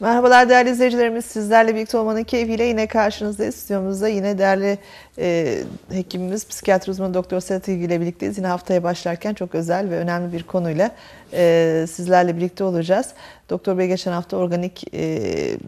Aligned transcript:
Merhabalar 0.00 0.48
değerli 0.48 0.70
izleyicilerimiz. 0.70 1.24
Sizlerle 1.24 1.74
birlikte 1.74 1.98
olmanın 1.98 2.24
keyfiyle 2.24 2.64
yine 2.64 2.86
karşınızdayız. 2.86 3.54
Stüdyomuzda 3.54 4.08
yine 4.08 4.38
değerli 4.38 4.78
e, 5.18 5.58
hekimimiz, 5.90 6.48
psikiyatri 6.48 6.90
uzmanı 6.90 7.14
Doktor 7.14 7.40
Sedat 7.40 7.68
İlgi 7.68 7.84
ile 7.84 8.00
birlikteyiz. 8.00 8.38
Yine 8.38 8.46
haftaya 8.46 8.82
başlarken 8.82 9.34
çok 9.34 9.54
özel 9.54 9.90
ve 9.90 9.98
önemli 9.98 10.32
bir 10.32 10.42
konuyla 10.42 10.90
e, 11.32 11.86
sizlerle 11.90 12.36
birlikte 12.36 12.64
olacağız. 12.64 13.06
Doktor 13.50 13.78
Bey 13.78 13.88
geçen 13.88 14.12
hafta 14.12 14.36
organik 14.36 14.94
e, 14.94 15.58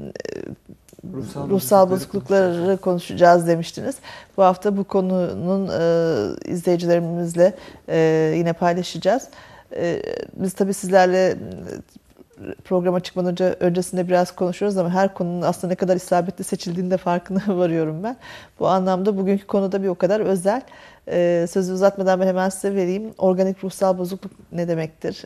ruhsal, 1.15 1.49
ruhsal 1.51 1.91
bozuklukları 1.91 2.77
konuşacağız 2.77 3.47
demiştiniz. 3.47 3.97
Bu 4.37 4.43
hafta 4.43 4.77
bu 4.77 4.85
konunun 4.85 5.69
e, 5.69 6.51
izleyicilerimizle 6.53 7.55
e, 7.89 8.33
yine 8.37 8.53
paylaşacağız. 8.53 9.23
E, 9.77 10.03
biz 10.37 10.53
tabii 10.53 10.75
sizlerle 10.75 11.37
programa 12.65 13.01
çıkmadan 13.01 13.31
önce 13.31 13.45
öncesinde 13.45 14.09
biraz 14.09 14.35
konuşuyoruz 14.35 14.77
ama 14.79 14.91
her 14.91 15.15
konunun 15.15 15.43
aslında 15.43 15.73
ne 15.73 15.77
kadar 15.77 15.97
isabetli 15.97 16.45
seçildiğinde 16.45 16.97
farkına 16.97 17.43
varıyorum 17.59 18.03
ben. 18.03 18.17
Bu 18.61 18.69
anlamda 18.69 19.17
bugünkü 19.17 19.47
konuda 19.47 19.83
bir 19.83 19.89
o 19.89 19.95
kadar 19.95 20.21
özel. 20.21 20.63
Ee, 21.09 21.47
sözü 21.51 21.73
uzatmadan 21.73 22.21
ben 22.21 22.27
hemen 22.27 22.49
size 22.49 22.75
vereyim. 22.75 23.15
Organik 23.19 23.65
ruhsal 23.65 23.99
bozukluk 23.99 24.33
ne 24.53 24.69
demektir? 24.69 25.25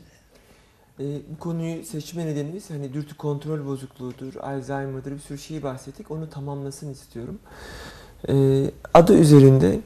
E, 1.00 1.04
bu 1.04 1.38
konuyu 1.40 1.84
seçme 1.84 2.26
nedenimiz 2.26 2.70
hani 2.70 2.92
dürtü 2.92 3.16
kontrol 3.16 3.66
bozukluğudur, 3.66 4.36
Alzheimer'dır 4.36 5.12
bir 5.12 5.18
sürü 5.18 5.38
şeyi 5.38 5.62
bahsettik. 5.62 6.10
Onu 6.10 6.30
tamamlasın 6.30 6.92
istiyorum. 6.92 7.38
E, 8.28 8.64
adı 8.94 9.14
üzerinde 9.14 9.80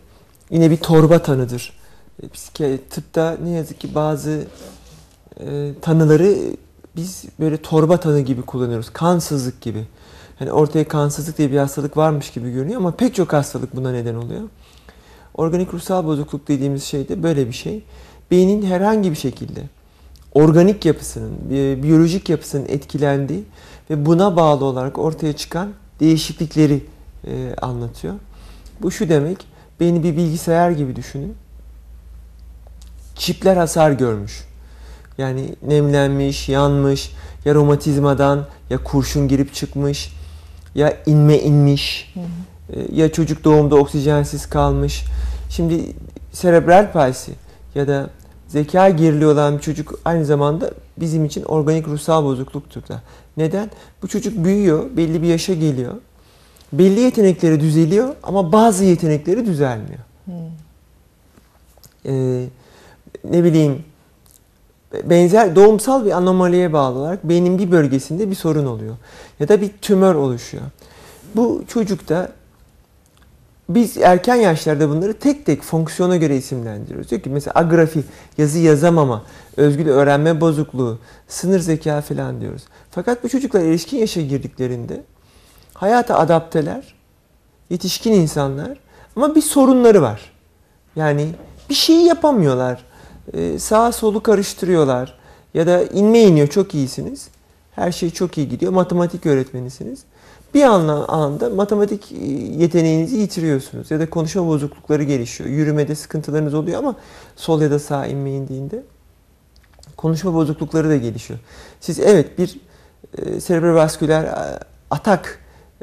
yine 0.51 0.71
bir 0.71 0.77
torba 0.77 1.23
tanıdır. 1.23 1.73
E, 2.61 2.79
tıpta 2.91 3.37
ne 3.43 3.51
yazık 3.51 3.81
ki 3.81 3.95
bazı 3.95 4.45
e, 5.41 5.73
tanıları 5.83 6.37
biz 6.97 7.25
böyle 7.41 7.57
torba 7.57 8.01
tanı 8.01 8.21
gibi 8.21 8.43
kullanıyoruz. 8.43 8.91
Kansızlık 8.91 9.61
gibi. 9.61 9.85
Hani 10.39 10.53
ortaya 10.53 10.89
kansızlık 10.89 11.39
diye 11.39 11.53
bir 11.53 11.59
hastalık 11.59 11.97
varmış 11.97 12.31
gibi 12.31 12.53
görünüyor 12.53 12.81
ama 12.81 12.91
pek 12.91 13.15
çok 13.15 13.33
hastalık 13.33 13.77
buna 13.77 13.93
neden 13.93 14.15
oluyor. 14.15 14.43
Organik 15.35 15.75
ruhsal 15.75 16.05
bozukluk 16.05 16.49
dediğimiz 16.49 16.85
şey 16.85 17.09
de 17.09 17.23
böyle 17.23 17.47
bir 17.47 17.53
şey. 17.53 17.85
Beynin 18.31 18.63
herhangi 18.63 19.11
bir 19.11 19.17
şekilde 19.17 19.63
organik 20.35 20.85
yapısının, 20.85 21.33
biyolojik 21.83 22.29
yapısının 22.29 22.67
etkilendiği 22.69 23.45
ve 23.91 24.07
buna 24.07 24.37
bağlı 24.37 24.65
olarak 24.65 24.99
ortaya 24.99 25.33
çıkan 25.33 25.69
değişiklikleri 26.01 26.85
e, 27.27 27.55
anlatıyor. 27.63 28.15
Bu 28.83 28.91
şu 28.91 29.09
demek, 29.09 29.47
beyni 29.81 30.03
bir 30.03 30.17
bilgisayar 30.17 30.71
gibi 30.71 30.97
düşünün. 30.97 31.35
Çipler 33.15 33.57
hasar 33.57 33.91
görmüş. 33.91 34.46
Yani 35.19 35.55
nemlenmiş, 35.63 36.49
yanmış, 36.49 37.13
ya 37.45 37.55
romatizmadan 37.55 38.47
ya 38.71 38.85
kurşun 38.85 39.29
girip 39.29 39.55
çıkmış, 39.55 40.13
ya 40.75 40.97
inme 41.07 41.39
inmiş, 41.39 42.15
hı 42.15 42.21
hı. 42.21 42.81
E, 42.81 43.01
ya 43.01 43.13
çocuk 43.13 43.45
doğumda 43.45 43.77
oksijensiz 43.77 44.47
kalmış. 44.47 45.05
Şimdi 45.51 45.93
serebral 46.33 46.93
palsi 46.93 47.33
ya 47.75 47.89
da 47.89 48.11
zeka 48.49 48.91
geriliği 48.91 49.27
olan 49.27 49.57
bir 49.57 49.63
çocuk 49.63 49.99
aynı 50.05 50.25
zamanda 50.25 50.71
bizim 50.97 51.25
için 51.25 51.43
organik 51.43 51.89
ruhsal 51.89 52.25
bozukluktur 52.25 52.89
da. 52.89 53.03
Neden? 53.37 53.71
Bu 54.03 54.09
çocuk 54.09 54.45
büyüyor, 54.45 54.97
belli 54.97 55.23
bir 55.23 55.27
yaşa 55.27 55.55
geliyor. 55.55 55.95
Belli 56.73 57.01
yetenekleri 57.01 57.61
düzeliyor 57.61 58.15
ama 58.23 58.53
bazı 58.53 58.85
yetenekleri 58.85 59.47
düzelmiyor. 59.47 60.01
Hmm. 60.25 60.35
Ee, 62.07 62.45
ne 63.31 63.45
bileyim 63.45 63.85
benzer 65.05 65.57
doğumsal 65.57 66.05
bir 66.05 66.11
anomaliye 66.11 66.73
bağlı 66.73 66.99
olarak 66.99 67.25
beynin 67.25 67.59
bir 67.59 67.73
bölgesinde 67.73 68.31
bir 68.31 68.35
sorun 68.35 68.67
oluyor. 68.67 68.97
Ya 69.41 69.49
da 69.49 69.61
bir 69.61 69.71
tümör 69.83 70.15
oluşuyor. 70.15 70.65
Bu 71.35 71.65
çocukta 71.69 72.29
biz 73.69 73.97
erken 73.97 74.35
yaşlarda 74.35 74.89
bunları 74.89 75.13
tek 75.19 75.47
tek 75.47 75.63
fonksiyona 75.63 76.17
göre 76.17 76.37
isimlendiriyoruz. 76.37 77.11
Diyor 77.11 77.23
ki 77.23 77.31
mesela 77.31 77.53
agrafi, 77.55 78.05
yazı 78.39 78.59
yazamama, 78.59 79.23
özgül 79.57 79.89
öğrenme 79.89 80.41
bozukluğu, 80.41 80.99
sınır 81.29 81.61
zeka 81.61 82.01
falan 82.01 82.41
diyoruz. 82.41 82.63
Fakat 82.91 83.25
bu 83.25 83.29
çocuklar 83.29 83.61
erişkin 83.61 83.99
yaşa 83.99 84.21
girdiklerinde 84.21 85.03
hayata 85.75 86.19
adapteler, 86.19 86.95
yetişkin 87.71 88.13
insanlar 88.13 88.79
ama 89.17 89.35
bir 89.35 89.43
sorunları 89.43 90.03
var. 90.03 90.33
Yani 90.97 91.29
bir 91.71 91.75
şeyi 91.75 92.07
yapamıyorlar. 92.07 92.85
Ee, 93.35 93.59
sağa 93.59 93.93
solu 93.93 94.23
karıştırıyorlar. 94.23 95.19
Ya 95.55 95.67
da 95.67 95.83
inme 95.83 96.21
iniyor 96.21 96.49
çok 96.49 96.75
iyisiniz. 96.75 97.29
Her 97.73 97.93
şey 97.93 98.11
çok 98.11 98.39
iyi 98.39 98.49
gidiyor. 98.49 98.73
Matematik 98.73 99.27
öğretmenisiniz 99.27 100.05
bir 100.57 100.63
anda 100.63 101.51
matematik 101.51 102.13
e, 102.13 102.25
yeteneğinizi 102.63 103.17
yitiriyorsunuz. 103.17 103.91
Ya 103.91 104.01
da 104.01 104.11
konuşma 104.11 104.47
bozuklukları 104.47 105.03
gelişiyor. 105.03 105.51
Yürümede 105.51 105.95
sıkıntılarınız 105.95 106.55
oluyor 106.55 106.79
ama 106.79 106.95
sol 107.37 107.61
ya 107.61 107.71
da 107.71 107.79
sağ 107.79 108.07
inme 108.07 108.31
indiğinde 108.31 108.83
konuşma 109.97 110.35
bozuklukları 110.35 110.89
da 110.89 110.97
gelişiyor. 110.97 111.39
Siz 111.81 112.01
evet 112.01 112.39
bir 112.39 112.61
e, 113.19 113.41
serebrovasküler 113.41 114.25
e, 114.25 114.59
atak 114.91 115.39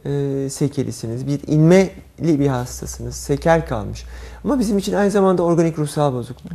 e, 0.06 0.50
sekelisiniz. 0.50 1.28
Bir 1.28 1.40
inmeli 1.48 2.40
bir 2.40 2.48
hastasınız. 2.48 3.16
Sekel 3.16 3.68
kalmış. 3.68 4.06
Ama 4.44 4.60
bizim 4.60 4.78
için 4.78 4.94
aynı 4.94 5.12
zamanda 5.12 5.44
organik 5.44 5.80
ruhsal 5.80 6.14
bozukluk. 6.14 6.52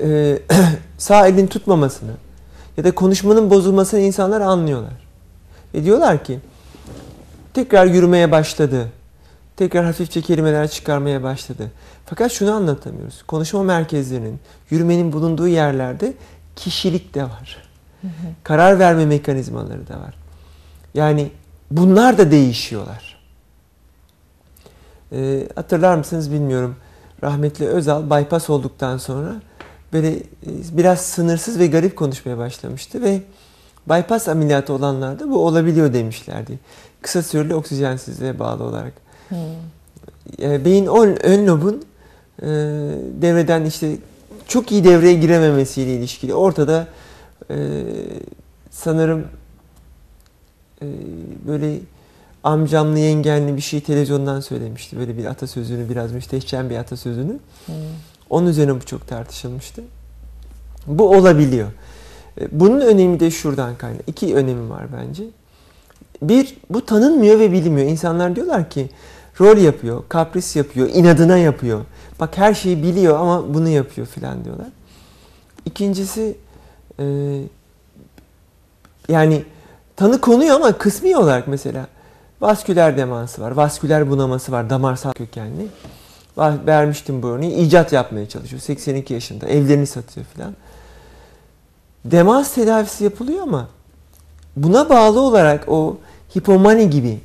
E, 0.00 0.38
sağ 0.98 1.26
elin 1.26 1.46
tutmamasını 1.46 2.12
ya 2.76 2.84
da 2.84 2.94
konuşmanın 2.94 3.50
bozulmasını 3.50 4.00
insanlar 4.00 4.40
anlıyorlar. 4.40 5.06
Ve 5.74 5.84
diyorlar 5.84 6.24
ki 6.24 6.40
Tekrar 7.54 7.86
yürümeye 7.86 8.30
başladı. 8.30 8.88
Tekrar 9.56 9.84
hafifçe 9.84 10.20
kelimeler 10.20 10.68
çıkarmaya 10.68 11.22
başladı. 11.22 11.70
Fakat 12.06 12.32
şunu 12.32 12.52
anlatamıyoruz. 12.52 13.22
Konuşma 13.22 13.62
merkezlerinin, 13.62 14.40
yürümenin 14.70 15.12
bulunduğu 15.12 15.48
yerlerde 15.48 16.14
kişilik 16.56 17.14
de 17.14 17.22
var. 17.22 17.62
Karar 18.42 18.78
verme 18.78 19.06
mekanizmaları 19.06 19.88
da 19.88 19.94
var. 19.94 20.14
Yani 20.94 21.30
bunlar 21.76 22.18
da 22.18 22.30
değişiyorlar. 22.30 23.22
Ee, 25.12 25.48
hatırlar 25.54 25.96
mısınız 25.96 26.32
bilmiyorum. 26.32 26.76
Rahmetli 27.22 27.66
Özal 27.66 28.10
bypass 28.10 28.50
olduktan 28.50 28.98
sonra 28.98 29.34
böyle 29.92 30.16
e, 30.16 30.22
biraz 30.72 31.00
sınırsız 31.00 31.58
ve 31.58 31.66
garip 31.66 31.96
konuşmaya 31.96 32.38
başlamıştı 32.38 33.02
ve 33.02 33.22
bypass 33.90 34.28
ameliyatı 34.28 34.72
olanlarda 34.72 35.30
bu 35.30 35.46
olabiliyor 35.46 35.92
demişlerdi 35.92 36.58
kısa 37.02 37.22
süreli 37.22 37.54
oksijensizliğe 37.54 38.38
bağlı 38.38 38.64
olarak. 38.64 38.92
Hmm. 39.28 39.38
E, 40.42 40.64
beyin 40.64 40.86
ön, 40.86 41.16
ön 41.22 41.46
lobun 41.46 41.82
e, 42.42 42.46
devreden 43.22 43.64
işte 43.64 43.96
çok 44.48 44.72
iyi 44.72 44.84
devreye 44.84 45.14
girememesiyle 45.14 45.94
ilişkili. 45.94 46.34
Ortada 46.34 46.86
e, 47.50 47.56
sanırım 48.70 49.26
e, 50.82 50.86
böyle 51.46 51.78
amcamlı 52.44 52.98
yengenli 52.98 53.56
bir 53.56 53.62
şey 53.62 53.80
televizyondan 53.80 54.40
söylemişti. 54.40 54.98
Böyle 54.98 55.18
bir 55.18 55.24
atasözünü 55.24 55.88
biraz 55.88 56.12
müstehcen 56.12 56.70
bir 56.70 56.76
atasözünü. 56.76 57.38
Hmm. 57.66 57.74
Onun 58.30 58.46
üzerine 58.46 58.74
bu 58.74 58.80
çok 58.80 59.08
tartışılmıştı. 59.08 59.82
Bu 60.86 61.16
olabiliyor. 61.16 61.68
E, 62.40 62.60
bunun 62.60 62.80
önemi 62.80 63.20
de 63.20 63.30
şuradan 63.30 63.76
kaynak. 63.76 64.02
İki 64.06 64.34
önemi 64.34 64.70
var 64.70 64.86
bence 64.96 65.24
bir 66.22 66.56
bu 66.70 66.86
tanınmıyor 66.86 67.38
ve 67.38 67.52
bilinmiyor. 67.52 67.88
İnsanlar 67.88 68.36
diyorlar 68.36 68.70
ki 68.70 68.90
rol 69.40 69.56
yapıyor, 69.56 70.02
kapris 70.08 70.56
yapıyor, 70.56 70.88
inadına 70.92 71.38
yapıyor. 71.38 71.84
Bak 72.20 72.38
her 72.38 72.54
şeyi 72.54 72.82
biliyor 72.82 73.18
ama 73.18 73.54
bunu 73.54 73.68
yapıyor 73.68 74.06
filan 74.06 74.44
diyorlar. 74.44 74.68
İkincisi 75.64 76.36
e, 76.98 77.04
yani 79.08 79.44
tanı 79.96 80.20
konuyor 80.20 80.56
ama 80.56 80.72
kısmi 80.72 81.16
olarak 81.16 81.48
mesela 81.48 81.86
vasküler 82.40 82.96
demansı 82.96 83.42
var, 83.42 83.50
vasküler 83.50 84.10
bunaması 84.10 84.52
var, 84.52 84.70
damarsal 84.70 85.12
kökenli. 85.12 85.66
Vermiştim 86.38 87.22
bu 87.22 87.28
örneği. 87.28 87.54
icat 87.54 87.92
yapmaya 87.92 88.28
çalışıyor. 88.28 88.62
82 88.62 89.14
yaşında. 89.14 89.46
Evlerini 89.46 89.86
satıyor 89.86 90.26
filan. 90.26 90.54
Demans 92.04 92.54
tedavisi 92.54 93.04
yapılıyor 93.04 93.42
ama 93.42 93.68
buna 94.56 94.88
bağlı 94.88 95.20
olarak 95.20 95.68
o 95.68 95.96
hipomani 96.36 96.90
gibi 96.90 97.20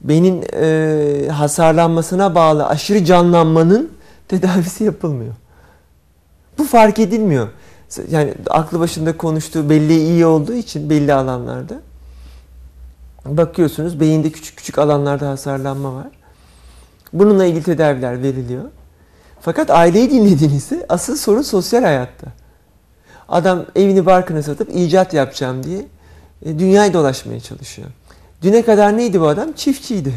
beyin 0.00 0.44
e, 0.52 1.28
hasarlanmasına 1.28 2.34
bağlı 2.34 2.66
aşırı 2.66 3.04
canlanmanın 3.04 3.92
tedavisi 4.28 4.84
yapılmıyor. 4.84 5.34
Bu 6.58 6.64
fark 6.64 6.98
edilmiyor. 6.98 7.48
Yani 8.10 8.34
aklı 8.50 8.80
başında 8.80 9.16
konuştuğu 9.16 9.70
belli 9.70 9.96
iyi 9.96 10.26
olduğu 10.26 10.54
için 10.54 10.90
belli 10.90 11.14
alanlarda 11.14 11.80
bakıyorsunuz 13.28 14.00
beyinde 14.00 14.30
küçük 14.30 14.56
küçük 14.56 14.78
alanlarda 14.78 15.28
hasarlanma 15.28 15.94
var. 15.94 16.06
Bununla 17.12 17.44
ilgili 17.44 17.62
tedaviler 17.62 18.22
veriliyor. 18.22 18.64
Fakat 19.40 19.70
aileyi 19.70 20.10
dinlediğinizde 20.10 20.86
asıl 20.88 21.16
sorun 21.16 21.42
sosyal 21.42 21.82
hayatta. 21.82 22.26
Adam 23.28 23.64
evini 23.76 24.06
barkını 24.06 24.42
satıp 24.42 24.70
icat 24.74 25.14
yapacağım 25.14 25.62
diye 25.62 25.86
e, 26.44 26.58
dünyayı 26.58 26.92
dolaşmaya 26.92 27.40
çalışıyor. 27.40 27.88
Düne 28.42 28.62
kadar 28.62 28.96
neydi 28.96 29.20
bu 29.20 29.28
adam? 29.28 29.52
Çiftçiydi. 29.52 30.14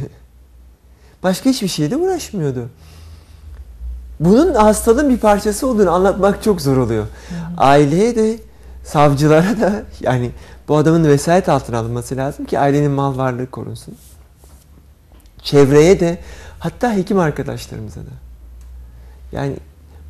Başka 1.23 1.49
hiçbir 1.49 1.67
şeyle 1.67 1.97
uğraşmıyordu. 1.97 2.69
Bunun 4.19 4.53
hastalığın 4.53 5.09
bir 5.09 5.17
parçası 5.17 5.67
olduğunu 5.67 5.91
anlatmak 5.91 6.43
çok 6.43 6.61
zor 6.61 6.77
oluyor. 6.77 7.07
Aileye 7.57 8.15
de 8.15 8.39
savcılara 8.83 9.59
da 9.61 9.83
yani 10.01 10.31
bu 10.69 10.77
adamın 10.77 11.03
vesayet 11.03 11.49
altına 11.49 11.77
alınması 11.77 12.17
lazım 12.17 12.45
ki 12.45 12.59
ailenin 12.59 12.91
mal 12.91 13.17
varlığı 13.17 13.51
korunsun. 13.51 13.95
Çevreye 15.43 15.99
de 15.99 16.19
hatta 16.59 16.95
hekim 16.95 17.19
arkadaşlarımıza 17.19 18.01
da. 18.01 18.13
Yani 19.31 19.55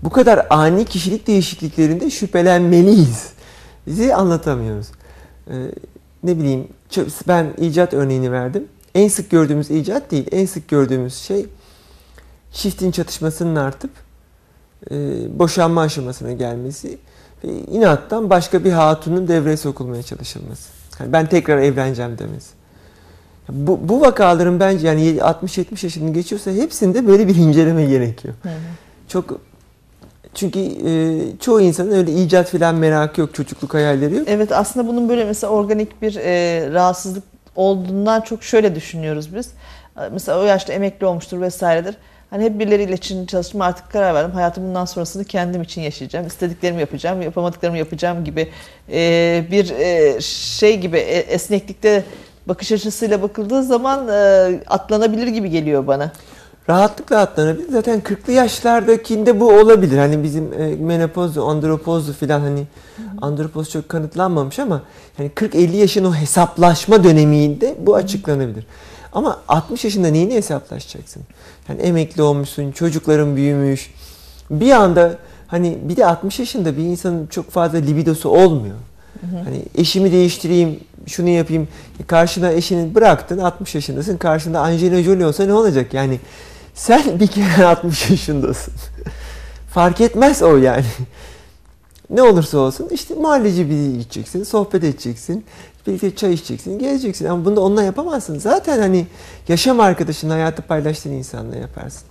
bu 0.04 0.10
kadar 0.10 0.48
ani 0.50 0.86
kişilik 0.86 1.28
değişikliklerinde 1.28 2.10
şüphelenmeliyiz. 2.10 3.30
Bizi 3.88 4.16
anlatamıyoruz. 4.16 4.88
Ee, 5.48 5.54
ne 6.24 6.38
bileyim 6.38 6.68
ben 7.28 7.54
icat 7.58 7.94
örneğini 7.94 8.32
verdim. 8.32 8.68
En 8.96 9.08
sık 9.08 9.30
gördüğümüz 9.30 9.72
icat 9.72 10.12
değil. 10.12 10.28
En 10.32 10.46
sık 10.46 10.68
gördüğümüz 10.68 11.16
şey 11.16 11.46
çiftin 12.52 12.92
çatışmasının 12.92 13.56
artıp 13.56 13.92
e, 14.92 14.96
boşanma 15.40 15.82
aşamasına 15.82 16.32
gelmesi 16.32 16.98
ve 17.44 17.48
inattan 17.52 18.30
başka 18.30 18.64
bir 18.64 18.72
hatunun 18.72 19.28
devreye 19.28 19.58
sokulmaya 19.58 20.04
çalışılması. 20.04 20.70
Yani 21.00 21.14
ben 21.14 21.26
tekrar 21.26 21.58
evleneceğim 21.58 22.18
demesi. 22.18 22.60
Bu, 23.50 23.80
bu 23.90 24.02
vakaların 24.02 24.60
bence 24.60 24.88
yani 24.88 25.18
60-70 25.18 25.86
yaşını 25.86 26.14
geçiyorsa 26.14 26.52
hepsinde 26.52 27.08
böyle 27.08 27.28
bir 27.28 27.36
inceleme 27.36 27.86
gerekiyor. 27.86 28.34
Hı 28.44 28.50
hı. 28.50 28.54
Çok 29.08 29.40
çünkü 30.34 30.60
e, 30.60 31.22
çoğu 31.40 31.62
insanın 31.62 31.92
öyle 31.92 32.14
icat 32.14 32.50
filan 32.50 32.76
merakı 32.76 33.22
yok, 33.22 33.34
çocukluk 33.34 33.74
hayalleri 33.74 34.16
yok. 34.16 34.28
Evet 34.28 34.52
aslında 34.52 34.88
bunun 34.88 35.10
böyle 35.10 35.26
mesela 35.26 35.54
organik 35.54 36.02
bir 36.02 36.16
e, 36.16 36.70
rahatsızlık 36.74 37.24
olduğundan 37.56 38.22
çok 38.22 38.44
şöyle 38.44 38.76
düşünüyoruz 38.76 39.36
biz. 39.36 39.50
Mesela 40.12 40.40
o 40.40 40.44
yaşta 40.44 40.74
emekli 40.74 41.06
olmuştur 41.06 41.42
vesairedir. 41.42 41.96
Hani 42.30 42.44
hep 42.44 42.60
birileriyle 42.60 42.94
için 42.94 43.26
çalıştım 43.26 43.62
artık 43.62 43.92
karar 43.92 44.14
verdim. 44.14 44.32
Hayatım 44.32 44.64
bundan 44.64 44.86
sonrasını 44.86 45.24
kendim 45.24 45.62
için 45.62 45.82
yaşayacağım. 45.82 46.28
İstediklerimi 46.28 46.80
yapacağım, 46.80 47.22
yapamadıklarımı 47.22 47.78
yapacağım 47.78 48.24
gibi 48.24 48.50
e, 48.92 49.46
bir 49.52 49.70
e, 49.70 50.22
şey 50.22 50.80
gibi 50.80 50.98
e, 50.98 51.18
esneklikte 51.18 52.04
bakış 52.46 52.72
açısıyla 52.72 53.22
bakıldığı 53.22 53.64
zaman 53.64 54.08
e, 54.08 54.50
atlanabilir 54.68 55.28
gibi 55.28 55.50
geliyor 55.50 55.88
bana. 55.88 56.12
Rahatlıkla 56.70 57.20
atlanabilir. 57.20 57.72
Zaten 57.72 58.00
40'lı 58.00 58.34
yaşlardakinde 58.34 59.40
bu 59.40 59.50
olabilir. 59.50 59.98
Hani 59.98 60.24
bizim 60.24 60.54
e, 60.54 60.76
menopozdu, 60.76 61.46
andropozdu 61.46 62.14
filan 62.14 62.40
hani 62.40 62.68
andropoz 63.22 63.70
çok 63.70 63.90
kanıtlanmamış 63.90 64.60
ama 64.60 64.82
yani 65.20 65.30
40-50 65.30 65.76
yaşın 65.76 66.06
o 66.06 66.14
hesaplaşma 66.14 67.04
döneminde 67.04 67.76
bu 67.80 67.96
açıklanabilir. 67.96 68.66
Ama 69.14 69.42
60 69.48 69.84
yaşında 69.84 70.08
neyini 70.08 70.34
hesaplaşacaksın? 70.34 71.24
Yani 71.70 71.82
emekli 71.82 72.22
olmuşsun, 72.22 72.72
çocukların 72.72 73.36
büyümüş. 73.36 73.94
Bir 74.50 74.72
anda 74.72 75.18
hani 75.48 75.78
bir 75.82 75.96
de 75.96 76.06
60 76.06 76.40
yaşında 76.40 76.78
bir 76.78 76.84
insanın 76.84 77.28
çok 77.28 77.52
fazla 77.52 77.78
libidosu 77.78 78.30
olmuyor. 78.30 78.76
Hani 79.44 79.66
eşimi 79.76 80.12
değiştireyim, 80.12 80.80
şunu 81.08 81.30
yapayım. 81.30 81.68
Karşına 82.08 82.52
eşini 82.52 82.96
bıraktın 82.96 83.38
60 83.38 83.76
yaşındasın. 83.76 84.18
Karşında 84.18 84.60
Angelina 84.60 85.04
Jolie 85.04 85.26
olsa 85.26 85.46
ne 85.46 85.54
olacak? 85.54 85.94
Yani 85.94 86.20
sen 86.74 87.04
bir 87.20 87.28
kere 87.28 87.66
60 87.66 88.10
yaşındasın. 88.10 88.74
Fark 89.74 90.02
etmez 90.02 90.42
o 90.42 90.58
yani. 90.58 90.86
ne 92.10 92.22
olursa 92.22 92.58
olsun 92.58 92.88
işte 92.92 93.16
mahalleci 93.16 93.70
bir 93.70 94.00
gideceksin, 94.00 94.44
sohbet 94.44 94.84
edeceksin, 94.84 95.46
birlikte 95.90 96.16
çay 96.16 96.34
içeceksin, 96.34 96.80
geleceksin. 96.80 97.26
Ama 97.26 97.46
bunu 97.46 97.56
da 97.56 97.62
onunla 97.62 97.84
yapamazsın. 97.84 98.40
Zaten 98.40 98.80
hani 98.80 99.08
yaşam 99.48 99.80
arkadaşın, 99.80 100.30
hayatı 100.30 100.62
paylaştığın 100.62 101.12
insanla 101.12 101.56
yaparsın. 101.56 102.04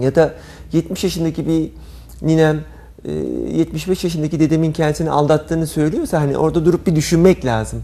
Ya 0.00 0.14
da 0.14 0.34
70 0.72 1.04
yaşındaki 1.04 1.46
bir 1.48 1.70
ninem 2.22 2.60
75 3.04 4.04
e, 4.04 4.06
yaşındaki 4.06 4.40
dedemin 4.40 4.72
kendisini 4.72 5.10
aldattığını 5.10 5.66
söylüyorsa 5.66 6.20
hani 6.20 6.38
orada 6.38 6.64
durup 6.64 6.86
bir 6.86 6.96
düşünmek 6.96 7.44
lazım. 7.44 7.82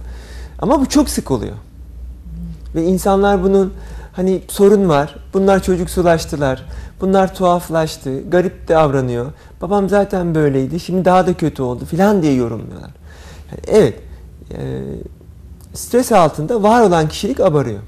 Ama 0.59 0.81
bu 0.81 0.89
çok 0.89 1.09
sık 1.09 1.31
oluyor. 1.31 1.57
Ve 2.75 2.85
insanlar 2.85 3.43
bunun 3.43 3.73
hani 4.13 4.43
sorun 4.49 4.89
var. 4.89 5.17
Bunlar 5.35 5.63
çocuksulaştılar. 5.63 6.65
Bunlar 7.01 7.35
tuhaflaştı. 7.35 8.31
Garip 8.31 8.69
davranıyor. 8.69 9.27
Babam 9.61 9.89
zaten 9.89 10.35
böyleydi. 10.35 10.81
Şimdi 10.81 11.05
daha 11.05 11.27
da 11.27 11.35
kötü 11.35 11.63
oldu 11.63 11.85
filan 11.85 12.23
diye 12.23 12.35
yorumluyorlar. 12.35 12.91
Yani 13.51 13.61
evet. 13.67 14.01
E, 14.59 14.83
stres 15.75 16.13
altında 16.13 16.63
var 16.63 16.83
olan 16.83 17.09
kişilik 17.09 17.41
abarıyor. 17.41 17.81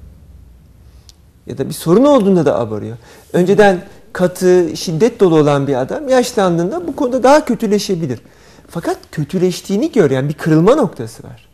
Ya 1.47 1.59
da 1.59 1.69
bir 1.69 1.75
sorun 1.75 2.05
olduğunda 2.05 2.47
da 2.47 2.59
abarıyor. 2.59 2.97
Önceden 3.33 3.85
katı, 4.13 4.77
şiddet 4.77 5.21
dolu 5.21 5.39
olan 5.39 5.67
bir 5.67 5.75
adam 5.75 6.09
yaşlandığında 6.09 6.87
bu 6.87 6.97
konuda 6.97 7.23
daha 7.23 7.45
kötüleşebilir. 7.45 8.21
Fakat 8.69 8.99
kötüleştiğini 9.13 9.93
gör 9.93 10.11
yani 10.11 10.29
bir 10.29 10.35
kırılma 10.35 10.75
noktası 10.75 11.23
var. 11.23 11.49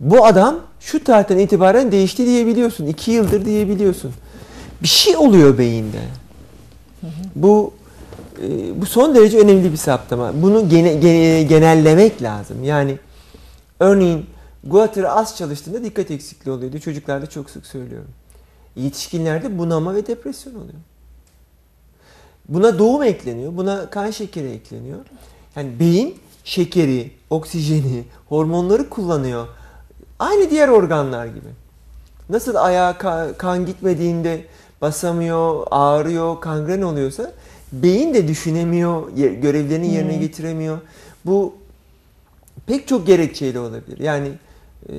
Bu 0.00 0.26
adam 0.26 0.60
şu 0.80 1.04
tarihten 1.04 1.38
itibaren 1.38 1.92
değişti 1.92 2.26
diyebiliyorsun. 2.26 2.86
iki 2.86 3.10
yıldır 3.10 3.44
diyebiliyorsun. 3.44 4.12
Bir 4.82 4.88
şey 4.88 5.16
oluyor 5.16 5.58
beyinde. 5.58 6.00
Bu 7.34 7.72
e, 8.42 8.80
bu 8.80 8.86
son 8.86 9.14
derece 9.14 9.38
önemli 9.38 9.72
bir 9.72 9.76
saptama. 9.76 10.42
Bunu 10.42 10.68
gene, 10.68 10.94
gene, 10.94 11.42
genellemek 11.42 12.22
lazım. 12.22 12.64
Yani 12.64 12.98
örneğin 13.80 14.26
Guatr 14.64 15.04
az 15.04 15.36
çalıştığında 15.36 15.84
dikkat 15.84 16.10
eksikliği 16.10 16.56
oluyordu. 16.56 16.78
Çocuklarda 16.78 17.26
çok 17.26 17.50
sık 17.50 17.66
söylüyorum. 17.66 18.10
Yetişkinlerde 18.76 19.58
bunama 19.58 19.94
ve 19.94 20.06
depresyon 20.06 20.54
oluyor. 20.54 20.80
Buna 22.48 22.78
doğum 22.78 23.02
ekleniyor, 23.02 23.56
buna 23.56 23.90
kan 23.90 24.10
şekeri 24.10 24.48
ekleniyor. 24.48 24.98
Yani 25.56 25.80
beyin 25.80 26.18
şekeri, 26.44 27.10
oksijeni, 27.30 28.04
hormonları 28.28 28.88
kullanıyor. 28.90 29.48
Aynı 30.18 30.50
diğer 30.50 30.68
organlar 30.68 31.26
gibi. 31.26 31.48
Nasıl 32.28 32.54
ayağa 32.54 32.98
kan 33.38 33.66
gitmediğinde 33.66 34.44
basamıyor, 34.80 35.66
ağrıyor, 35.70 36.40
kangren 36.40 36.82
oluyorsa 36.82 37.32
beyin 37.72 38.14
de 38.14 38.28
düşünemiyor, 38.28 39.10
görevlerini 39.16 39.94
yerine 39.94 40.12
hmm. 40.12 40.20
getiremiyor. 40.20 40.78
Bu 41.26 41.54
pek 42.68 42.88
çok 42.88 43.06
gerekçeyle 43.06 43.60
olabilir. 43.60 43.98
Yani 43.98 44.32
e, 44.88 44.94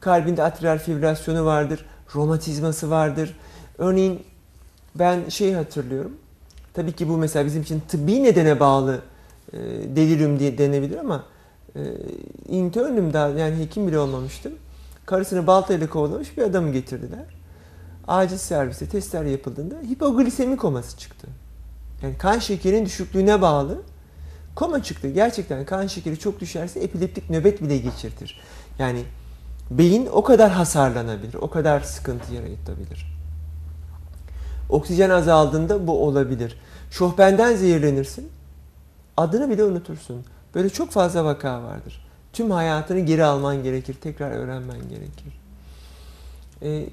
kalbinde 0.00 0.42
atrial 0.42 0.78
fibrilasyonu 0.78 1.44
vardır, 1.44 1.84
romatizması 2.14 2.90
vardır. 2.90 3.36
Örneğin 3.78 4.22
ben 4.94 5.28
şey 5.28 5.52
hatırlıyorum. 5.52 6.12
Tabii 6.74 6.92
ki 6.92 7.08
bu 7.08 7.16
mesela 7.16 7.46
bizim 7.46 7.62
için 7.62 7.82
tıbbi 7.88 8.22
nedene 8.22 8.60
bağlı 8.60 9.00
e, 9.52 9.58
delirium 9.96 10.38
diye 10.38 10.58
denebilir 10.58 10.96
ama 10.96 11.24
e, 11.76 11.80
internüm 12.48 13.12
daha 13.12 13.28
yani 13.28 13.58
hekim 13.58 13.86
bile 13.86 13.98
olmamıştım. 13.98 14.52
Karısını 15.06 15.46
baltayla 15.46 15.88
kovalamış 15.90 16.36
bir 16.36 16.42
adamı 16.42 16.72
getirdiler. 16.72 17.24
Acil 18.08 18.36
serviste 18.36 18.86
testler 18.86 19.24
yapıldığında 19.24 19.74
hipoglisemi 19.90 20.56
koması 20.56 20.98
çıktı. 20.98 21.26
Yani 22.02 22.18
kan 22.18 22.38
şekerinin 22.38 22.84
düşüklüğüne 22.86 23.42
bağlı 23.42 23.78
koma 24.58 24.82
çıktı. 24.82 25.08
Gerçekten 25.08 25.64
kan 25.64 25.86
şekeri 25.86 26.18
çok 26.18 26.40
düşerse 26.40 26.80
epileptik 26.80 27.30
nöbet 27.30 27.62
bile 27.62 27.78
geçirtir. 27.78 28.40
Yani 28.78 29.04
beyin 29.70 30.08
o 30.12 30.22
kadar 30.22 30.50
hasarlanabilir, 30.50 31.34
o 31.34 31.50
kadar 31.50 31.80
sıkıntı 31.80 32.34
yaratabilir. 32.34 33.18
Oksijen 34.68 35.10
azaldığında 35.10 35.86
bu 35.86 36.04
olabilir. 36.06 36.60
Şohbenden 36.90 37.56
zehirlenirsin. 37.56 38.28
Adını 39.16 39.50
bile 39.50 39.64
unutursun. 39.64 40.24
Böyle 40.54 40.70
çok 40.70 40.90
fazla 40.90 41.24
vaka 41.24 41.62
vardır. 41.62 42.06
Tüm 42.32 42.50
hayatını 42.50 43.00
geri 43.00 43.24
alman 43.24 43.62
gerekir. 43.62 43.96
Tekrar 44.00 44.30
öğrenmen 44.30 44.88
gerekir. 44.88 45.40
E, 46.62 46.84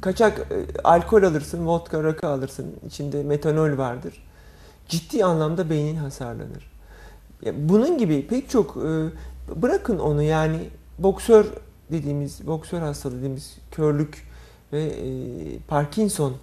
kaçak 0.00 0.38
e, 0.38 0.82
alkol 0.84 1.22
alırsın, 1.22 1.66
vodka, 1.66 2.04
rakı 2.04 2.28
alırsın. 2.28 2.76
İçinde 2.86 3.22
metanol 3.22 3.78
vardır. 3.78 4.24
Ciddi 4.88 5.24
anlamda 5.24 5.70
beynin 5.70 5.96
hasarlanır. 5.96 6.70
Bunun 7.54 7.98
gibi 7.98 8.26
pek 8.26 8.50
çok 8.50 8.76
e, 8.76 9.10
bırakın 9.62 9.98
onu 9.98 10.22
yani 10.22 10.58
boksör 10.98 11.46
dediğimiz, 11.90 12.46
boksör 12.46 12.80
hastalığı 12.80 13.16
dediğimiz 13.16 13.56
körlük 13.70 14.26
ve 14.72 14.82
e, 14.82 15.06
Parkinson 15.68 16.34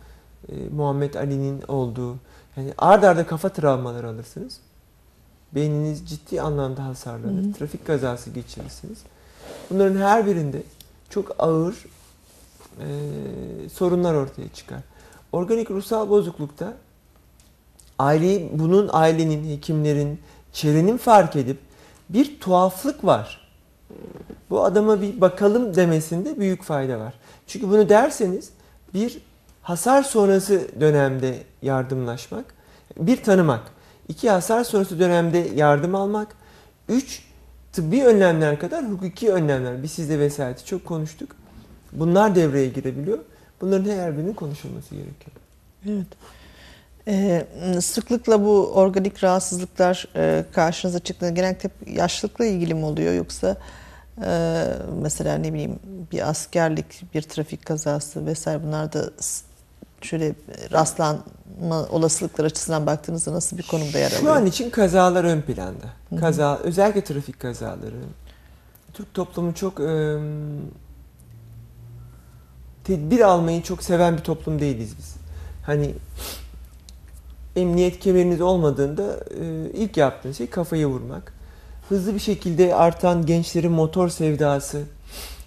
e, 0.49 0.53
Muhammed 0.75 1.13
Ali'nin 1.13 1.61
olduğu 1.67 2.15
yani 2.57 2.73
ard 2.77 3.03
arda 3.03 3.27
kafa 3.27 3.49
travmaları 3.49 4.09
alırsınız. 4.09 4.59
Beyniniz 5.55 6.09
ciddi 6.09 6.41
anlamda 6.41 6.85
hasarlanır. 6.85 7.43
Hı 7.43 7.47
hı. 7.47 7.53
Trafik 7.53 7.87
kazası 7.87 8.29
geçirirsiniz. 8.29 8.97
Bunların 9.69 10.01
her 10.01 10.25
birinde 10.25 10.63
çok 11.09 11.35
ağır 11.39 11.85
e, 12.79 12.87
sorunlar 13.69 14.13
ortaya 14.13 14.49
çıkar. 14.53 14.79
Organik 15.31 15.71
ruhsal 15.71 16.09
bozuklukta 16.09 16.73
aileyi, 17.99 18.49
bunun 18.53 18.89
ailenin, 18.93 19.49
hekimlerin, 19.49 20.19
çevrenin 20.57 20.97
fark 20.97 21.35
edip 21.35 21.57
bir 22.09 22.39
tuhaflık 22.39 23.05
var. 23.05 23.47
Bu 24.49 24.63
adama 24.63 25.01
bir 25.01 25.21
bakalım 25.21 25.75
demesinde 25.75 26.39
büyük 26.39 26.63
fayda 26.63 26.99
var. 26.99 27.13
Çünkü 27.47 27.69
bunu 27.69 27.89
derseniz 27.89 28.49
bir 28.93 29.21
hasar 29.61 30.03
sonrası 30.03 30.67
dönemde 30.79 31.43
yardımlaşmak, 31.61 32.45
bir 32.97 33.23
tanımak, 33.23 33.61
iki 34.07 34.29
hasar 34.29 34.63
sonrası 34.63 34.99
dönemde 34.99 35.37
yardım 35.55 35.95
almak, 35.95 36.27
üç 36.89 37.23
tıbbi 37.73 38.03
önlemler 38.03 38.59
kadar 38.59 38.85
hukuki 38.85 39.31
önlemler. 39.31 39.83
Biz 39.83 39.91
sizle 39.91 40.19
vesayeti 40.19 40.65
çok 40.65 40.85
konuştuk. 40.85 41.35
Bunlar 41.91 42.35
devreye 42.35 42.69
girebiliyor. 42.69 43.19
Bunların 43.61 43.91
her 43.91 44.17
birinin 44.17 44.33
konuşulması 44.33 44.95
gerekiyor. 44.95 45.31
Evet. 45.85 46.07
Ee, 47.07 47.47
sıklıkla 47.81 48.43
bu 48.43 48.71
organik 48.73 49.23
rahatsızlıklar 49.23 50.07
e, 50.15 50.45
karşınıza 50.51 50.99
çıktığında 50.99 51.31
genellikle 51.31 51.69
yaşlılıkla 51.85 52.45
ilgili 52.45 52.73
mi 52.73 52.85
oluyor 52.85 53.13
yoksa 53.13 53.57
e, 54.25 54.63
mesela 55.01 55.37
ne 55.37 55.53
bileyim 55.53 55.79
bir 56.11 56.29
askerlik, 56.29 57.13
bir 57.13 57.21
trafik 57.21 57.65
kazası 57.65 58.25
vesaire 58.25 58.63
bunlar 58.63 58.93
da 58.93 59.09
şöyle 60.01 60.35
rastlanma 60.71 61.85
olasılıklar 61.89 62.45
açısından 62.45 62.85
baktığınızda 62.85 63.33
nasıl 63.33 63.57
bir 63.57 63.63
konumda 63.63 63.99
yer 63.99 64.09
Şu 64.09 64.17
alıyor? 64.17 64.35
an 64.35 64.45
için 64.45 64.69
kazalar 64.69 65.23
ön 65.23 65.41
planda. 65.41 65.85
Kaza, 66.19 66.57
özellikle 66.57 67.03
trafik 67.03 67.39
kazaları. 67.39 67.95
Türk 68.93 69.13
toplumu 69.13 69.53
çok 69.53 69.79
e, 69.79 70.17
tedbir 72.83 73.19
almayı 73.19 73.63
çok 73.63 73.83
seven 73.83 74.17
bir 74.17 74.23
toplum 74.23 74.59
değiliz 74.59 74.97
biz. 74.97 75.15
Hani 75.65 75.93
emniyet 77.61 77.99
kemeriniz 77.99 78.41
olmadığında 78.41 79.19
e, 79.41 79.69
ilk 79.73 79.97
yaptığınız 79.97 80.37
şey 80.37 80.47
kafayı 80.49 80.87
vurmak. 80.87 81.33
Hızlı 81.89 82.13
bir 82.13 82.19
şekilde 82.19 82.75
artan 82.75 83.25
gençlerin 83.25 83.71
motor 83.71 84.09
sevdası 84.09 84.83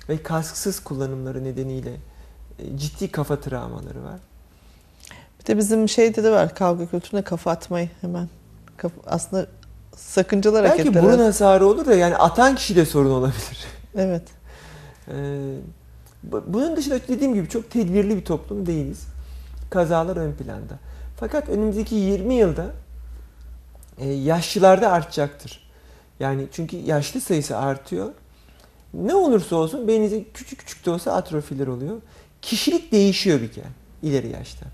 ve 0.09 0.23
kasksız 0.23 0.81
kullanımları 0.81 1.45
nedeniyle 1.45 1.93
e, 2.59 2.79
ciddi 2.79 3.11
kafa 3.13 3.41
travmaları 3.41 4.05
var. 4.05 4.19
Bir 5.41 5.47
de 5.47 5.57
bizim 5.59 5.89
şeyde 5.89 6.25
de 6.25 6.31
var 6.31 6.55
kavga 6.55 6.87
kültürüne 6.87 7.23
kafa 7.23 7.51
atmayı 7.51 7.89
hemen. 8.01 8.29
Kafa- 8.77 9.03
aslında 9.07 9.47
sakıncalı 9.97 10.55
Belki 10.63 10.69
hareketler. 10.71 11.03
burun 11.03 11.19
hasarı 11.19 11.67
olur 11.67 11.87
da 11.87 11.95
yani 11.95 12.17
atan 12.17 12.55
kişi 12.55 12.77
de 12.77 12.85
sorun 12.87 13.11
olabilir. 13.11 13.65
Evet. 13.97 14.23
Ee, 15.09 15.55
bu- 16.23 16.45
bunun 16.47 16.77
dışında 16.77 16.99
dediğim 17.09 17.35
gibi 17.35 17.49
çok 17.49 17.71
tedbirli 17.71 18.17
bir 18.17 18.25
toplum 18.25 18.67
değiliz. 18.67 19.05
Kazalar 19.71 20.17
ön 20.17 20.33
planda. 20.33 20.75
Fakat 21.21 21.49
önümüzdeki 21.49 21.95
20 21.95 22.35
yılda 22.35 22.73
e, 23.99 24.09
yaşlılarda 24.09 24.93
artacaktır. 24.93 25.71
Yani 26.21 26.47
çünkü 26.53 26.77
yaşlı 26.77 27.21
sayısı 27.21 27.57
artıyor. 27.57 28.13
Ne 28.95 29.15
olursa 29.15 29.57
olsun 29.57 29.89
beyninizde 29.89 30.25
küçük 30.35 30.59
küçük 30.59 30.87
de 30.87 30.91
olsa 30.91 31.13
atrofiler 31.13 31.67
oluyor. 31.67 31.97
Kişilik 32.43 32.93
değişiyor 32.93 33.41
bir 33.41 33.53
kere 33.53 33.67
ileri 34.03 34.29
yaşta. 34.29 34.67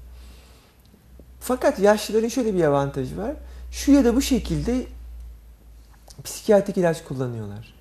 Fakat 1.41 1.79
yaşlıların 1.79 2.29
şöyle 2.29 2.55
bir 2.55 2.65
avantajı 2.65 3.19
var. 3.19 3.33
Şu 3.73 3.93
ya 3.93 4.05
da 4.05 4.17
bu 4.17 4.23
şekilde 4.23 4.87
psikiyatrik 6.25 6.77
ilaç 6.77 7.05
kullanıyorlar. 7.05 7.75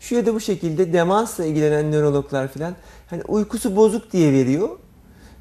Şu 0.00 0.14
ya 0.14 0.26
da 0.26 0.34
bu 0.34 0.40
şekilde 0.40 0.92
demansla 0.92 1.44
ilgilenen 1.44 1.92
nörologlar 1.92 2.48
falan 2.48 2.74
hani 3.10 3.22
uykusu 3.22 3.76
bozuk 3.76 4.12
diye 4.12 4.32
veriyor 4.32 4.68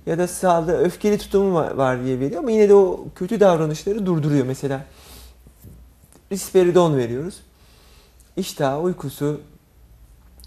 ya 0.05 0.17
da 0.17 0.27
sağlığı 0.27 0.77
öfkeli 0.77 1.17
tutumu 1.17 1.53
var- 1.53 2.03
diye 2.05 2.19
veriyor 2.19 2.39
ama 2.39 2.51
yine 2.51 2.69
de 2.69 2.75
o 2.75 3.05
kötü 3.15 3.39
davranışları 3.39 4.05
durduruyor. 4.05 4.45
Mesela 4.45 4.85
risperidon 6.31 6.97
veriyoruz. 6.97 7.35
İştah, 8.37 8.83
uykusu, 8.83 9.41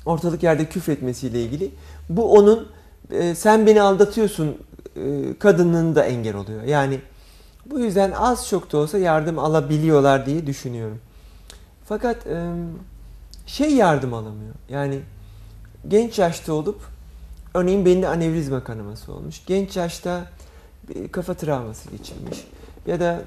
ortalık 0.06 0.42
yerde 0.42 0.68
küfretmesiyle 0.68 1.42
ilgili. 1.42 1.70
Bu 2.08 2.32
onun 2.32 2.68
e, 3.10 3.34
sen 3.34 3.66
beni 3.66 3.82
aldatıyorsun 3.82 4.56
e, 4.96 5.38
kadınlığını 5.38 5.94
da 5.94 6.04
engel 6.04 6.36
oluyor. 6.36 6.62
Yani 6.62 7.00
bu 7.66 7.80
yüzden 7.80 8.12
az 8.12 8.48
çok 8.48 8.72
da 8.72 8.78
olsa 8.78 8.98
yardım 8.98 9.38
alabiliyorlar 9.38 10.26
diye 10.26 10.46
düşünüyorum. 10.46 10.98
Fakat 11.84 12.26
e, 12.26 12.52
şey 13.46 13.74
yardım 13.74 14.14
alamıyor. 14.14 14.54
Yani 14.68 15.00
genç 15.88 16.18
yaşta 16.18 16.52
olup 16.52 16.80
örneğin 17.54 17.84
beyinde 17.84 18.08
anevrizma 18.08 18.64
kanaması 18.64 19.12
olmuş. 19.12 19.42
Genç 19.46 19.76
yaşta 19.76 20.26
kafa 21.12 21.34
travması 21.34 21.90
geçirmiş. 21.90 22.46
Ya 22.86 23.00
da 23.00 23.22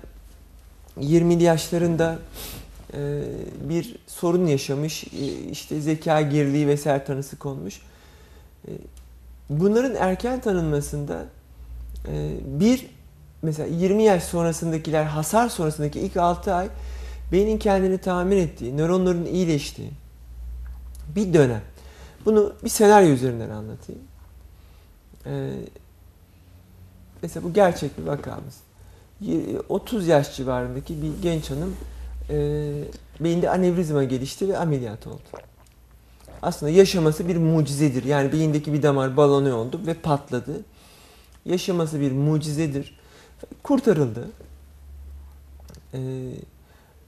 20'li 0.99 1.43
yaşlarında 1.43 2.19
e, 2.93 3.21
bir 3.69 3.95
sorun 4.07 4.45
yaşamış. 4.45 5.03
e, 5.03 5.49
işte 5.51 5.81
zeka 5.81 6.21
geriliği 6.21 6.67
vesaire 6.67 7.03
tanısı 7.03 7.39
konmuş. 7.39 7.81
E, 8.67 8.71
bunların 9.49 9.95
erken 9.95 10.41
tanınmasında 10.41 11.25
bir 12.45 12.87
mesela 13.41 13.67
20 13.69 14.03
yaş 14.03 14.23
sonrasındakiler 14.23 15.03
hasar 15.03 15.49
sonrasındaki 15.49 15.99
ilk 15.99 16.17
6 16.17 16.53
ay 16.53 16.67
beynin 17.31 17.57
kendini 17.57 17.97
tamir 17.97 18.37
ettiği, 18.37 18.77
nöronların 18.77 19.25
iyileştiği 19.25 19.91
bir 21.15 21.33
dönem. 21.33 21.61
Bunu 22.25 22.53
bir 22.63 22.69
senaryo 22.69 23.09
üzerinden 23.09 23.49
anlatayım. 23.49 24.01
Ee, 25.25 25.51
mesela 27.21 27.43
bu 27.43 27.53
gerçek 27.53 27.97
bir 27.97 28.03
vakamız. 28.03 28.55
Y- 29.21 29.59
30 29.69 30.07
yaş 30.07 30.35
civarındaki 30.35 31.01
bir 31.01 31.21
genç 31.21 31.51
hanım 31.51 31.75
e, 32.29 32.35
beyinde 33.19 33.49
anevrizma 33.49 34.03
gelişti 34.03 34.49
ve 34.49 34.57
ameliyat 34.57 35.07
oldu. 35.07 35.21
Aslında 36.41 36.71
yaşaması 36.71 37.27
bir 37.27 37.37
mucizedir. 37.37 38.03
Yani 38.03 38.31
beyindeki 38.31 38.73
bir 38.73 38.83
damar 38.83 39.17
balonu 39.17 39.55
oldu 39.55 39.81
ve 39.87 39.93
patladı. 39.93 40.61
Yaşaması 41.45 41.99
bir 41.99 42.11
mucizedir. 42.11 42.99
Kurtarıldı. 43.63 44.29
Ee, 45.93 46.31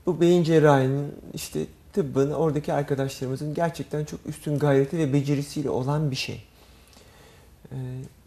bu 0.06 0.22
beyin 0.22 0.44
cerrahinin 0.44 1.16
işte 1.34 1.66
tıbbın 1.94 2.32
oradaki 2.32 2.74
arkadaşlarımızın 2.74 3.54
gerçekten 3.54 4.06
çok 4.06 4.20
üstün 4.26 4.60
gayreti 4.60 4.98
ve 4.98 5.14
becerisiyle 5.14 5.70
olan 5.70 6.12
bir 6.12 6.16
şey. 6.16 6.44
Ee, 7.72 7.76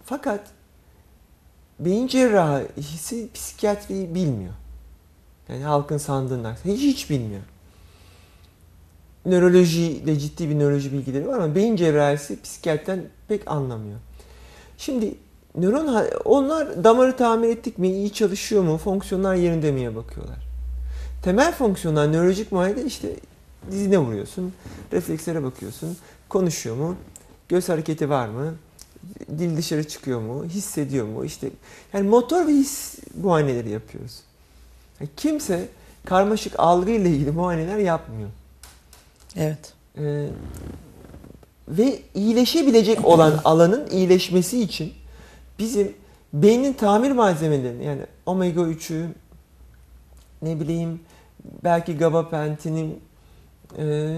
fakat 0.05 0.41
beyin 1.81 2.07
cerrahisi 2.07 3.29
psikiyatriyi 3.35 4.15
bilmiyor. 4.15 4.55
Yani 5.49 5.63
halkın 5.63 5.99
sandığından 5.99 6.57
hiç 6.65 6.81
hiç 6.81 7.11
bilmiyor. 7.11 7.43
Nörolojiyle 9.27 10.19
ciddi 10.19 10.51
bir 10.51 10.59
nöroloji 10.59 10.93
bilgileri 10.93 11.29
var 11.29 11.39
ama 11.39 11.55
beyin 11.55 11.77
cerrahisi 11.77 12.43
psikiyatriden 12.43 13.05
pek 13.29 13.51
anlamıyor. 13.51 13.99
Şimdi 14.79 15.15
nöron 15.57 16.07
onlar 16.25 16.85
damarı 16.85 17.17
tamir 17.17 17.49
ettik 17.49 17.79
mi, 17.79 17.89
iyi 17.89 18.13
çalışıyor 18.13 18.63
mu, 18.63 18.79
fonksiyonlar 18.79 19.35
yerinde 19.35 19.73
miye 19.73 19.97
bakıyorlar. 19.97 20.39
Temel 21.23 21.53
fonksiyonlar 21.53 22.13
nörolojik 22.13 22.53
muayenede 22.53 22.85
işte 22.85 23.17
dizine 23.71 23.99
vuruyorsun, 23.99 24.53
reflekslere 24.93 25.43
bakıyorsun, 25.43 25.97
konuşuyor 26.29 26.77
mu, 26.77 26.97
göz 27.49 27.69
hareketi 27.69 28.11
var 28.11 28.29
mı, 28.29 28.55
dil 29.39 29.57
dışarı 29.57 29.89
çıkıyor 29.89 30.21
mu, 30.21 30.45
hissediyor 30.45 31.07
mu, 31.07 31.25
işte 31.25 31.51
yani 31.93 32.09
motor 32.09 32.47
ve 32.47 32.53
his 32.53 32.99
muayeneleri 33.23 33.71
yapıyoruz. 33.71 34.21
Yani 35.01 35.11
kimse 35.17 35.69
karmaşık 36.05 36.55
algı 36.59 36.91
ile 36.91 37.11
ilgili 37.11 37.31
muayeneler 37.31 37.79
yapmıyor. 37.79 38.31
Evet. 39.37 39.73
Ee, 39.99 40.29
ve 41.69 42.03
iyileşebilecek 42.15 43.05
olan 43.05 43.41
alanın 43.45 43.91
iyileşmesi 43.91 44.63
için 44.63 44.93
bizim 45.59 45.93
beynin 46.33 46.73
tamir 46.73 47.11
malzemelerini 47.11 47.85
yani 47.85 48.03
omega 48.27 48.61
3'ü 48.61 49.07
ne 50.43 50.61
bileyim 50.61 51.01
belki 51.65 51.97
gabapentinin 51.97 53.01
e, 53.79 54.17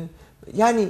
yani 0.54 0.88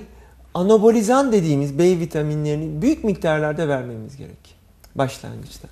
anabolizan 0.54 1.32
dediğimiz 1.32 1.78
B 1.78 1.98
vitaminlerini 1.98 2.82
büyük 2.82 3.04
miktarlarda 3.04 3.68
vermemiz 3.68 4.16
gerek 4.16 4.56
başlangıçta. 4.94 5.68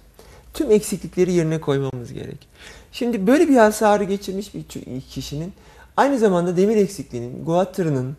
Tüm 0.54 0.70
eksiklikleri 0.70 1.32
yerine 1.32 1.60
koymamız 1.60 2.12
gerek. 2.12 2.48
Şimdi 2.92 3.26
böyle 3.26 3.48
bir 3.48 3.56
hasarı 3.56 4.04
geçirmiş 4.04 4.54
bir 4.54 4.64
kişinin 5.00 5.52
aynı 5.96 6.18
zamanda 6.18 6.56
demir 6.56 6.76
eksikliğinin, 6.76 7.44
guatrının 7.44 8.16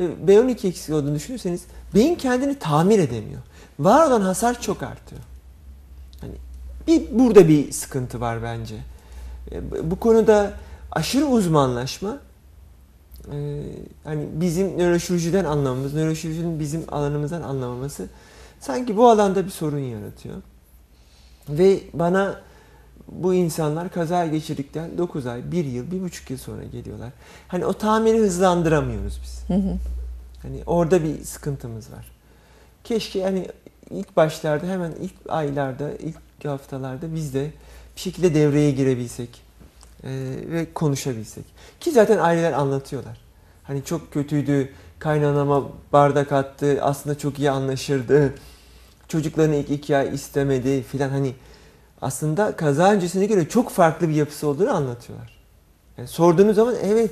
ve 0.00 0.04
B12 0.26 0.50
eksikliği 0.68 0.98
olduğunu 0.98 1.14
düşünürseniz 1.14 1.64
beyin 1.94 2.14
kendini 2.14 2.58
tamir 2.58 2.98
edemiyor. 2.98 3.40
Var 3.78 4.06
olan 4.06 4.20
hasar 4.20 4.60
çok 4.60 4.82
artıyor. 4.82 5.20
Hani 6.20 6.34
bir 6.86 7.18
burada 7.18 7.48
bir 7.48 7.72
sıkıntı 7.72 8.20
var 8.20 8.42
bence. 8.42 8.74
E, 9.52 9.90
Bu 9.90 10.00
konuda 10.00 10.52
aşırı 10.92 11.26
uzmanlaşma 11.26 12.18
e, 13.32 13.62
hani 14.04 14.26
bizim 14.32 14.78
nöroşirurjiden 14.78 15.44
anlamamız, 15.44 15.94
nöroşirurjinin 15.94 16.60
bizim 16.60 16.84
alanımızdan 16.88 17.42
anlamaması 17.42 18.06
sanki 18.60 18.96
bu 18.96 19.08
alanda 19.08 19.44
bir 19.44 19.50
sorun 19.50 19.78
yaratıyor. 19.78 20.36
Ve 21.48 21.80
bana 21.94 22.40
bu 23.08 23.34
insanlar 23.34 23.90
kaza 23.90 24.26
geçirdikten 24.26 24.98
9 24.98 25.26
ay, 25.26 25.52
1 25.52 25.64
yıl, 25.64 25.84
1,5 25.90 26.32
yıl 26.32 26.38
sonra 26.38 26.64
geliyorlar. 26.64 27.10
Hani 27.48 27.66
o 27.66 27.72
tamiri 27.72 28.18
hızlandıramıyoruz 28.18 29.20
biz. 29.22 29.44
Hı 29.48 29.54
hı. 29.54 29.76
Hani 30.42 30.62
orada 30.66 31.04
bir 31.04 31.24
sıkıntımız 31.24 31.92
var. 31.92 32.12
Keşke 32.84 33.18
yani 33.18 33.48
ilk 33.90 34.16
başlarda 34.16 34.66
hemen 34.66 34.92
ilk 35.00 35.14
aylarda, 35.28 35.92
ilk 35.92 36.44
haftalarda 36.44 37.14
biz 37.14 37.34
de 37.34 37.50
bir 37.96 38.00
şekilde 38.00 38.34
devreye 38.34 38.70
girebilsek 38.70 39.42
e, 40.04 40.10
ve 40.46 40.72
konuşabilsek. 40.74 41.44
Ki 41.80 41.90
zaten 41.90 42.18
aileler 42.18 42.52
anlatıyorlar. 42.52 43.20
Hani 43.62 43.84
çok 43.84 44.12
kötüydü, 44.12 44.68
kaynanama 44.98 45.68
bardak 45.92 46.32
attı, 46.32 46.78
aslında 46.82 47.18
çok 47.18 47.38
iyi 47.38 47.50
anlaşırdı. 47.50 48.34
Çocuklarını 49.08 49.54
ilk 49.54 49.70
iki 49.70 49.96
ay 49.96 50.14
istemedi 50.14 50.82
filan 50.82 51.08
hani 51.08 51.34
aslında 52.00 52.56
kaza 52.56 52.92
öncesine 52.92 53.26
göre 53.26 53.48
çok 53.48 53.70
farklı 53.70 54.08
bir 54.08 54.14
yapısı 54.14 54.46
olduğunu 54.46 54.70
anlatıyorlar. 54.70 55.38
Yani 55.98 56.08
sorduğunuz 56.08 56.56
zaman 56.56 56.74
evet 56.84 57.10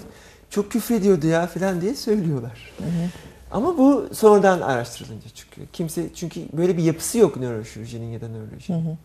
çok 0.51 0.71
küfrediyordu 0.73 1.27
ya 1.27 1.47
filan 1.47 1.81
diye 1.81 1.95
söylüyorlar. 1.95 2.73
Hı 2.79 2.85
hı. 2.85 3.11
Ama 3.51 3.79
bu 3.79 4.09
sonradan 4.13 4.61
araştırılınca 4.61 5.29
çıkıyor. 5.31 5.67
Kimse 5.73 6.15
çünkü 6.15 6.41
böyle 6.53 6.77
bir 6.77 6.83
yapısı 6.83 7.19
yok 7.19 7.37
nöroşirurjinin 7.37 8.13
ya 8.13 8.21
da 8.21 8.27
Hı 8.27 8.31
nörolojinin. 8.31 8.91
hı. 8.91 8.97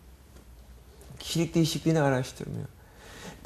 Kişilik 1.18 1.54
değişikliğini 1.54 2.00
araştırmıyor. 2.00 2.66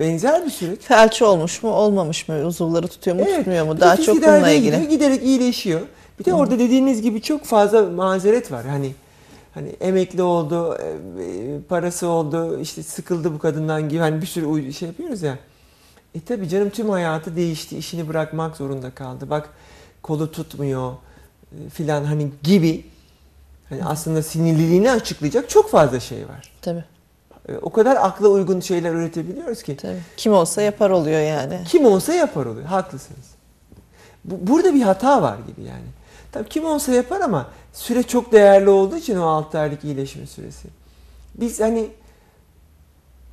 Benzer 0.00 0.44
bir 0.44 0.50
süreç. 0.50 0.80
Felç 0.80 1.22
olmuş 1.22 1.62
mu 1.62 1.70
olmamış 1.70 2.28
mı? 2.28 2.46
Uzuvları 2.46 2.88
tutuyor 2.88 3.16
mu 3.16 3.22
Evet, 3.26 3.36
tutmuyor 3.36 3.66
mu? 3.66 3.80
Daha 3.80 3.96
çok 3.96 4.16
bununla 4.16 4.54
gidiyor, 4.54 4.76
ilgili. 4.78 4.88
giderek 4.88 5.22
iyileşiyor. 5.22 5.80
Bir 6.18 6.24
de 6.24 6.30
Hı. 6.30 6.34
orada 6.34 6.58
dediğiniz 6.58 7.02
gibi 7.02 7.22
çok 7.22 7.44
fazla 7.44 7.82
mazeret 7.82 8.52
var. 8.52 8.66
Hani 8.66 8.94
hani 9.54 9.68
emekli 9.68 10.22
oldu, 10.22 10.78
e, 10.78 11.22
e, 11.22 11.60
parası 11.68 12.06
oldu, 12.08 12.60
işte 12.60 12.82
sıkıldı 12.82 13.34
bu 13.34 13.38
kadından 13.38 13.88
gibi 13.88 14.00
hani 14.00 14.20
bir 14.22 14.26
sürü 14.26 14.72
şey 14.72 14.88
yapıyoruz 14.88 15.22
ya. 15.22 15.38
E 16.14 16.20
tabi 16.20 16.48
canım 16.48 16.70
tüm 16.70 16.90
hayatı 16.90 17.36
değişti, 17.36 17.78
işini 17.78 18.08
bırakmak 18.08 18.56
zorunda 18.56 18.90
kaldı. 18.90 19.30
Bak 19.30 19.50
kolu 20.02 20.32
tutmuyor 20.32 20.92
e, 21.52 21.70
filan 21.70 22.04
hani 22.04 22.28
gibi. 22.42 22.84
Hani 23.68 23.84
aslında 23.84 24.22
sinirliliğini 24.22 24.90
açıklayacak 24.90 25.50
çok 25.50 25.70
fazla 25.70 26.00
şey 26.00 26.18
var. 26.18 26.52
Tabii, 26.62 26.84
O 27.62 27.70
kadar 27.70 27.96
akla 27.96 28.28
uygun 28.28 28.60
şeyler 28.60 28.92
üretebiliyoruz 28.92 29.62
ki. 29.62 29.76
tabii. 29.76 30.00
Kim 30.16 30.32
olsa 30.32 30.62
yapar 30.62 30.90
oluyor 30.90 31.20
yani. 31.20 31.60
Kim 31.68 31.84
olsa 31.84 32.14
yapar 32.14 32.46
oluyor. 32.46 32.66
Haklısınız. 32.66 33.26
Bu, 34.24 34.52
burada 34.52 34.74
bir 34.74 34.82
hata 34.82 35.22
var 35.22 35.36
gibi 35.46 35.66
yani. 35.66 35.86
Tabii 36.32 36.48
kim 36.48 36.64
olsa 36.64 36.92
yapar 36.92 37.20
ama 37.20 37.46
süre 37.72 38.02
çok 38.02 38.32
değerli 38.32 38.70
olduğu 38.70 38.96
için 38.96 39.16
o 39.16 39.26
6 39.26 39.58
aylık 39.58 39.84
iyileşme 39.84 40.26
süresi. 40.26 40.68
Biz 41.34 41.60
hani 41.60 41.88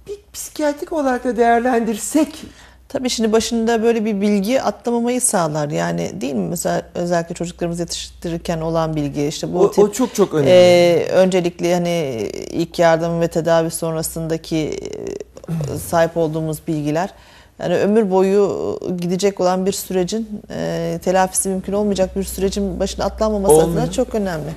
bir 0.07 0.19
psikiyatrik 0.33 0.93
olarak 0.93 1.23
da 1.23 1.37
değerlendirsek 1.37 2.45
Tabii 2.89 3.09
şimdi 3.09 3.31
başında 3.31 3.83
böyle 3.83 4.05
bir 4.05 4.21
bilgi 4.21 4.61
atlamamayı 4.61 5.21
sağlar. 5.21 5.69
Yani 5.69 6.21
değil 6.21 6.33
mi? 6.33 6.47
Mesela 6.49 6.81
özellikle 6.95 7.35
çocuklarımızı 7.35 7.81
yetiştirirken 7.81 8.61
olan 8.61 8.95
bilgi 8.95 9.27
işte 9.27 9.53
bu 9.53 9.59
o, 9.59 9.71
tip 9.71 9.83
o 9.83 9.91
çok 9.91 10.15
çok 10.15 10.33
önemli. 10.33 10.49
Ee, 10.49 11.07
öncelikle 11.11 11.73
hani 11.73 12.29
ilk 12.51 12.79
yardım 12.79 13.21
ve 13.21 13.27
tedavi 13.27 13.71
sonrasındaki 13.71 14.57
e, 15.49 15.77
sahip 15.77 16.17
olduğumuz 16.17 16.67
bilgiler 16.67 17.09
yani 17.59 17.77
ömür 17.77 18.11
boyu 18.11 18.79
gidecek 18.97 19.39
olan 19.39 19.65
bir 19.65 19.71
sürecin 19.71 20.41
e, 20.49 20.99
telafisi 21.03 21.49
mümkün 21.49 21.73
olmayacak 21.73 22.15
bir 22.15 22.23
sürecin 22.23 22.79
başına 22.79 23.05
atlanmaması 23.05 23.53
Olmuyor. 23.53 23.81
adına 23.81 23.91
çok 23.91 24.15
önemli. 24.15 24.53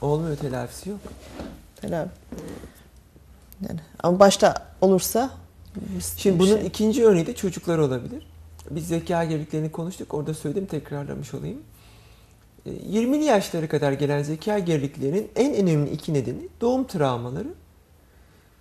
Olmuyor 0.00 0.36
telafisi 0.36 0.90
yok. 0.90 1.00
Telafi. 1.80 2.10
Yani 3.68 3.80
ama 4.02 4.20
başta 4.20 4.54
olursa 4.80 5.30
Şimdi 6.16 6.38
bunun 6.38 6.56
şey- 6.56 6.66
ikinci 6.66 7.04
örneği 7.04 7.26
de 7.26 7.34
çocuklar 7.34 7.78
olabilir. 7.78 8.26
Biz 8.70 8.88
zeka 8.88 9.24
geriliklerini 9.24 9.72
konuştuk. 9.72 10.14
Orada 10.14 10.34
söyledim 10.34 10.66
tekrarlamış 10.66 11.34
olayım. 11.34 11.58
E, 12.66 12.70
20'li 12.70 13.24
yaşlara 13.24 13.68
kadar 13.68 13.92
gelen 13.92 14.22
zeka 14.22 14.58
geriliklerinin 14.58 15.28
en 15.36 15.54
önemli 15.54 15.90
iki 15.90 16.14
nedeni 16.14 16.48
doğum 16.60 16.86
travmaları. 16.86 17.48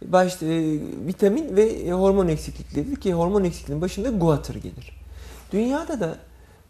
Başta 0.01 0.45
e, 0.45 0.79
vitamin 1.07 1.55
ve 1.55 1.63
e, 1.63 1.91
hormon 1.91 2.27
eksiklikleridir 2.27 2.95
ki 2.95 3.13
hormon 3.13 3.43
eksikliğinin 3.43 3.81
başında 3.81 4.09
guatr 4.09 4.55
gelir. 4.55 5.01
Dünyada 5.51 5.99
da 5.99 6.17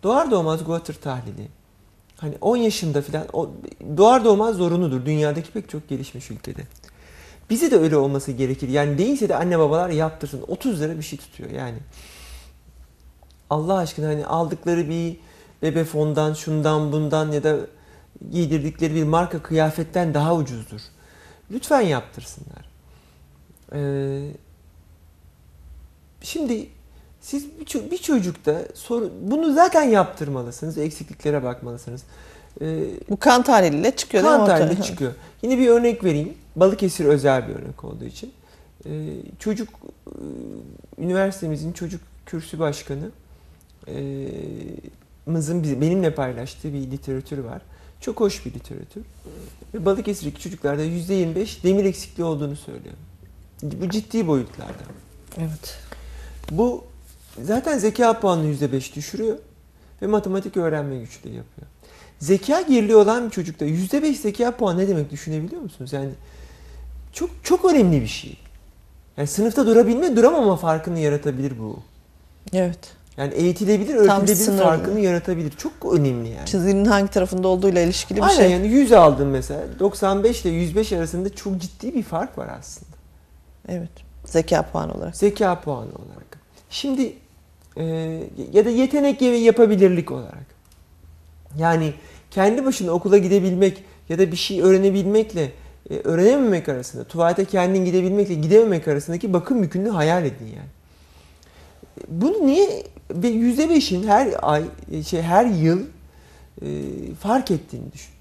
doğar 0.03 0.31
doğmaz 0.31 0.65
guatr 0.65 0.93
tahlili 0.93 1.47
hani 2.17 2.35
10 2.41 2.57
yaşında 2.57 3.01
falan 3.01 3.25
o, 3.33 3.51
doğar 3.97 4.25
doğmaz 4.25 4.55
zorunludur 4.55 5.05
dünyadaki 5.05 5.51
pek 5.51 5.69
çok 5.69 5.89
gelişmiş 5.89 6.31
ülkede. 6.31 6.61
Bize 7.49 7.71
de 7.71 7.77
öyle 7.77 7.97
olması 7.97 8.31
gerekir. 8.31 8.69
Yani 8.69 8.97
değilse 8.97 9.29
de 9.29 9.35
anne 9.35 9.59
babalar 9.59 9.89
yaptırsın. 9.89 10.43
30 10.47 10.81
lira 10.81 10.97
bir 10.97 11.03
şey 11.03 11.19
tutuyor 11.19 11.49
yani. 11.49 11.77
Allah 13.49 13.77
aşkına 13.77 14.07
hani 14.07 14.25
aldıkları 14.25 14.89
bir 14.89 15.17
bebe 15.61 15.83
fondan, 15.83 16.33
şundan, 16.33 16.91
bundan 16.91 17.31
ya 17.31 17.43
da 17.43 17.57
giydirdikleri 18.31 18.95
bir 18.95 19.03
marka 19.03 19.43
kıyafetten 19.43 20.13
daha 20.13 20.35
ucuzdur. 20.35 20.81
Lütfen 21.51 21.81
yaptırsınlar. 21.81 22.69
Ee, 23.73 24.31
şimdi 26.21 26.69
siz 27.21 27.59
bir, 27.59 27.91
bir 27.91 27.97
çocukta 27.97 28.61
soru, 28.73 29.11
bunu 29.21 29.53
zaten 29.53 29.83
yaptırmalısınız. 29.83 30.77
Eksikliklere 30.77 31.43
bakmalısınız. 31.43 32.03
Ee, 32.61 32.83
bu 33.09 33.17
kan 33.17 33.43
tahliliyle 33.43 33.95
çıkıyor 33.95 34.23
değil 34.23 34.35
mi 34.39 34.75
Kan 34.75 34.81
çıkıyor. 34.81 35.13
Yine 35.41 35.57
bir 35.57 35.69
örnek 35.69 36.03
vereyim. 36.03 36.33
Balıkesir 36.55 37.05
özel 37.05 37.47
bir 37.47 37.55
örnek 37.55 37.83
olduğu 37.83 38.05
için. 38.05 38.33
Ee, 38.85 38.89
çocuk 39.39 39.69
e, 40.07 41.03
üniversitemizin 41.03 41.73
çocuk 41.73 42.01
kürsü 42.25 42.59
başkanı 42.59 43.09
e, 43.87 44.27
mızın 45.25 45.81
benimle 45.81 46.15
paylaştığı 46.15 46.73
bir 46.73 46.91
literatür 46.91 47.37
var. 47.37 47.61
Çok 48.01 48.19
hoş 48.19 48.45
bir 48.45 48.53
literatür. 48.53 49.03
Ve 49.73 49.85
Balıkesir'deki 49.85 50.41
çocuklarda 50.41 50.85
%25 50.85 51.63
demir 51.63 51.85
eksikliği 51.85 52.25
olduğunu 52.25 52.55
söylüyor. 52.55 52.95
Bu 53.63 53.89
ciddi 53.89 54.27
boyutlarda. 54.27 54.83
Evet. 55.37 55.79
Bu 56.51 56.83
zaten 57.41 57.77
zeka 57.77 58.19
puanını 58.19 58.53
%5 58.53 58.95
düşürüyor 58.95 59.37
ve 60.01 60.07
matematik 60.07 60.57
öğrenme 60.57 60.97
güçlüğü 60.99 61.29
yapıyor. 61.29 61.67
Zeka 62.19 62.61
geriliği 62.61 62.95
olan 62.95 63.25
bir 63.25 63.31
çocukta 63.31 63.65
%5 63.65 64.13
zeka 64.13 64.51
puanı 64.51 64.79
ne 64.79 64.87
demek 64.87 65.11
düşünebiliyor 65.11 65.61
musunuz? 65.61 65.93
Yani 65.93 66.09
çok 67.13 67.29
çok 67.43 67.65
önemli 67.65 68.01
bir 68.01 68.07
şey. 68.07 68.37
Yani 69.17 69.27
sınıfta 69.27 69.67
durabilme, 69.67 70.15
duramama 70.15 70.55
farkını 70.55 70.99
yaratabilir 70.99 71.59
bu. 71.59 71.79
Evet. 72.53 72.79
Yani 73.17 73.33
eğitilebilir, 73.33 73.95
öğretilebilir 73.95 74.63
farkını 74.63 74.99
yaratabilir. 74.99 75.51
Çok 75.51 75.71
önemli 75.93 76.29
yani. 76.29 76.45
Çizginin 76.45 76.85
hangi 76.85 77.07
tarafında 77.07 77.47
olduğuyla 77.47 77.81
ilişkili 77.81 78.17
bir 78.17 78.23
Aynen 78.23 78.35
şey. 78.35 78.51
yani 78.51 78.67
100 78.67 78.91
aldım 78.91 79.29
mesela. 79.29 79.61
95 79.79 80.45
ile 80.45 80.49
105 80.49 80.93
arasında 80.93 81.35
çok 81.35 81.57
ciddi 81.57 81.93
bir 81.93 82.03
fark 82.03 82.37
var 82.37 82.49
aslında. 82.59 82.95
Evet. 83.67 83.89
Zeka 84.25 84.61
puanı 84.61 84.93
olarak. 84.93 85.15
Zeka 85.17 85.61
puanı 85.61 85.89
olarak. 85.89 86.39
Şimdi 86.69 87.13
e, 87.77 87.83
ya 88.53 88.65
da 88.65 88.69
yetenek 88.69 89.21
ve 89.21 89.25
yapabilirlik 89.25 90.11
olarak. 90.11 90.54
Yani 91.57 91.93
kendi 92.31 92.65
başına 92.65 92.91
okula 92.91 93.17
gidebilmek 93.17 93.83
ya 94.09 94.19
da 94.19 94.31
bir 94.31 94.35
şey 94.35 94.61
öğrenebilmekle 94.61 95.51
e, 95.89 95.95
öğrenememek 95.95 96.69
arasında, 96.69 97.03
tuvalete 97.03 97.45
kendin 97.45 97.85
gidebilmekle 97.85 98.33
gidememek 98.33 98.87
arasındaki 98.87 99.33
bakım 99.33 99.63
yükünü 99.63 99.89
hayal 99.89 100.25
edin 100.25 100.45
yani. 100.45 100.69
E, 101.97 102.01
Bunu 102.07 102.45
niye 102.47 102.83
ve 103.11 103.27
yüzde 103.27 103.69
beşin 103.69 104.07
her 104.07 104.35
ay 104.41 104.63
e, 104.91 105.03
şey 105.03 105.21
her 105.21 105.45
yıl 105.45 105.81
e, 106.61 106.67
fark 107.19 107.51
ettiğini 107.51 107.91
düşün. 107.93 108.15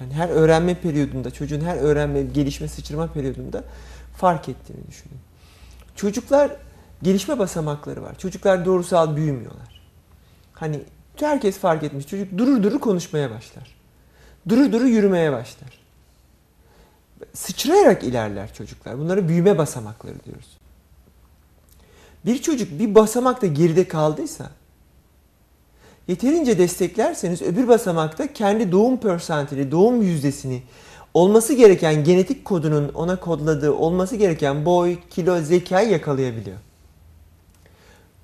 Yani 0.00 0.12
her 0.12 0.28
öğrenme 0.28 0.74
periyodunda, 0.74 1.30
çocuğun 1.30 1.60
her 1.60 1.76
öğrenme, 1.76 2.22
gelişme, 2.22 2.68
sıçrama 2.68 3.06
periyodunda 3.06 3.64
fark 4.16 4.48
ettiğini 4.48 4.86
düşünün. 4.88 5.18
Çocuklar 5.96 6.50
gelişme 7.02 7.38
basamakları 7.38 8.02
var. 8.02 8.18
Çocuklar 8.18 8.64
doğrusal 8.64 9.16
büyümüyorlar. 9.16 9.80
Hani 10.52 10.80
herkes 11.26 11.58
fark 11.58 11.82
etmiş. 11.82 12.06
Çocuk 12.06 12.38
durur 12.38 12.62
durur 12.62 12.80
konuşmaya 12.80 13.30
başlar. 13.30 13.76
Durur 14.48 14.72
durur 14.72 14.84
yürümeye 14.84 15.32
başlar. 15.32 15.78
Sıçrayarak 17.34 18.04
ilerler 18.04 18.54
çocuklar. 18.54 18.98
Bunlara 18.98 19.28
büyüme 19.28 19.58
basamakları 19.58 20.24
diyoruz. 20.24 20.58
Bir 22.26 22.42
çocuk 22.42 22.78
bir 22.78 22.94
basamakta 22.94 23.46
geride 23.46 23.88
kaldıysa 23.88 24.50
yeterince 26.08 26.58
desteklerseniz 26.58 27.42
öbür 27.42 27.68
basamakta 27.68 28.32
kendi 28.32 28.72
doğum 28.72 28.96
persentili, 29.00 29.70
doğum 29.70 30.02
yüzdesini 30.02 30.62
olması 31.14 31.54
gereken 31.54 32.04
genetik 32.04 32.44
kodunun 32.44 32.88
ona 32.88 33.20
kodladığı 33.20 33.72
olması 33.72 34.16
gereken 34.16 34.64
boy, 34.64 34.98
kilo, 35.10 35.40
zekayı 35.40 35.90
yakalayabiliyor. 35.90 36.56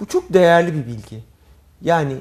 Bu 0.00 0.06
çok 0.06 0.32
değerli 0.32 0.74
bir 0.74 0.86
bilgi. 0.86 1.24
Yani 1.82 2.16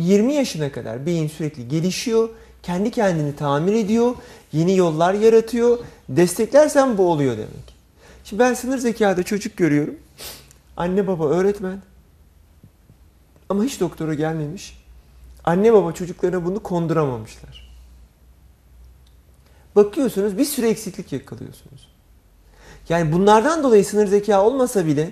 20 0.00 0.34
yaşına 0.34 0.72
kadar 0.72 1.06
beyin 1.06 1.28
sürekli 1.28 1.68
gelişiyor, 1.68 2.28
kendi 2.62 2.90
kendini 2.90 3.36
tamir 3.36 3.72
ediyor, 3.72 4.14
yeni 4.52 4.76
yollar 4.76 5.14
yaratıyor. 5.14 5.78
Desteklersen 6.08 6.98
bu 6.98 7.10
oluyor 7.10 7.36
demek. 7.36 7.74
Şimdi 8.24 8.40
ben 8.40 8.54
sınır 8.54 8.78
zekada 8.78 9.22
çocuk 9.22 9.56
görüyorum. 9.56 9.94
Anne 10.76 11.06
baba 11.06 11.28
öğretmen. 11.28 11.82
Ama 13.48 13.64
hiç 13.64 13.80
doktora 13.80 14.14
gelmemiş. 14.14 14.82
Anne 15.44 15.72
baba 15.72 15.92
çocuklarına 15.92 16.44
bunu 16.44 16.62
konduramamışlar. 16.62 17.72
Bakıyorsunuz 19.76 20.38
bir 20.38 20.44
sürü 20.44 20.66
eksiklik 20.66 21.12
yakalıyorsunuz. 21.12 21.88
Yani 22.88 23.12
bunlardan 23.12 23.62
dolayı 23.62 23.84
sınır 23.84 24.06
zeka 24.06 24.42
olmasa 24.42 24.86
bile 24.86 25.10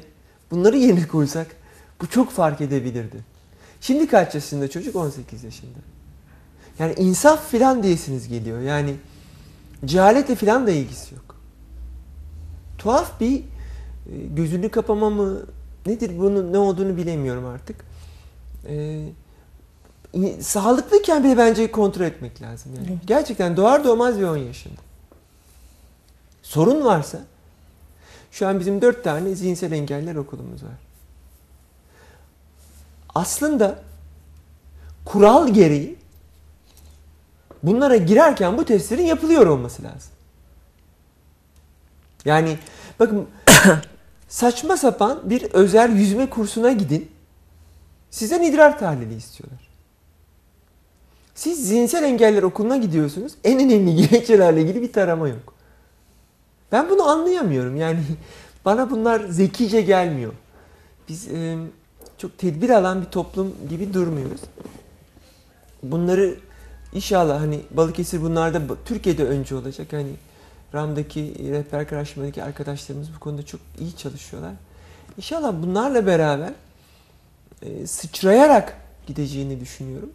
bunları 0.50 0.76
yerine 0.76 1.06
koysak 1.06 1.46
bu 2.00 2.06
çok 2.06 2.30
fark 2.30 2.60
edebilirdi. 2.60 3.24
Şimdi 3.80 4.06
kaç 4.06 4.34
yaşında 4.34 4.70
çocuk? 4.70 4.96
18 4.96 5.44
yaşında. 5.44 5.78
Yani 6.78 6.94
insaf 6.94 7.50
filan 7.50 7.82
diyesiniz 7.82 8.28
geliyor. 8.28 8.60
Yani 8.60 8.94
cehaletle 9.84 10.34
filan 10.34 10.66
da 10.66 10.70
ilgisi 10.70 11.14
yok. 11.14 11.36
Tuhaf 12.78 13.20
bir 13.20 13.38
e, 13.38 13.42
gözünü 14.36 14.68
kapama 14.68 15.10
mı 15.10 15.46
nedir 15.86 16.18
bunun 16.18 16.52
ne 16.52 16.58
olduğunu 16.58 16.96
bilemiyorum 16.96 17.46
artık. 17.46 17.84
Ee, 18.68 19.08
sağlıklıyken 20.40 21.24
bile 21.24 21.38
bence 21.38 21.70
kontrol 21.70 22.04
etmek 22.04 22.42
lazım. 22.42 22.72
Yani. 22.74 22.98
Gerçekten 23.06 23.56
doğar 23.56 23.84
doğmaz 23.84 24.18
bir 24.18 24.24
10 24.24 24.36
yaşında. 24.36 24.80
Sorun 26.42 26.84
varsa 26.84 27.18
şu 28.30 28.48
an 28.48 28.60
bizim 28.60 28.82
4 28.82 29.04
tane 29.04 29.34
zihinsel 29.34 29.72
engeller 29.72 30.14
okulumuz 30.14 30.62
var. 30.64 30.89
Aslında 33.14 33.83
kural 35.05 35.49
gereği 35.49 35.96
bunlara 37.62 37.96
girerken 37.96 38.59
bu 38.59 38.64
testlerin 38.64 39.05
yapılıyor 39.05 39.46
olması 39.46 39.83
lazım. 39.83 40.12
Yani 42.25 42.59
bakın 42.99 43.29
saçma 44.29 44.77
sapan 44.77 45.31
bir 45.31 45.42
özel 45.42 45.96
yüzme 45.96 46.31
kursuna 46.31 46.73
gidin. 46.73 47.11
Sizden 48.11 48.42
idrar 48.42 48.79
tahlili 48.79 49.14
istiyorlar. 49.14 49.70
Siz 51.35 51.68
zihinsel 51.68 52.05
engeller 52.05 52.42
okuluna 52.42 52.77
gidiyorsunuz. 52.77 53.33
En 53.44 53.61
önemli 53.61 53.96
gerekçelerle 54.09 54.62
ilgili 54.62 54.83
bir 54.83 54.92
tarama 54.92 55.29
yok. 55.29 55.55
Ben 56.73 56.90
bunu 56.90 57.03
anlayamıyorum. 57.03 57.77
Yani 57.77 58.01
bana 58.64 58.90
bunlar 58.90 59.20
zekice 59.29 59.81
gelmiyor. 59.81 60.33
Biz 61.09 61.29
e, 61.29 61.59
çok 62.20 62.38
tedbir 62.38 62.70
alan 62.70 63.00
bir 63.00 63.06
toplum 63.06 63.54
gibi 63.68 63.94
durmuyoruz. 63.94 64.40
Bunları 65.83 66.37
inşallah 66.92 67.40
hani 67.40 67.61
Balıkesir 67.70 68.22
bunlarda 68.22 68.62
Türkiye'de 68.85 69.24
önce 69.24 69.54
olacak. 69.54 69.92
Hani 69.92 70.12
RAM'daki 70.74 71.35
rehber 71.50 71.88
karşımadaki 71.88 72.42
arkadaşlarımız 72.42 73.14
bu 73.16 73.20
konuda 73.20 73.42
çok 73.42 73.61
iyi 73.80 73.96
çalışıyorlar. 73.96 74.52
İnşallah 75.16 75.52
bunlarla 75.62 76.06
beraber 76.06 76.52
e, 77.62 77.87
sıçrayarak 77.87 78.76
gideceğini 79.06 79.61
düşünüyorum. 79.61 80.11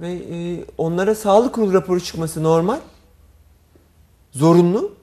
Ve 0.00 0.12
e, 0.12 0.64
onlara 0.78 1.14
sağlık 1.14 1.54
kurulu 1.54 1.74
raporu 1.74 2.00
çıkması 2.00 2.42
normal. 2.42 2.78
Zorunlu. 4.32 4.94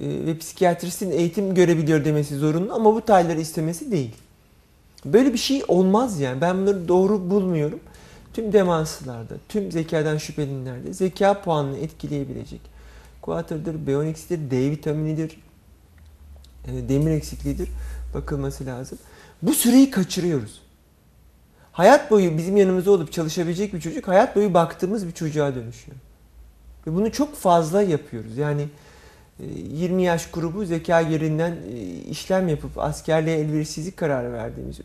E, 0.00 0.06
ve 0.08 0.38
psikiyatristin 0.38 1.10
eğitim 1.10 1.54
görebiliyor 1.54 2.04
demesi 2.04 2.36
zorunlu 2.36 2.74
ama 2.74 2.94
bu 2.94 3.00
tayları 3.00 3.40
istemesi 3.40 3.90
değil. 3.90 4.14
Böyle 5.12 5.32
bir 5.32 5.38
şey 5.38 5.62
olmaz 5.68 6.20
yani. 6.20 6.40
Ben 6.40 6.58
bunları 6.58 6.88
doğru 6.88 7.30
bulmuyorum. 7.30 7.80
Tüm 8.32 8.52
demanslarda, 8.52 9.34
tüm 9.48 9.72
zekadan 9.72 10.18
şüphelenenlerde 10.18 10.92
zeka 10.92 11.42
puanını 11.42 11.78
etkileyebilecek. 11.78 12.60
Kuatırdır, 13.22 13.74
B12'dir, 13.74 14.50
D 14.50 14.70
vitaminidir, 14.70 15.40
e, 16.66 16.88
demir 16.88 17.10
eksikliğidir 17.10 17.68
bakılması 18.14 18.66
lazım. 18.66 18.98
Bu 19.42 19.54
süreyi 19.54 19.90
kaçırıyoruz. 19.90 20.62
Hayat 21.72 22.10
boyu 22.10 22.38
bizim 22.38 22.56
yanımızda 22.56 22.90
olup 22.90 23.12
çalışabilecek 23.12 23.74
bir 23.74 23.80
çocuk 23.80 24.08
hayat 24.08 24.36
boyu 24.36 24.54
baktığımız 24.54 25.06
bir 25.06 25.12
çocuğa 25.12 25.54
dönüşüyor. 25.54 25.96
Ve 26.86 26.94
bunu 26.94 27.12
çok 27.12 27.36
fazla 27.36 27.82
yapıyoruz. 27.82 28.36
Yani 28.36 28.68
20 29.38 30.02
e, 30.02 30.04
yaş 30.04 30.30
grubu 30.30 30.64
zeka 30.64 31.00
yerinden 31.00 31.56
e, 31.72 31.78
işlem 32.10 32.48
yapıp 32.48 32.78
askerliğe 32.78 33.36
elverişsizlik 33.36 33.96
kararı 33.96 34.32
verdiğimiz 34.32 34.80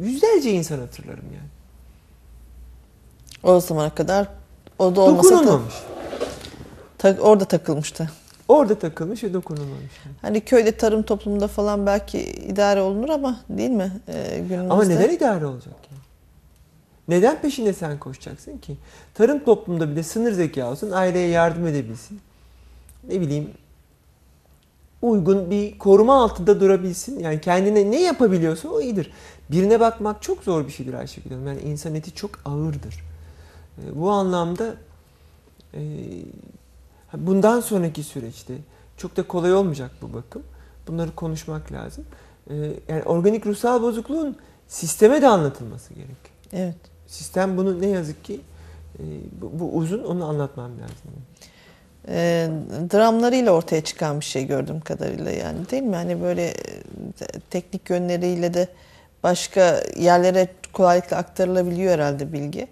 yüzlerce 0.00 0.52
insan 0.52 0.78
hatırlarım 0.78 1.24
yani. 1.24 1.48
O 3.42 3.60
zamana 3.60 3.94
kadar 3.94 4.28
o 4.78 4.96
da 4.96 5.00
olmasa 5.00 5.30
Dokunulmamış. 5.30 5.74
Ta, 6.98 7.16
orada 7.20 7.44
takılmıştı. 7.44 8.10
Orada 8.48 8.74
takılmış 8.74 9.24
ve 9.24 9.32
dokunulmamış. 9.32 9.92
Hani 10.22 10.40
köyde 10.40 10.72
tarım 10.72 11.02
toplumunda 11.02 11.48
falan 11.48 11.86
belki 11.86 12.20
idare 12.22 12.80
olunur 12.80 13.08
ama 13.08 13.40
değil 13.48 13.70
mi 13.70 13.92
ee, 14.08 14.44
günümüzde? 14.48 14.72
Ama 14.72 14.84
neden 14.84 15.10
idare 15.10 15.46
olacak 15.46 15.74
yani? 15.90 16.00
Neden 17.08 17.40
peşinde 17.40 17.72
sen 17.72 17.98
koşacaksın 17.98 18.58
ki? 18.58 18.76
Tarım 19.14 19.44
toplumunda 19.44 19.90
bile 19.90 20.02
sınır 20.02 20.32
zeka 20.32 20.70
olsun, 20.70 20.90
aileye 20.90 21.28
yardım 21.28 21.66
edebilsin. 21.66 22.20
Ne 23.08 23.20
bileyim 23.20 23.50
uygun 25.02 25.50
bir 25.50 25.78
koruma 25.78 26.24
altında 26.24 26.60
durabilsin. 26.60 27.18
Yani 27.18 27.40
kendine 27.40 27.90
ne 27.90 28.02
yapabiliyorsa 28.02 28.68
o 28.68 28.80
iyidir. 28.80 29.10
Birine 29.52 29.80
bakmak 29.80 30.22
çok 30.22 30.42
zor 30.42 30.66
bir 30.66 30.72
şeydir 30.72 30.94
Ayşegül 30.94 31.30
Hanım. 31.30 31.46
Yani 31.46 31.60
insan 31.60 31.94
eti 31.94 32.14
çok 32.14 32.30
ağırdır. 32.44 33.04
E, 33.78 34.00
bu 34.00 34.10
anlamda 34.10 34.74
e, 35.74 35.80
bundan 37.14 37.60
sonraki 37.60 38.02
süreçte 38.02 38.54
çok 38.96 39.16
da 39.16 39.22
kolay 39.22 39.54
olmayacak 39.54 39.90
bu 40.02 40.12
bakım. 40.14 40.42
Bunları 40.88 41.14
konuşmak 41.14 41.72
lazım. 41.72 42.04
E, 42.50 42.54
yani 42.88 43.02
organik 43.02 43.46
ruhsal 43.46 43.82
bozukluğun 43.82 44.36
sisteme 44.68 45.22
de 45.22 45.28
anlatılması 45.28 45.94
gerek. 45.94 46.30
Evet. 46.52 46.76
Sistem 47.06 47.56
bunu 47.56 47.80
ne 47.80 47.86
yazık 47.86 48.24
ki 48.24 48.40
bu, 49.40 49.60
bu 49.60 49.76
uzun 49.76 50.04
onu 50.04 50.24
anlatmam 50.24 50.70
lazım. 50.72 50.96
E, 52.08 52.48
dramlarıyla 52.92 53.52
ortaya 53.52 53.84
çıkan 53.84 54.20
bir 54.20 54.24
şey 54.24 54.46
gördüğüm 54.46 54.80
kadarıyla 54.80 55.30
yani 55.30 55.70
değil 55.70 55.82
mi? 55.82 55.96
Hani 55.96 56.22
böyle 56.22 56.54
teknik 57.50 57.90
yönleriyle 57.90 58.54
de 58.54 58.68
başka 59.22 59.82
yerlere 59.96 60.48
kolaylıkla 60.72 61.16
aktarılabiliyor 61.16 61.92
herhalde 61.94 62.32
bilgi. 62.32 62.68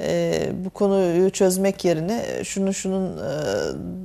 E, 0.00 0.50
bu 0.64 0.70
konuyu 0.70 1.30
çözmek 1.30 1.84
yerine 1.84 2.44
şunun 2.44 2.70
şunun 2.70 3.18
e, 3.18 3.32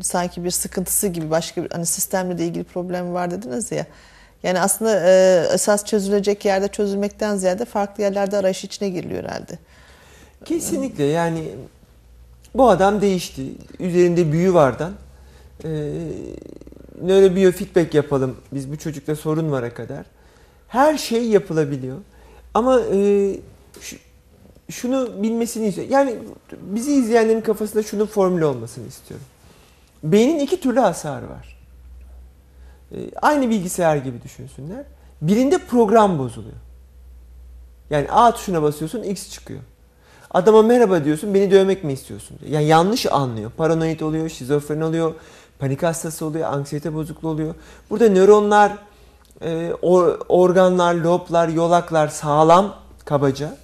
sanki 0.03 0.43
bir 0.43 0.51
sıkıntısı 0.51 1.07
gibi 1.07 1.29
başka 1.29 1.63
bir 1.63 1.71
hani 1.71 1.85
sistemle 1.85 2.37
de 2.37 2.45
ilgili 2.45 2.63
problem 2.63 3.13
var 3.13 3.31
dediniz 3.31 3.71
ya. 3.71 3.85
Yani 4.43 4.59
aslında 4.59 5.09
e, 5.09 5.43
esas 5.53 5.85
çözülecek 5.85 6.45
yerde 6.45 6.67
çözülmekten 6.67 7.35
ziyade 7.35 7.65
farklı 7.65 8.03
yerlerde 8.03 8.37
arayış 8.37 8.63
içine 8.63 8.89
giriliyor 8.89 9.23
herhalde. 9.23 9.59
Kesinlikle 10.45 11.03
yani 11.03 11.43
bu 12.55 12.69
adam 12.69 13.01
değişti. 13.01 13.41
Üzerinde 13.79 14.31
büyü 14.31 14.53
vardan. 14.53 14.93
Ee, 15.63 15.69
nörobiyo 17.01 17.51
yapalım. 17.93 18.37
Biz 18.51 18.71
bu 18.71 18.77
çocukta 18.77 19.15
sorun 19.15 19.51
vara 19.51 19.73
kadar. 19.73 20.05
Her 20.73 20.97
şey 20.97 21.25
yapılabiliyor. 21.25 21.97
Ama 22.53 22.81
e, 22.93 23.35
şu, 23.81 23.95
şunu 24.69 25.23
bilmesini 25.23 25.67
istiyorum. 25.67 25.93
Yani 25.93 26.15
bizi 26.61 26.93
izleyenlerin 26.93 27.41
kafasında 27.41 27.83
şunun 27.83 28.05
formülü 28.05 28.45
olmasını 28.45 28.87
istiyorum. 28.87 29.25
Beynin 30.03 30.39
iki 30.39 30.59
türlü 30.59 30.79
hasarı 30.79 31.29
var. 31.29 31.57
E, 32.91 32.97
aynı 33.21 33.49
bilgisayar 33.49 33.97
gibi 33.97 34.23
düşünsünler. 34.23 34.83
Birinde 35.21 35.57
program 35.57 36.19
bozuluyor. 36.19 36.57
Yani 37.89 38.07
A 38.11 38.31
tuşuna 38.31 38.61
basıyorsun 38.61 39.03
X 39.03 39.29
çıkıyor. 39.31 39.61
Adama 40.31 40.61
merhaba 40.61 41.05
diyorsun 41.05 41.33
beni 41.33 41.51
dövmek 41.51 41.83
mi 41.83 41.93
istiyorsun 41.93 42.37
diyor. 42.39 42.51
Yani 42.51 42.65
yanlış 42.65 43.05
anlıyor. 43.05 43.51
Paranoid 43.57 43.99
oluyor, 43.99 44.29
şizofren 44.29 44.81
oluyor, 44.81 45.13
panik 45.59 45.83
hastası 45.83 46.25
oluyor, 46.25 46.53
anksiyete 46.53 46.93
bozukluğu 46.93 47.29
oluyor. 47.29 47.55
Burada 47.89 48.09
nöronlar, 48.09 48.77
e, 49.43 49.73
organlar, 50.29 50.95
loblar, 50.95 51.47
yolaklar 51.47 52.07
sağlam 52.07 52.75
kabaca. 53.05 53.57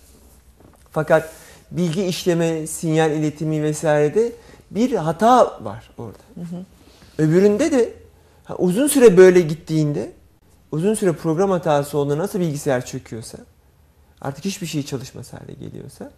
Fakat 0.91 1.29
bilgi 1.71 2.05
işleme, 2.05 2.67
sinyal 2.67 3.11
iletimi 3.11 3.63
vesairede 3.63 4.31
bir 4.71 4.93
hata 4.93 5.59
var 5.63 5.89
orada. 5.97 6.17
Hı 6.35 6.41
hı. 6.41 6.65
Öbüründe 7.23 7.71
de 7.71 7.93
uzun 8.57 8.87
süre 8.87 9.17
böyle 9.17 9.41
gittiğinde, 9.41 10.11
uzun 10.71 10.93
süre 10.93 11.11
program 11.11 11.49
hatası 11.49 11.97
olduğunda 11.97 12.17
nasıl 12.17 12.39
bilgisayar 12.39 12.85
çöküyorsa, 12.85 13.37
artık 14.21 14.45
hiçbir 14.45 14.67
şey 14.67 14.83
çalışmaz 14.83 15.33
hale 15.33 15.53
geliyorsa, 15.53 16.11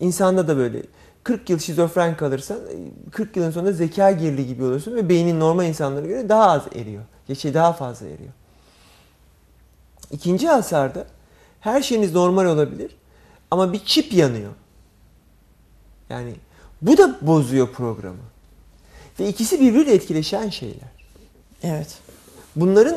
insanda 0.00 0.48
da 0.48 0.56
böyle 0.56 0.82
40 1.24 1.50
yıl 1.50 1.58
şizofren 1.58 2.16
kalırsan 2.16 2.58
40 3.10 3.36
yılın 3.36 3.50
sonunda 3.50 3.72
zeka 3.72 4.10
geriliği 4.10 4.46
gibi 4.46 4.64
olursun 4.64 4.94
ve 4.94 5.08
beynin 5.08 5.40
normal 5.40 5.66
insanlara 5.66 6.06
göre 6.06 6.28
daha 6.28 6.50
az 6.50 6.62
eriyor. 6.74 7.02
Ya 7.28 7.34
şey 7.34 7.54
daha 7.54 7.72
fazla 7.72 8.06
eriyor. 8.06 8.32
İkinci 10.10 10.48
hasarda 10.48 11.06
her 11.60 11.82
şeyiniz 11.82 12.14
normal 12.14 12.44
olabilir 12.44 12.96
ama 13.50 13.72
bir 13.72 13.84
çip 13.84 14.12
yanıyor. 14.12 14.52
Yani 16.10 16.34
bu 16.82 16.98
da 16.98 17.16
bozuyor 17.22 17.72
programı. 17.72 18.16
Ve 19.20 19.28
ikisi 19.28 19.60
birbiriyle 19.60 19.94
etkileşen 19.94 20.48
şeyler. 20.48 20.94
Evet. 21.62 21.98
Bunların 22.56 22.96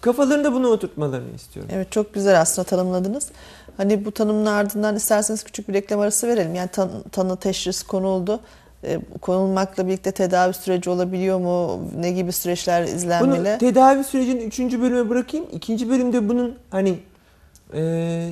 kafalarında 0.00 0.52
bunu 0.52 0.68
oturtmalarını 0.68 1.34
istiyorum. 1.34 1.70
Evet 1.74 1.92
çok 1.92 2.14
güzel 2.14 2.40
aslında 2.40 2.68
tanımladınız. 2.68 3.30
Hani 3.76 4.04
bu 4.04 4.12
tanımın 4.12 4.46
ardından 4.46 4.96
isterseniz 4.96 5.44
küçük 5.44 5.68
bir 5.68 5.74
reklam 5.74 6.00
arası 6.00 6.28
verelim. 6.28 6.54
Yani 6.54 6.68
tan 6.68 6.90
tanı 7.12 7.36
teşhis 7.36 7.82
konuldu. 7.82 8.40
E, 8.84 8.98
konulmakla 9.20 9.86
birlikte 9.86 10.12
tedavi 10.12 10.54
süreci 10.54 10.90
olabiliyor 10.90 11.38
mu? 11.38 11.80
Ne 12.00 12.10
gibi 12.10 12.32
süreçler 12.32 12.82
izlenmeli? 12.82 13.38
Bunu 13.38 13.58
tedavi 13.58 14.04
sürecinin 14.04 14.46
üçüncü 14.46 14.82
bölüme 14.82 15.08
bırakayım. 15.08 15.46
İkinci 15.52 15.90
bölümde 15.90 16.28
bunun 16.28 16.54
hani 16.70 16.98
e, 17.74 18.30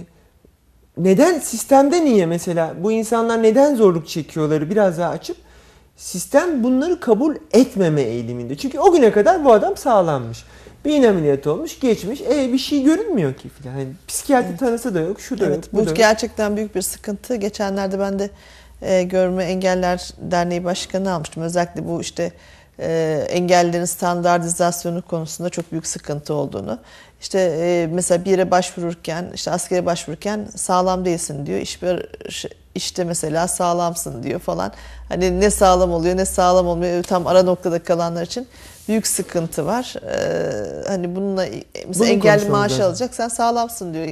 neden 0.99 1.39
sistemde 1.39 2.05
niye 2.05 2.27
mesela 2.27 2.75
bu 2.83 2.93
insanlar 2.93 3.43
neden 3.43 3.75
zorluk 3.75 4.09
çekiyorları 4.09 4.71
biraz 4.71 4.99
daha 4.99 5.11
açıp 5.11 5.37
sistem 5.97 6.65
bunları 6.65 7.01
kabul 7.01 7.37
etmeme 7.53 8.03
eğiliminde. 8.03 8.57
Çünkü 8.57 8.79
o 8.79 8.93
güne 8.93 9.13
kadar 9.13 9.45
bu 9.45 9.53
adam 9.53 9.77
sağlanmış. 9.77 10.45
Beyin 10.85 11.03
ameliyatı 11.03 11.53
olmuş, 11.53 11.81
geçmiş. 11.81 12.21
E 12.21 12.53
bir 12.53 12.59
şey 12.59 12.83
görünmüyor 12.83 13.35
ki 13.35 13.49
filan. 13.49 13.79
Yani 13.79 13.89
psikiyatri 14.09 14.49
Evet. 14.49 14.59
tanısı 14.61 14.95
da 14.95 15.01
yok, 15.01 15.21
şu 15.21 15.39
da 15.39 15.47
Evet, 15.47 15.57
yok, 15.57 15.73
bu, 15.73 15.77
bu 15.79 15.85
da 15.85 15.89
yok. 15.91 15.97
gerçekten 15.97 16.57
büyük 16.57 16.75
bir 16.75 16.83
sıkıntı. 16.83 17.37
Geçenlerde 17.37 17.99
ben 17.99 18.19
de 18.19 18.31
e, 18.85 19.03
Görme 19.03 19.45
Engeller 19.45 20.11
Derneği 20.19 20.65
Başkanı 20.65 21.13
almıştım. 21.13 21.43
Özellikle 21.43 21.89
bu 21.89 22.01
işte 22.01 22.33
e, 22.79 23.27
engellerin 23.31 23.85
standartizasyonu 23.85 25.03
konusunda 25.03 25.51
çok 25.51 25.73
büyük 25.73 25.87
sıkıntı 25.87 26.35
olduğunu. 26.35 26.79
İşte 27.21 27.41
e, 27.41 27.87
mesela 27.87 28.25
bir 28.25 28.31
yere 28.31 28.51
başvururken, 28.51 29.31
işte 29.35 29.51
askere 29.51 29.87
başvururken 29.87 30.49
sağlam 30.57 31.05
değilsin 31.05 31.47
diyor. 31.47 31.59
İş 31.59 31.81
işte 32.75 33.05
mesela 33.05 33.49
sağlamsın 33.49 34.23
diyor 34.23 34.41
falan. 34.41 34.73
Hani 35.09 35.41
ne 35.41 35.51
sağlam 35.51 35.93
oluyor 35.93 36.17
ne 36.17 36.25
sağlam 36.25 36.67
olmuyor. 36.67 37.03
Tam 37.03 37.27
ara 37.27 37.43
noktada 37.43 37.83
kalanlar 37.83 38.23
için 38.23 38.49
büyük 38.89 39.07
sıkıntı 39.07 39.67
var. 39.67 39.95
Ee, 40.03 40.89
hani 40.89 41.17
bununla 41.17 41.47
mesela 41.89 41.95
Bunu 41.95 42.07
engelli 42.07 42.49
maaşı 42.49 42.85
alacak 42.85 43.15
sen 43.15 43.29
sağlamsın 43.29 43.95
diyor. 43.95 44.09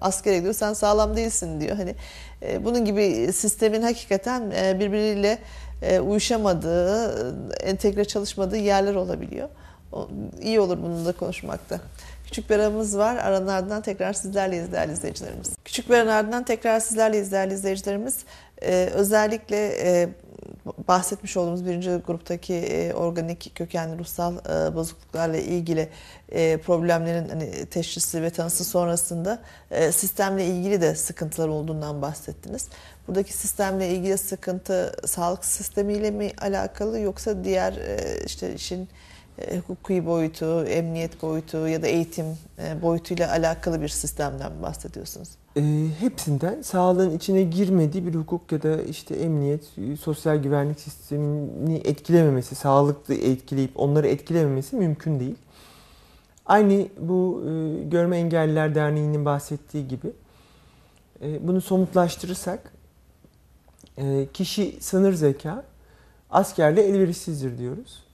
Askere 0.00 0.36
gidiyor 0.36 0.54
sen 0.54 0.72
sağlam 0.72 1.16
değilsin 1.16 1.60
diyor. 1.60 1.76
Hani 1.76 1.94
e, 2.42 2.64
bunun 2.64 2.84
gibi 2.84 3.32
sistemin 3.32 3.82
hakikaten 3.82 4.50
e, 4.50 4.80
birbiriyle 4.80 5.38
e, 5.82 6.00
uyuşamadığı, 6.00 7.34
entegre 7.62 8.04
çalışmadığı 8.04 8.56
yerler 8.56 8.94
olabiliyor. 8.94 9.48
O, 9.92 10.08
iyi 10.42 10.60
olur 10.60 10.78
bunun 10.82 11.06
da 11.06 11.12
konuşmakta. 11.12 11.80
Küçük 12.24 12.50
bir 12.50 12.54
aramız 12.54 12.98
var. 12.98 13.16
Aranın 13.16 13.48
ardından 13.48 13.82
tekrar 13.82 14.12
sizlerleyiz 14.12 14.72
değerli 14.72 14.92
izleyicilerimiz. 14.92 15.50
Küçük 15.64 15.90
bir 15.90 15.94
aranın 15.94 16.10
ardından 16.10 16.44
tekrar 16.44 16.80
sizlerleyiz 16.80 17.32
değerli 17.32 17.54
izleyicilerimiz. 17.54 18.16
Ee, 18.62 18.90
özellikle 18.94 19.66
e, 19.66 20.08
bahsetmiş 20.88 21.36
olduğumuz 21.36 21.66
birinci 21.66 21.90
gruptaki 21.90 22.54
e, 22.54 22.92
organik 22.92 23.52
kökenli 23.54 23.98
ruhsal 23.98 24.34
e, 24.36 24.74
bozukluklarla 24.74 25.36
ilgili 25.36 25.88
e, 26.28 26.56
problemlerin 26.56 27.28
hani 27.28 27.66
teşhisi 27.66 28.22
ve 28.22 28.30
tanısı 28.30 28.64
sonrasında 28.64 29.38
e, 29.70 29.92
sistemle 29.92 30.46
ilgili 30.46 30.80
de 30.80 30.94
sıkıntılar 30.94 31.48
olduğundan 31.48 32.02
bahsettiniz. 32.02 32.68
Buradaki 33.08 33.32
sistemle 33.32 33.88
ilgili 33.88 34.18
sıkıntı 34.18 34.92
sağlık 35.06 35.44
sistemiyle 35.44 36.10
mi 36.10 36.32
alakalı 36.40 37.00
yoksa 37.00 37.44
diğer 37.44 37.72
e, 37.72 38.24
işte 38.26 38.54
işin 38.54 38.88
e, 39.38 39.58
hukuki 39.58 40.06
boyutu, 40.06 40.64
emniyet 40.64 41.22
boyutu 41.22 41.68
ya 41.68 41.82
da 41.82 41.86
eğitim 41.86 42.26
e, 42.58 42.82
boyutuyla 42.82 43.30
alakalı 43.30 43.82
bir 43.82 43.88
sistemden 43.88 44.62
bahsediyorsunuz? 44.62 45.28
E, 45.58 45.88
hepsinden 46.00 46.62
sağlığın 46.62 47.16
içine 47.16 47.42
girmediği 47.42 48.06
bir 48.06 48.14
hukuk 48.14 48.52
ya 48.52 48.62
da 48.62 48.82
işte 48.82 49.14
emniyet, 49.14 49.64
e, 49.78 49.96
sosyal 49.96 50.36
güvenlik 50.36 50.80
sistemini 50.80 51.76
etkilememesi, 51.84 52.54
sağlıklı 52.54 53.14
etkileyip 53.14 53.70
onları 53.74 54.08
etkilememesi 54.08 54.76
mümkün 54.76 55.20
değil. 55.20 55.36
Aynı 56.46 56.88
bu 57.00 57.42
e, 57.44 57.82
Görme 57.84 58.18
Engelliler 58.18 58.74
Derneği'nin 58.74 59.24
bahsettiği 59.24 59.88
gibi 59.88 60.12
e, 61.22 61.48
bunu 61.48 61.60
somutlaştırırsak 61.60 62.72
e, 63.96 64.28
kişi 64.32 64.76
sınır 64.80 65.12
zeka 65.12 65.64
askerle 66.30 66.82
elverişsizdir 66.82 67.58
diyoruz. 67.58 68.04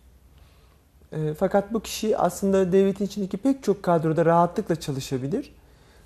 E, 1.13 1.35
fakat 1.35 1.73
bu 1.73 1.81
kişi 1.81 2.19
aslında 2.19 2.73
devletin 2.73 3.05
içindeki 3.05 3.37
pek 3.37 3.63
çok 3.63 3.83
kadroda 3.83 4.25
rahatlıkla 4.25 4.77
çalışabilir. 4.77 5.53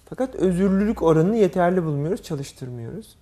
Fakat 0.09 0.35
özürlülük 0.35 1.03
oranını 1.03 1.37
yeterli 1.37 1.85
bulmuyoruz, 1.85 2.23
çalıştırmıyoruz. 2.23 3.17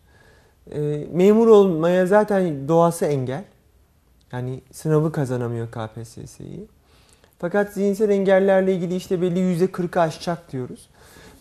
E, 0.70 1.06
memur 1.12 1.46
olmaya 1.46 2.06
zaten 2.06 2.68
doğası 2.68 3.04
engel. 3.04 3.44
Yani 4.32 4.60
sınavı 4.72 5.12
kazanamıyor 5.12 5.68
KPSS'yi. 5.70 6.66
Fakat 7.38 7.72
zihinsel 7.72 8.10
engellerle 8.10 8.74
ilgili 8.74 8.96
işte 8.96 9.22
belli 9.22 9.38
yüzde 9.38 9.66
kırkı 9.66 10.00
aşacak 10.00 10.52
diyoruz. 10.52 10.88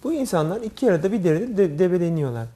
Bu 0.04 0.14
insanlar 0.14 0.62
iki 0.62 0.92
arada 0.92 1.12
bir 1.12 1.24
derede 1.24 1.58
de, 1.58 1.80
debeleniyorlar. 1.80 2.48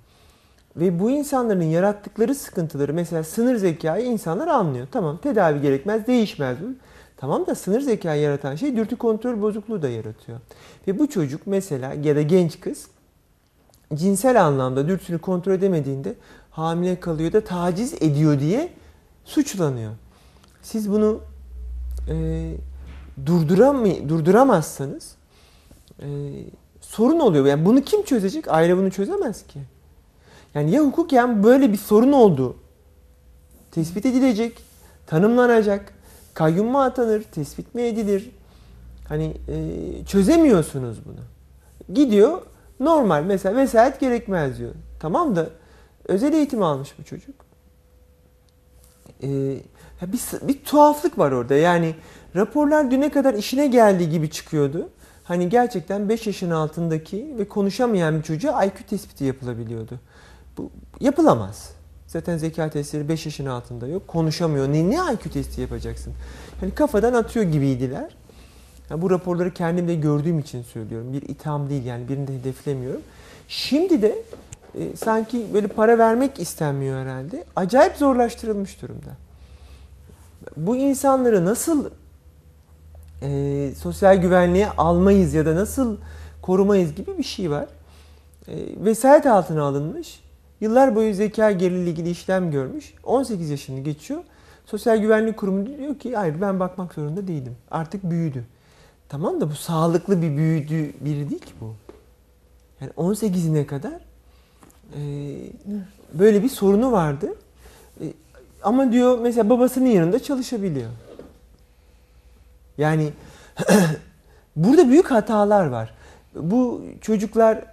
Ve 0.76 1.00
bu 1.00 1.12
insanların 1.12 1.64
yarattıkları 1.64 2.36
sıkıntıları 2.36 2.94
mesela 2.94 3.24
sınır 3.24 3.56
zekayı 3.56 4.06
insanlar 4.06 4.48
anlıyor. 4.48 4.88
Tamam 4.92 5.18
tedavi 5.18 5.62
gerekmez, 5.62 6.08
değişmez 6.08 6.58
bu. 6.62 6.66
Tamam 7.20 7.48
da 7.48 7.56
sınır 7.56 7.82
zekayı 7.82 8.22
yaratan 8.22 8.56
şey 8.56 8.76
dürtü 8.76 8.96
kontrol 8.96 9.42
bozukluğu 9.42 9.82
da 9.82 9.90
yaratıyor. 9.90 10.40
Ve 10.88 11.00
bu 11.00 11.10
çocuk 11.10 11.42
mesela 11.46 11.94
ya 11.94 12.16
da 12.16 12.22
genç 12.22 12.60
kız 12.60 12.88
cinsel 13.94 14.46
anlamda 14.46 14.88
dürtüsünü 14.88 15.20
kontrol 15.20 15.54
edemediğinde 15.54 16.16
hamile 16.52 17.00
kalıyor 17.00 17.34
da 17.34 17.44
taciz 17.44 17.94
ediyor 17.94 18.40
diye 18.40 18.70
suçlanıyor. 19.26 19.92
Siz 20.62 20.92
bunu 20.92 21.22
e, 22.10 22.52
durduramay 23.26 24.10
durduramazsanız 24.10 25.16
e, 26.00 26.08
sorun 26.82 27.20
oluyor. 27.20 27.46
Yani 27.46 27.66
bunu 27.66 27.82
kim 27.82 28.04
çözecek? 28.04 28.48
Aile 28.48 28.78
bunu 28.78 28.92
çözemez 28.92 29.48
ki. 29.48 29.60
Yani 30.54 30.72
ya 30.72 30.82
hukuken 30.82 31.44
böyle 31.44 31.72
bir 31.72 31.78
sorun 31.78 32.12
oldu 32.12 32.56
tespit 33.72 34.06
edilecek, 34.06 34.58
tanımlanacak, 35.08 35.99
kayyum 36.40 36.68
mu 36.68 36.82
atanır, 36.82 37.24
tespit 37.24 37.76
mi 37.76 37.82
edilir? 37.82 38.32
Hani 39.08 39.38
e, 39.48 40.06
çözemiyorsunuz 40.06 40.98
bunu. 41.06 41.20
Gidiyor 41.94 42.42
normal 42.80 43.24
mesela 43.24 43.56
vesayet 43.56 44.00
gerekmez 44.00 44.60
diyor. 44.60 44.72
Tamam 45.00 45.36
da 45.36 45.50
özel 46.06 46.34
eğitim 46.34 46.64
almış 46.64 47.00
bu 47.00 47.04
çocuk. 47.04 47.36
E, 49.24 49.28
bir, 50.02 50.48
bir 50.48 50.64
tuhaflık 50.64 51.18
var 51.18 51.32
orada. 51.32 51.56
Yani 51.56 51.96
raporlar 52.36 52.92
düne 52.92 53.12
kadar 53.12 53.34
işine 53.34 53.68
geldiği 53.68 54.10
gibi 54.10 54.30
çıkıyordu. 54.30 54.90
Hani 55.24 55.50
gerçekten 55.50 56.10
5 56.10 56.28
yaşın 56.28 56.52
altındaki 56.52 57.36
ve 57.40 57.48
konuşamayan 57.48 58.18
bir 58.18 58.24
çocuğa 58.24 58.64
IQ 58.64 58.86
tespiti 58.90 59.24
yapılabiliyordu. 59.24 60.00
Bu 60.58 60.72
yapılamaz. 61.00 61.79
Zaten 62.10 62.38
zeka 62.38 62.70
testleri 62.70 63.10
5 63.10 63.26
yaşın 63.26 63.46
altında 63.46 63.88
yok. 63.88 64.08
Konuşamıyor. 64.08 64.68
Ne, 64.68 64.90
ne 64.90 64.96
IQ 65.14 65.30
testi 65.34 65.62
yapacaksın? 65.62 66.14
Yani 66.62 66.76
kafadan 66.76 67.14
atıyor 67.14 67.46
gibiydiler. 67.46 68.16
Yani 68.90 69.02
bu 69.02 69.10
raporları 69.10 69.54
kendim 69.54 69.88
de 69.88 69.96
gördüğüm 69.96 70.40
için 70.40 70.64
söylüyorum. 70.64 71.14
Bir 71.14 71.22
itham 71.22 71.70
değil 71.70 71.86
yani 71.86 72.10
birini 72.10 72.28
de 72.28 72.40
hedeflemiyorum. 72.40 73.02
Şimdi 73.48 74.02
de 74.02 74.24
e, 74.76 74.96
sanki 74.96 75.46
böyle 75.54 75.68
para 75.68 75.98
vermek 75.98 76.40
istenmiyor 76.40 77.02
herhalde. 77.02 77.44
Acayip 77.56 77.98
zorlaştırılmış 77.98 78.82
durumda. 78.82 79.10
Bu 80.58 80.76
insanları 80.76 81.46
nasıl 81.46 81.90
e, 83.22 83.72
sosyal 83.78 84.18
güvenliğe 84.18 84.70
almayız 84.70 85.34
ya 85.34 85.46
da 85.46 85.56
nasıl 85.56 85.98
korumayız 86.42 86.96
gibi 86.96 87.18
bir 87.18 87.24
şey 87.24 87.52
var. 87.52 87.66
E, 88.48 88.56
vesayet 88.86 89.26
altına 89.26 89.64
alınmış. 89.64 90.29
Yıllar 90.62 90.96
boyu 90.96 91.14
zeka 91.14 91.52
geriliği 91.52 91.90
ilgili 91.90 92.10
işlem 92.10 92.52
görmüş. 92.52 92.94
18 93.04 93.50
yaşını 93.50 93.80
geçiyor. 93.80 94.24
Sosyal 94.66 94.98
Güvenlik 94.98 95.38
Kurumu 95.38 95.66
diyor 95.66 96.00
ki 96.00 96.16
hayır 96.16 96.42
ben 96.42 96.60
bakmak 96.60 96.94
zorunda 96.94 97.28
değilim. 97.28 97.56
Artık 97.72 98.04
büyüdü. 98.04 98.46
Tamam 99.10 99.42
da 99.42 99.50
bu 99.50 99.56
sağlıklı 99.56 100.22
bir 100.22 100.38
büyüdü 100.38 100.94
biri 101.02 101.30
değil 101.30 101.42
ki 101.42 101.54
bu. 101.62 101.74
Yani 102.82 102.92
18'ine 102.92 103.66
kadar 103.66 104.02
e, 104.96 105.02
böyle 106.14 106.44
bir 106.44 106.50
sorunu 106.50 106.92
vardı. 106.92 107.36
E, 108.02 108.06
ama 108.64 108.92
diyor 108.92 109.20
mesela 109.20 109.50
babasının 109.50 109.90
yanında 109.90 110.20
çalışabiliyor. 110.20 110.90
Yani 112.78 113.10
burada 114.56 114.90
büyük 114.90 115.12
hatalar 115.12 115.66
var. 115.66 115.94
Bu 116.36 116.82
çocuklar 117.02 117.66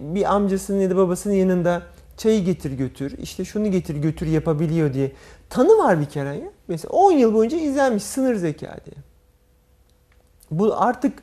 bir 0.00 0.34
amcasının 0.34 0.80
ya 0.80 0.90
da 0.90 0.96
babasının 0.96 1.34
yanında 1.34 1.82
çayı 2.22 2.44
getir 2.44 2.72
götür, 2.72 3.18
işte 3.18 3.44
şunu 3.44 3.70
getir 3.70 3.96
götür 3.96 4.26
yapabiliyor 4.26 4.94
diye. 4.94 5.12
Tanı 5.50 5.78
var 5.78 6.00
bir 6.00 6.06
kere 6.06 6.36
ya. 6.36 6.50
Mesela 6.68 6.90
10 6.92 7.12
yıl 7.12 7.34
boyunca 7.34 7.58
izlenmiş 7.58 8.02
sınır 8.02 8.34
zeka 8.34 8.76
diye. 8.84 8.96
Bu 10.50 10.74
artık 10.76 11.22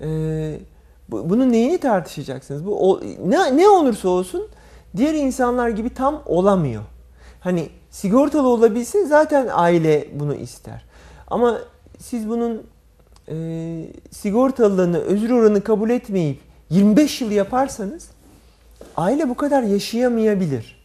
e, 0.00 0.08
bu, 1.08 1.30
bunun 1.30 1.52
neyini 1.52 1.78
tartışacaksınız? 1.78 2.66
Bu 2.66 2.90
o, 2.90 3.00
ne, 3.24 3.56
ne 3.56 3.68
olursa 3.68 4.08
olsun 4.08 4.48
diğer 4.96 5.14
insanlar 5.14 5.68
gibi 5.68 5.94
tam 5.94 6.22
olamıyor. 6.26 6.82
Hani 7.40 7.68
sigortalı 7.90 8.48
olabilse 8.48 9.06
zaten 9.06 9.48
aile 9.52 10.08
bunu 10.14 10.34
ister. 10.34 10.84
Ama 11.26 11.58
siz 11.98 12.28
bunun 12.28 12.62
e, 13.28 13.36
sigortalılığını, 14.10 14.98
özür 14.98 15.30
oranı 15.30 15.64
kabul 15.64 15.90
etmeyip 15.90 16.40
25 16.70 17.20
yıl 17.20 17.30
yaparsanız 17.30 18.10
aile 18.96 19.28
bu 19.28 19.34
kadar 19.34 19.62
yaşayamayabilir. 19.62 20.82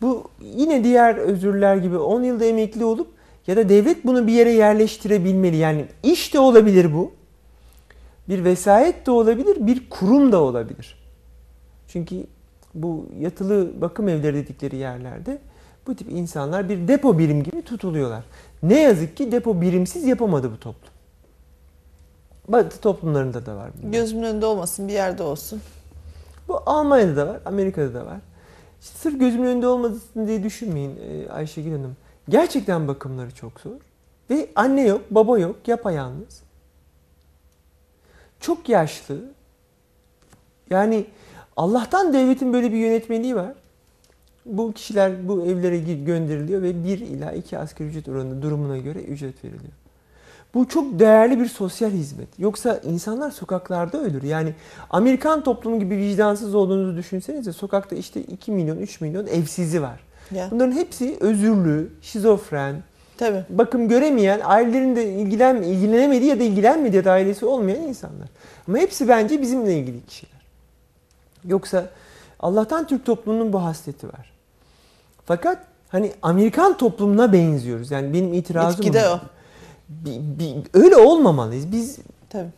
Bu 0.00 0.30
yine 0.40 0.84
diğer 0.84 1.16
özürler 1.16 1.76
gibi 1.76 1.98
10 1.98 2.22
yılda 2.22 2.44
emekli 2.44 2.84
olup 2.84 3.08
ya 3.46 3.56
da 3.56 3.68
devlet 3.68 4.06
bunu 4.06 4.26
bir 4.26 4.32
yere 4.32 4.52
yerleştirebilmeli. 4.52 5.56
Yani 5.56 5.86
iş 6.02 6.34
de 6.34 6.38
olabilir 6.38 6.94
bu. 6.94 7.12
Bir 8.28 8.44
vesayet 8.44 9.06
de 9.06 9.10
olabilir, 9.10 9.66
bir 9.66 9.90
kurum 9.90 10.32
da 10.32 10.42
olabilir. 10.42 10.98
Çünkü 11.88 12.16
bu 12.74 13.06
yatılı 13.20 13.80
bakım 13.80 14.08
evleri 14.08 14.34
dedikleri 14.34 14.76
yerlerde 14.76 15.38
bu 15.86 15.96
tip 15.96 16.12
insanlar 16.12 16.68
bir 16.68 16.88
depo 16.88 17.18
birim 17.18 17.42
gibi 17.42 17.62
tutuluyorlar. 17.62 18.24
Ne 18.62 18.80
yazık 18.80 19.16
ki 19.16 19.32
depo 19.32 19.60
birimsiz 19.60 20.06
yapamadı 20.06 20.52
bu 20.52 20.60
toplum. 20.60 20.92
Batı 22.48 22.80
toplumlarında 22.80 23.46
da 23.46 23.56
var. 23.56 23.70
bunlar. 23.78 23.92
Gözümün 23.92 24.22
önünde 24.22 24.46
olmasın 24.46 24.88
bir 24.88 24.92
yerde 24.92 25.22
olsun. 25.22 25.60
Bu 26.48 26.62
Almanya'da 26.66 27.16
da 27.16 27.26
var, 27.26 27.40
Amerika'da 27.44 27.94
da 27.94 28.06
var. 28.06 28.20
İşte 28.80 28.98
sırf 28.98 29.20
gözümün 29.20 29.46
önünde 29.46 29.66
olmasın 29.66 30.26
diye 30.26 30.42
düşünmeyin 30.42 30.96
e, 30.96 31.32
Ayşegül 31.32 31.72
Hanım. 31.72 31.96
Gerçekten 32.28 32.88
bakımları 32.88 33.34
çok 33.34 33.60
zor. 33.60 33.76
Ve 34.30 34.48
anne 34.54 34.86
yok, 34.86 35.02
baba 35.10 35.38
yok, 35.38 35.68
yapayalnız. 35.68 36.42
Çok 38.40 38.68
yaşlı. 38.68 39.20
Yani 40.70 41.06
Allah'tan 41.56 42.12
devletin 42.12 42.52
böyle 42.52 42.72
bir 42.72 42.76
yönetmeliği 42.76 43.36
var. 43.36 43.52
Bu 44.46 44.72
kişiler 44.72 45.28
bu 45.28 45.46
evlere 45.46 45.78
gönderiliyor 45.78 46.62
ve 46.62 46.84
1 46.84 46.98
ila 46.98 47.32
2 47.32 47.58
asgari 47.58 47.88
ücret 47.88 48.08
oranı 48.08 48.42
durumuna 48.42 48.78
göre 48.78 48.98
ücret 48.98 49.44
veriliyor. 49.44 49.72
Bu 50.54 50.68
çok 50.68 50.98
değerli 50.98 51.38
bir 51.38 51.46
sosyal 51.46 51.90
hizmet. 51.90 52.28
Yoksa 52.38 52.80
insanlar 52.84 53.30
sokaklarda 53.30 54.00
ölür. 54.00 54.22
Yani 54.22 54.54
Amerikan 54.90 55.42
toplumu 55.42 55.78
gibi 55.78 55.96
vicdansız 55.96 56.54
olduğunuzu 56.54 56.96
düşünsenize 56.96 57.52
sokakta 57.52 57.96
işte 57.96 58.22
2 58.22 58.52
milyon 58.52 58.76
3 58.76 59.00
milyon 59.00 59.26
evsizi 59.26 59.82
var. 59.82 60.00
Ya. 60.30 60.48
Bunların 60.50 60.72
hepsi 60.72 61.16
özürlü, 61.20 61.90
şizofren, 62.02 62.82
Tabii. 63.18 63.44
bakım 63.50 63.88
göremeyen, 63.88 64.40
ailelerinde 64.44 65.12
ilgilen, 65.12 65.62
ilgilenemediği 65.62 66.30
ya 66.30 66.40
da 66.40 66.42
ilgilenmediği 66.42 66.96
ya 66.96 67.04
da 67.04 67.12
ailesi 67.12 67.46
olmayan 67.46 67.82
insanlar. 67.82 68.28
Ama 68.68 68.78
hepsi 68.78 69.08
bence 69.08 69.42
bizimle 69.42 69.78
ilgili 69.78 70.06
kişiler. 70.06 70.40
Yoksa 71.44 71.90
Allah'tan 72.40 72.86
Türk 72.86 73.06
toplumunun 73.06 73.52
bu 73.52 73.64
hasleti 73.64 74.08
var. 74.08 74.32
Fakat 75.26 75.58
hani 75.88 76.12
Amerikan 76.22 76.76
toplumuna 76.76 77.32
benziyoruz. 77.32 77.90
Yani 77.90 78.12
benim 78.12 78.34
itirazım 78.34 78.80
Etkide 78.80 79.08
o. 79.08 79.20
Bi- 79.88 80.20
bi- 80.38 80.62
öyle 80.74 80.96
olmamalıyız. 80.96 81.72
Biz 81.72 81.98
Tabii. 82.30 82.48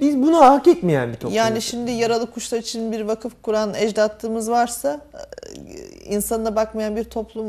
biz 0.00 0.16
bunu 0.16 0.36
hak 0.36 0.68
etmeyen 0.68 1.08
bir 1.08 1.14
toplum. 1.14 1.36
Yani 1.36 1.62
şimdi 1.62 1.90
yaralı 1.90 2.30
kuşlar 2.30 2.58
için 2.58 2.92
bir 2.92 3.00
vakıf 3.00 3.32
kuran 3.42 3.74
ecdatlığımız 3.74 4.50
varsa 4.50 5.00
e, 5.14 6.04
insanına 6.04 6.56
bakmayan 6.56 6.96
bir 6.96 7.04
toplum 7.04 7.46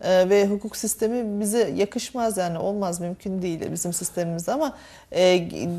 e, 0.00 0.28
ve 0.28 0.46
hukuk 0.46 0.76
sistemi 0.76 1.40
bize 1.40 1.70
yakışmaz 1.76 2.36
yani 2.36 2.58
olmaz 2.58 3.00
mümkün 3.00 3.42
değil 3.42 3.60
bizim 3.72 3.92
sistemimiz 3.92 4.48
ama 4.48 4.76
e, 5.12 5.22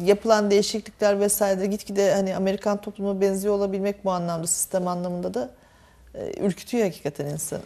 yapılan 0.05 0.51
değişiklikler 0.51 1.19
vesaire 1.19 1.65
gitgide 1.65 2.13
hani 2.13 2.35
Amerikan 2.35 2.81
toplumuna 2.81 3.21
benziyor 3.21 3.53
olabilmek 3.53 4.05
bu 4.05 4.11
anlamda 4.11 4.47
sistem 4.47 4.87
anlamında 4.87 5.33
da 5.33 5.49
e, 6.15 6.41
ürkütüyor 6.45 6.83
hakikaten 6.85 7.25
insanı. 7.25 7.61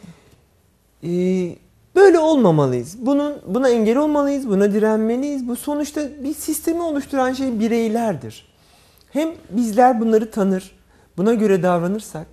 Ee, 1.03 1.55
böyle 1.95 2.19
olmamalıyız. 2.19 3.05
Bunun 3.05 3.33
buna 3.47 3.69
engel 3.69 3.97
olmalıyız, 3.97 4.49
buna 4.49 4.73
direnmeliyiz. 4.73 5.47
Bu 5.47 5.55
sonuçta 5.55 6.01
bir 6.23 6.33
sistemi 6.33 6.81
oluşturan 6.81 7.33
şey 7.33 7.59
bireylerdir. 7.59 8.47
Hem 9.09 9.29
bizler 9.49 10.01
bunları 10.01 10.31
tanır, 10.31 10.75
buna 11.17 11.33
göre 11.33 11.63
davranırsak 11.63 12.27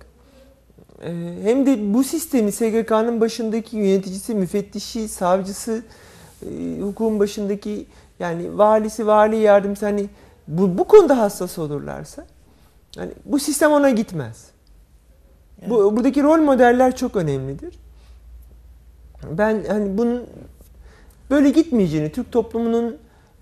e, 1.03 1.35
hem 1.43 1.65
de 1.65 1.93
bu 1.93 2.03
sistemi 2.03 2.51
SGK'nın 2.51 3.21
başındaki 3.21 3.77
yöneticisi, 3.77 4.35
müfettişi, 4.35 5.07
savcısı, 5.07 5.83
e, 6.41 6.79
hukukun 6.79 7.19
başındaki 7.19 7.85
yani 8.19 8.57
valisi, 8.57 9.07
vali 9.07 9.37
yardımcısı 9.37 9.85
hani 9.85 10.09
bu, 10.47 10.77
bu 10.77 10.83
konuda 10.83 11.17
hassas 11.17 11.59
olurlarsa 11.59 12.25
yani 12.95 13.11
bu 13.25 13.39
sistem 13.39 13.71
ona 13.71 13.89
gitmez. 13.89 14.45
Bu 15.67 15.97
buradaki 15.97 16.23
rol 16.23 16.37
modeller 16.37 16.95
çok 16.95 17.15
önemlidir. 17.15 17.82
Ben 19.31 19.63
hani 19.67 19.97
bunun 19.97 20.23
böyle 21.29 21.49
gitmeyeceğini, 21.49 22.11
Türk 22.11 22.31
toplumunun 22.31 22.97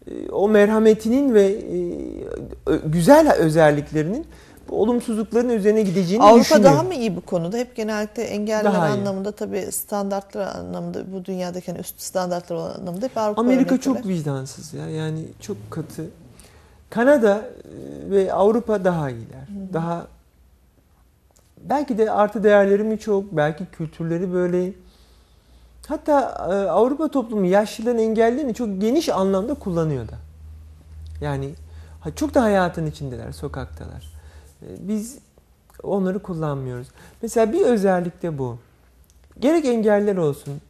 e, 0.07 0.29
o 0.29 0.49
merhametinin 0.49 1.33
ve 1.33 1.45
e, 1.45 2.75
güzel 2.85 3.33
özelliklerinin 3.33 4.25
bu 4.69 4.81
olumsuzlukların 4.81 5.49
üzerine 5.49 5.81
gideceğini 5.81 6.23
Avrupa 6.23 6.39
düşünüyorum. 6.39 6.65
daha 6.77 6.83
mı 6.83 6.93
iyi 6.93 7.15
bu 7.15 7.21
konuda? 7.21 7.57
Hep 7.57 7.75
genellikle 7.75 8.23
engeller 8.23 8.63
Daha 8.63 8.89
iyi. 8.89 8.91
anlamında 8.91 9.31
tabii 9.31 9.71
standartlar 9.71 10.55
anlamında 10.55 11.11
bu 11.13 11.25
dünyadaki 11.25 11.71
hani 11.71 11.79
üst 11.79 12.01
standartlar 12.01 12.55
anlamda 12.55 13.05
hep 13.05 13.17
Avrupa 13.17 13.41
Amerika 13.41 13.75
örnekleri. 13.75 13.81
çok 13.81 14.07
vicdansız 14.07 14.73
ya. 14.73 14.89
Yani 14.89 15.19
çok 15.39 15.57
katı. 15.69 16.05
Kanada 16.89 17.35
e, 17.37 18.11
ve 18.11 18.33
Avrupa 18.33 18.83
daha 18.85 19.09
iyiler. 19.09 19.47
Daha 19.73 20.07
belki 21.69 21.97
de 21.97 22.11
artı 22.11 22.43
değerleri 22.43 22.83
mi 22.83 22.99
çok, 22.99 23.31
belki 23.31 23.65
kültürleri 23.71 24.33
böyle. 24.33 24.73
Hatta 25.91 26.21
e, 26.21 26.69
Avrupa 26.69 27.07
toplumu 27.07 27.45
yaşlıların 27.45 27.99
engellerini 27.99 28.53
çok 28.53 28.81
geniş 28.81 29.09
anlamda 29.09 29.53
kullanıyor 29.53 30.07
da. 30.07 30.15
Yani 31.21 31.53
çok 32.15 32.33
da 32.33 32.41
hayatın 32.43 32.85
içindeler, 32.85 33.31
sokaktalar. 33.31 34.13
E, 34.61 34.87
Biz 34.87 35.17
onları 35.83 36.19
kullanmıyoruz. 36.19 36.87
Mesela 37.21 37.53
bir 37.53 37.61
özellik 37.61 38.21
de 38.23 38.37
bu. 38.37 38.57
Gerek 39.39 39.65
engeller 39.65 40.17
olsun, 40.17 40.61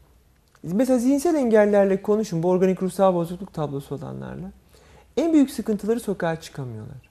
Mesela 0.64 1.00
zihinsel 1.00 1.36
engellerle 1.36 2.02
konuşun, 2.02 2.44
bu 2.44 2.50
organik 2.50 2.82
ruhsal 2.84 3.14
bozukluk 3.14 3.54
tablosu 3.54 3.96
olanlarla. 3.96 4.52
En 5.18 5.34
büyük 5.34 5.52
sıkıntıları 5.52 6.00
sokağa 6.00 6.42
çıkamıyorlar. 6.42 7.10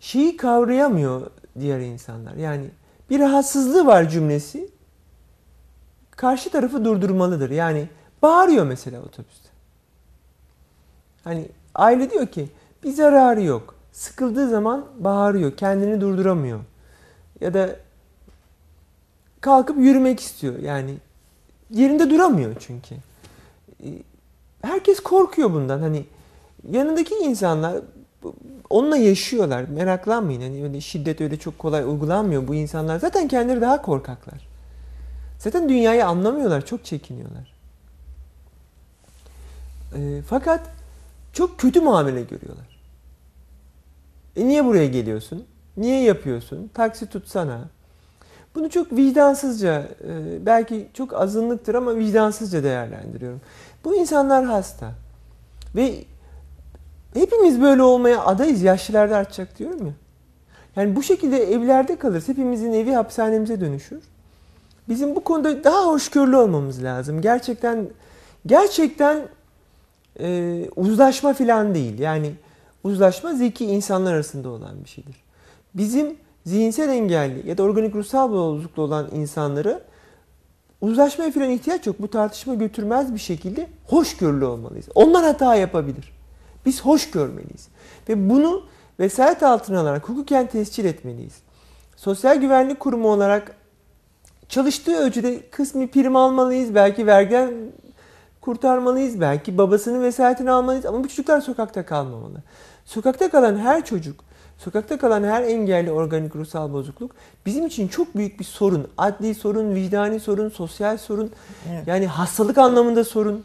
Şeyi 0.00 0.36
kavrayamıyor 0.36 1.30
diğer 1.60 1.80
insanlar. 1.80 2.34
Yani 2.34 2.70
bir 3.10 3.20
rahatsızlığı 3.20 3.86
var 3.86 4.08
cümlesi 4.08 4.77
karşı 6.18 6.50
tarafı 6.50 6.84
durdurmalıdır. 6.84 7.50
Yani 7.50 7.88
bağırıyor 8.22 8.66
mesela 8.66 9.00
otobüste. 9.00 9.48
Hani 11.24 11.48
aile 11.74 12.10
diyor 12.10 12.26
ki 12.26 12.48
bir 12.84 12.90
zararı 12.90 13.42
yok. 13.42 13.74
Sıkıldığı 13.92 14.48
zaman 14.48 14.86
bağırıyor, 14.98 15.56
kendini 15.56 16.00
durduramıyor. 16.00 16.60
Ya 17.40 17.54
da 17.54 17.76
kalkıp 19.40 19.78
yürümek 19.78 20.20
istiyor. 20.20 20.58
Yani 20.58 20.94
yerinde 21.70 22.10
duramıyor 22.10 22.56
çünkü. 22.60 22.94
Ee, 23.84 23.88
Herkes 24.62 25.00
korkuyor 25.00 25.52
bundan. 25.52 25.78
Hani 25.80 26.04
yanındaki 26.70 27.14
insanlar 27.14 27.76
onunla 28.70 28.96
yaşıyorlar. 28.96 29.62
Meraklanmayın. 29.62 30.40
Hani 30.40 30.62
öyle 30.62 30.80
şiddet 30.80 31.20
öyle 31.20 31.38
çok 31.38 31.58
kolay 31.58 31.84
uygulanmıyor 31.84 32.48
bu 32.48 32.54
insanlar. 32.54 32.98
Zaten 32.98 33.28
kendileri 33.28 33.60
daha 33.60 33.82
korkaklar. 33.82 34.47
Zaten 35.38 35.68
dünyayı 35.68 36.06
anlamıyorlar. 36.06 36.66
Çok 36.66 36.84
çekiniyorlar. 36.84 37.52
Ee, 39.94 40.22
fakat 40.28 40.60
çok 41.32 41.58
kötü 41.58 41.80
muamele 41.80 42.22
görüyorlar. 42.22 42.80
E 44.36 44.48
niye 44.48 44.64
buraya 44.64 44.86
geliyorsun? 44.86 45.44
Niye 45.76 46.02
yapıyorsun? 46.02 46.70
Taksi 46.74 47.06
tutsana. 47.06 47.60
Bunu 48.54 48.70
çok 48.70 48.92
vicdansızca, 48.92 49.88
e, 50.08 50.46
belki 50.46 50.88
çok 50.94 51.14
azınlıktır 51.14 51.74
ama 51.74 51.96
vicdansızca 51.96 52.62
değerlendiriyorum. 52.62 53.40
Bu 53.84 53.96
insanlar 53.96 54.44
hasta. 54.44 54.92
Ve 55.76 56.04
hepimiz 57.14 57.60
böyle 57.60 57.82
olmaya 57.82 58.24
adayız. 58.24 58.62
Yaşlılarda 58.62 59.16
artacak 59.16 59.58
diyorum 59.58 59.86
ya. 59.86 59.92
Yani 60.76 60.96
bu 60.96 61.02
şekilde 61.02 61.52
evlerde 61.52 61.96
kalırız. 61.96 62.28
Hepimizin 62.28 62.72
evi 62.72 62.92
hapishanemize 62.92 63.60
dönüşür. 63.60 64.02
Bizim 64.88 65.16
bu 65.16 65.24
konuda 65.24 65.64
daha 65.64 65.86
hoşgörülü 65.86 66.36
olmamız 66.36 66.84
lazım. 66.84 67.20
Gerçekten 67.20 67.86
gerçekten 68.46 69.28
e, 70.20 70.64
uzlaşma 70.76 71.32
falan 71.32 71.74
değil. 71.74 71.98
Yani 71.98 72.32
uzlaşma 72.84 73.34
zeki 73.34 73.64
insanlar 73.64 74.14
arasında 74.14 74.48
olan 74.48 74.84
bir 74.84 74.88
şeydir. 74.88 75.16
Bizim 75.74 76.16
zihinsel 76.46 76.88
engelli 76.88 77.48
ya 77.48 77.58
da 77.58 77.62
organik 77.62 77.94
ruhsal 77.94 78.30
bozukluklu 78.32 78.82
olan 78.82 79.08
insanları 79.14 79.82
uzlaşmaya 80.80 81.32
falan 81.32 81.50
ihtiyaç 81.50 81.86
yok. 81.86 81.96
Bu 81.98 82.08
tartışma 82.08 82.54
götürmez 82.54 83.14
bir 83.14 83.18
şekilde 83.18 83.68
hoşgörülü 83.86 84.44
olmalıyız. 84.44 84.86
Onlar 84.94 85.24
hata 85.24 85.54
yapabilir. 85.54 86.12
Biz 86.66 86.80
hoş 86.80 87.10
görmeliyiz. 87.10 87.68
Ve 88.08 88.30
bunu 88.30 88.62
vesayet 89.00 89.42
altına 89.42 89.80
alarak 89.80 90.08
hukuken 90.08 90.46
tescil 90.46 90.84
etmeliyiz. 90.84 91.34
Sosyal 91.96 92.36
Güvenlik 92.36 92.80
Kurumu 92.80 93.08
olarak 93.08 93.56
çalıştığı 94.48 94.96
ölçüde 94.96 95.40
kısmi 95.50 95.88
prim 95.90 96.16
almalıyız. 96.16 96.74
Belki 96.74 97.06
vergiden 97.06 97.50
kurtarmalıyız. 98.40 99.20
Belki 99.20 99.58
babasının 99.58 100.02
vesayetini 100.02 100.50
almalıyız 100.50 100.86
ama 100.86 101.04
bu 101.04 101.08
çocuklar 101.08 101.40
sokakta 101.40 101.86
kalmamalı. 101.86 102.42
Sokakta 102.84 103.30
kalan 103.30 103.56
her 103.56 103.84
çocuk, 103.84 104.20
sokakta 104.58 104.98
kalan 104.98 105.24
her 105.24 105.42
engelli 105.42 105.90
organik 105.90 106.36
ruhsal 106.36 106.72
bozukluk 106.72 107.10
bizim 107.46 107.66
için 107.66 107.88
çok 107.88 108.16
büyük 108.16 108.40
bir 108.40 108.44
sorun. 108.44 108.88
Adli 108.98 109.34
sorun, 109.34 109.74
vicdani 109.74 110.20
sorun, 110.20 110.48
sosyal 110.48 110.96
sorun. 110.98 111.30
Evet. 111.70 111.86
Yani 111.86 112.06
hastalık 112.06 112.58
anlamında 112.58 113.04
sorun. 113.04 113.44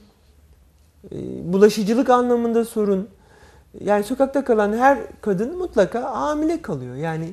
e, 1.12 1.18
Bulaşıcılık 1.54 2.10
anlamında 2.10 2.66
sorun. 2.66 3.08
Yani 3.84 4.04
sokakta 4.04 4.44
kalan 4.44 4.74
her 4.74 5.00
kadın 5.22 5.58
mutlaka 5.58 6.16
hamile 6.16 6.62
kalıyor. 6.62 6.96
Yani 6.96 7.26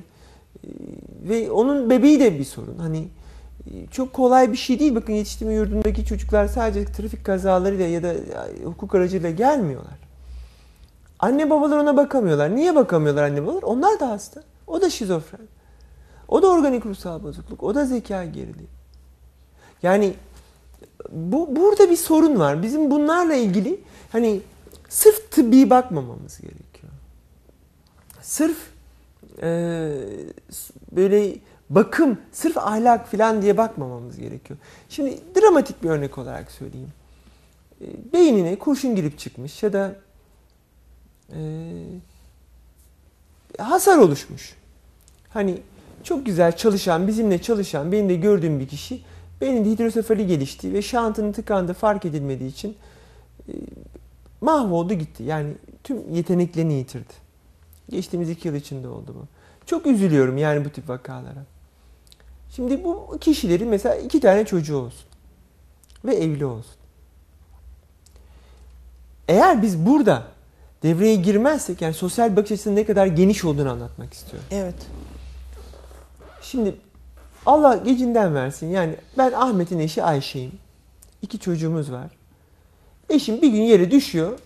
e, 0.64 0.68
ve 1.28 1.50
onun 1.50 1.90
bebeği 1.90 2.20
de 2.20 2.38
bir 2.38 2.44
sorun. 2.44 2.78
Hani 2.78 3.08
çok 3.90 4.12
kolay 4.12 4.52
bir 4.52 4.56
şey 4.56 4.78
değil. 4.78 4.94
Bakın 4.94 5.12
yetiştirme 5.12 5.54
yurdundaki 5.54 6.04
çocuklar 6.04 6.46
sadece 6.46 6.84
trafik 6.84 7.24
kazalarıyla 7.24 7.86
ya 7.86 8.02
da 8.02 8.14
hukuk 8.64 8.94
aracıyla 8.94 9.30
gelmiyorlar. 9.30 9.98
Anne 11.18 11.50
babalar 11.50 11.78
ona 11.78 11.96
bakamıyorlar. 11.96 12.56
Niye 12.56 12.74
bakamıyorlar 12.74 13.22
anne 13.22 13.42
babalar? 13.46 13.62
Onlar 13.62 14.00
da 14.00 14.08
hasta. 14.08 14.42
O 14.66 14.80
da 14.80 14.90
şizofren. 14.90 15.48
O 16.28 16.42
da 16.42 16.46
organik 16.48 16.86
ruhsal 16.86 17.22
bozukluk. 17.22 17.62
O 17.62 17.74
da 17.74 17.84
zeka 17.84 18.24
geriliği. 18.24 18.68
Yani 19.82 20.14
bu 21.10 21.56
burada 21.56 21.90
bir 21.90 21.96
sorun 21.96 22.38
var. 22.38 22.62
Bizim 22.62 22.90
bunlarla 22.90 23.34
ilgili 23.34 23.80
hani 24.12 24.40
sırf 24.88 25.30
tıbbi 25.30 25.70
bakmamamız 25.70 26.40
gerekiyor. 26.40 26.92
Sırf 28.22 28.56
e, 29.42 29.48
böyle 30.92 31.34
bakım, 31.70 32.18
sırf 32.32 32.58
ahlak 32.58 33.10
falan 33.10 33.42
diye 33.42 33.56
bakmamamız 33.56 34.16
gerekiyor. 34.16 34.58
Şimdi 34.88 35.18
dramatik 35.40 35.82
bir 35.82 35.88
örnek 35.88 36.18
olarak 36.18 36.50
söyleyeyim. 36.50 36.92
E, 37.80 38.12
beynine 38.12 38.58
kurşun 38.58 38.96
girip 38.96 39.18
çıkmış 39.18 39.62
ya 39.62 39.72
da 39.72 39.96
e, 41.32 41.40
hasar 43.58 43.98
oluşmuş. 43.98 44.54
Hani 45.28 45.58
çok 46.02 46.26
güzel 46.26 46.56
çalışan, 46.56 47.08
bizimle 47.08 47.42
çalışan, 47.42 47.92
benim 47.92 48.08
de 48.08 48.14
gördüğüm 48.14 48.60
bir 48.60 48.68
kişi 48.68 49.00
beyninde 49.40 49.70
hidrosefali 49.70 50.26
gelişti 50.26 50.72
ve 50.72 50.82
şantının 50.82 51.32
tıkandı 51.32 51.72
fark 51.72 52.04
edilmediği 52.04 52.50
için 52.50 52.76
e, 53.48 53.52
mahvoldu 54.40 54.94
gitti. 54.94 55.22
Yani 55.22 55.52
tüm 55.84 56.14
yeteneklerini 56.14 56.74
yitirdi. 56.74 57.12
Geçtiğimiz 57.88 58.30
iki 58.30 58.48
yıl 58.48 58.54
içinde 58.54 58.88
oldu 58.88 59.14
bu. 59.20 59.26
Çok 59.66 59.86
üzülüyorum 59.86 60.38
yani 60.38 60.64
bu 60.64 60.70
tip 60.70 60.88
vakalara. 60.88 61.44
Şimdi 62.56 62.84
bu 62.84 63.18
kişilerin 63.20 63.68
mesela 63.68 63.94
iki 63.94 64.20
tane 64.20 64.44
çocuğu 64.44 64.76
olsun. 64.76 65.06
Ve 66.04 66.14
evli 66.14 66.44
olsun. 66.44 66.74
Eğer 69.28 69.62
biz 69.62 69.86
burada 69.86 70.22
devreye 70.82 71.14
girmezsek 71.14 71.82
yani 71.82 71.94
sosyal 71.94 72.36
bakış 72.36 72.52
açısının 72.52 72.76
ne 72.76 72.86
kadar 72.86 73.06
geniş 73.06 73.44
olduğunu 73.44 73.70
anlatmak 73.70 74.14
istiyorum. 74.14 74.48
Evet. 74.50 74.74
Şimdi 76.42 76.74
Allah 77.46 77.76
gecinden 77.76 78.34
versin. 78.34 78.66
Yani 78.70 78.94
ben 79.18 79.32
Ahmet'in 79.32 79.78
eşi 79.78 80.02
Ayşe'yim. 80.02 80.52
İki 81.22 81.38
çocuğumuz 81.38 81.92
var. 81.92 82.10
Eşim 83.08 83.42
bir 83.42 83.48
gün 83.48 83.62
yere 83.62 83.90
düşüyor. 83.90 84.38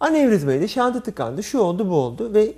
Anevrizmaydı, 0.00 0.68
şantı 0.68 1.02
tıkandı, 1.02 1.42
şu 1.42 1.58
oldu 1.58 1.90
bu 1.90 1.94
oldu 1.94 2.34
ve 2.34 2.52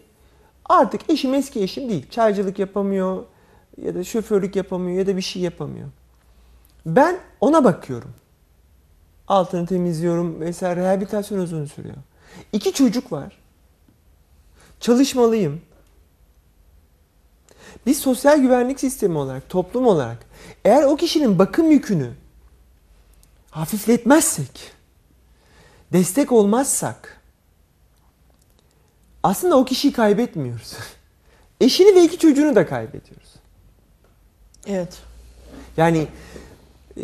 artık 0.64 1.10
eşim 1.10 1.34
eski 1.34 1.62
eşim 1.62 1.88
değil. 1.88 2.10
Çaycılık 2.10 2.58
yapamıyor 2.58 3.24
ya 3.82 3.94
da 3.94 4.04
şoförlük 4.04 4.56
yapamıyor 4.56 4.98
ya 4.98 5.06
da 5.06 5.16
bir 5.16 5.22
şey 5.22 5.42
yapamıyor. 5.42 5.88
Ben 6.86 7.18
ona 7.40 7.64
bakıyorum. 7.64 8.14
Altını 9.28 9.66
temizliyorum 9.66 10.40
vesaire 10.40 10.80
rehabilitasyon 10.80 11.38
uzun 11.38 11.66
sürüyor. 11.66 11.96
İki 12.52 12.72
çocuk 12.72 13.12
var. 13.12 13.38
Çalışmalıyım. 14.80 15.60
Biz 17.86 17.98
sosyal 17.98 18.38
güvenlik 18.38 18.80
sistemi 18.80 19.18
olarak, 19.18 19.48
toplum 19.48 19.86
olarak 19.86 20.18
eğer 20.64 20.82
o 20.82 20.96
kişinin 20.96 21.38
bakım 21.38 21.70
yükünü 21.70 22.10
hafifletmezsek, 23.50 24.72
destek 25.92 26.32
olmazsak 26.32 27.20
aslında 29.22 29.56
o 29.58 29.64
kişiyi 29.64 29.92
kaybetmiyoruz. 29.92 30.72
Eşini 31.60 31.94
ve 31.94 32.04
iki 32.04 32.18
çocuğunu 32.18 32.56
da 32.56 32.66
kaybediyoruz. 32.66 33.35
Evet. 34.66 34.98
Yani 35.76 36.08
e, 36.96 37.00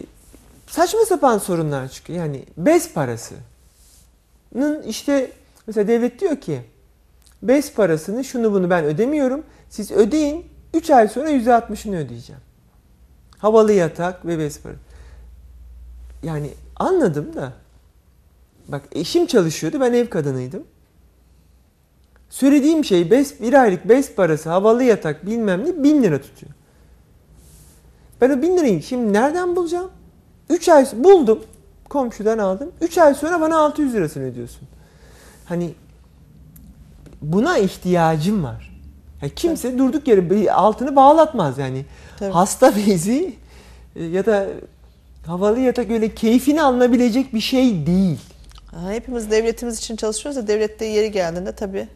saçma 0.67 1.01
sapan 1.05 1.39
sorunlar 1.39 1.89
çıkıyor. 1.89 2.19
Yani 2.19 2.45
bez 2.57 2.93
parasının 2.93 4.83
işte 4.87 5.33
mesela 5.67 5.89
devlet 5.89 6.21
diyor 6.21 6.41
ki 6.41 6.63
bez 7.43 7.75
parasını 7.75 8.25
şunu 8.25 8.53
bunu 8.53 8.71
ben 8.71 8.85
ödemiyorum. 8.85 9.45
Siz 9.71 9.91
ödeyin 9.91 10.47
3 10.75 10.91
ay 10.91 11.09
sonra 11.09 11.31
%60'ını 11.31 11.97
ödeyeceğim. 11.97 12.43
Havalı 13.39 13.73
yatak 13.73 14.27
ve 14.27 14.39
bez 14.39 14.61
parası. 14.61 14.81
Yani 16.23 16.51
anladım 16.77 17.35
da 17.35 17.53
bak 18.69 18.83
eşim 18.93 19.27
çalışıyordu 19.27 19.81
ben 19.81 19.93
ev 19.93 20.07
kadınıydım. 20.07 20.65
Söylediğim 22.31 22.85
şey 22.85 23.11
bez, 23.11 23.41
bir 23.41 23.63
aylık 23.63 23.89
bez 23.89 24.15
parası, 24.15 24.51
havalı 24.51 24.85
yatak 24.85 25.27
bilmem 25.27 25.65
ne 25.65 25.83
bin 25.83 26.03
lira 26.03 26.21
tutuyor. 26.21 26.53
Ben 28.23 28.31
o 28.31 28.43
bin 28.43 28.57
lirayı 28.57 28.83
şimdi 28.83 29.13
nereden 29.13 29.57
bulacağım? 29.57 29.91
3 30.51 30.69
ay 30.69 30.87
buldum. 30.95 31.45
Komşudan 31.89 32.39
aldım. 32.39 32.73
3 32.81 32.99
ay 32.99 33.15
sonra 33.15 33.41
bana 33.41 33.59
600 33.59 33.95
lirasını 33.95 34.25
ödüyorsun. 34.25 34.69
Hani 35.45 35.75
buna 37.23 37.59
ihtiyacım 37.59 38.45
var. 38.45 38.81
Yani 39.23 39.35
kimse 39.35 39.79
durduk 39.79 40.09
yere 40.09 40.53
altını 40.53 40.97
bağlatmaz 40.97 41.59
yani. 41.59 41.85
Tabii. 42.19 42.33
Hasta 42.33 42.77
bezi 42.77 43.37
e, 43.97 44.05
ya 44.05 44.27
da 44.27 44.47
havalı 45.27 45.61
yatak 45.61 45.91
öyle 45.91 46.15
keyfini 46.15 46.63
alınabilecek 46.63 47.35
bir 47.35 47.41
şey 47.41 47.87
değil. 47.87 48.21
Hepimiz 48.89 49.31
devletimiz 49.31 49.79
için 49.79 49.97
çalışıyoruz 49.97 50.43
da 50.43 50.47
devlette 50.47 50.85
yeri 50.85 51.11
geldiğinde 51.11 51.53
tabii 51.53 51.89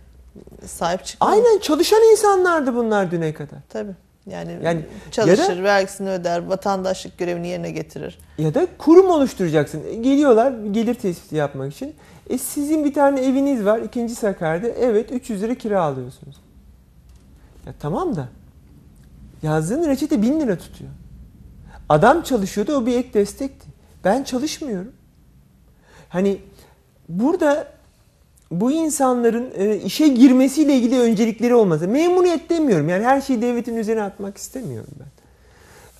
sahip 0.64 1.04
çıkmalı. 1.04 1.30
Aynen 1.30 1.58
çalışan 1.58 2.02
insanlardı 2.12 2.74
bunlar 2.74 3.10
düne 3.10 3.34
kadar. 3.34 3.58
Tabii. 3.68 4.05
Yani, 4.26 4.58
Yani 4.62 4.80
çalışır, 5.10 5.56
ya 5.56 5.62
vergisini 5.62 6.10
öder, 6.10 6.42
vatandaşlık 6.46 7.18
görevini 7.18 7.48
yerine 7.48 7.70
getirir. 7.70 8.18
Ya 8.38 8.54
da 8.54 8.66
kurum 8.78 9.10
oluşturacaksın. 9.10 9.82
E, 9.88 9.94
Geliyorlar 9.94 10.52
gelir 10.70 10.94
tespiti 10.94 11.36
yapmak 11.36 11.72
için. 11.72 11.94
E 12.30 12.38
sizin 12.38 12.84
bir 12.84 12.94
tane 12.94 13.20
eviniz 13.20 13.64
var 13.64 13.78
ikinci 13.78 14.14
Sakarya'da. 14.14 14.68
Evet 14.68 15.12
300 15.12 15.42
lira 15.42 15.54
kira 15.54 15.82
alıyorsunuz. 15.82 16.36
Ya 17.66 17.72
tamam 17.80 18.16
da 18.16 18.28
yazdığın 19.42 19.88
reçete 19.88 20.22
1000 20.22 20.40
lira 20.40 20.58
tutuyor. 20.58 20.90
Adam 21.88 22.22
çalışıyordu 22.22 22.76
o 22.76 22.86
bir 22.86 22.96
ek 22.96 23.14
destekti. 23.14 23.66
Ben 24.04 24.22
çalışmıyorum. 24.24 24.92
Hani 26.08 26.38
burada 27.08 27.68
bu 28.50 28.72
insanların 28.72 29.50
e, 29.56 29.76
işe 29.76 30.08
girmesiyle 30.08 30.74
ilgili 30.74 31.00
öncelikleri 31.00 31.54
olması. 31.54 31.88
Memnuniyet 31.88 32.50
demiyorum. 32.50 32.88
Yani 32.88 33.04
her 33.04 33.20
şeyi 33.20 33.42
devletin 33.42 33.76
üzerine 33.76 34.02
atmak 34.02 34.36
istemiyorum 34.36 34.90
ben. 35.00 35.06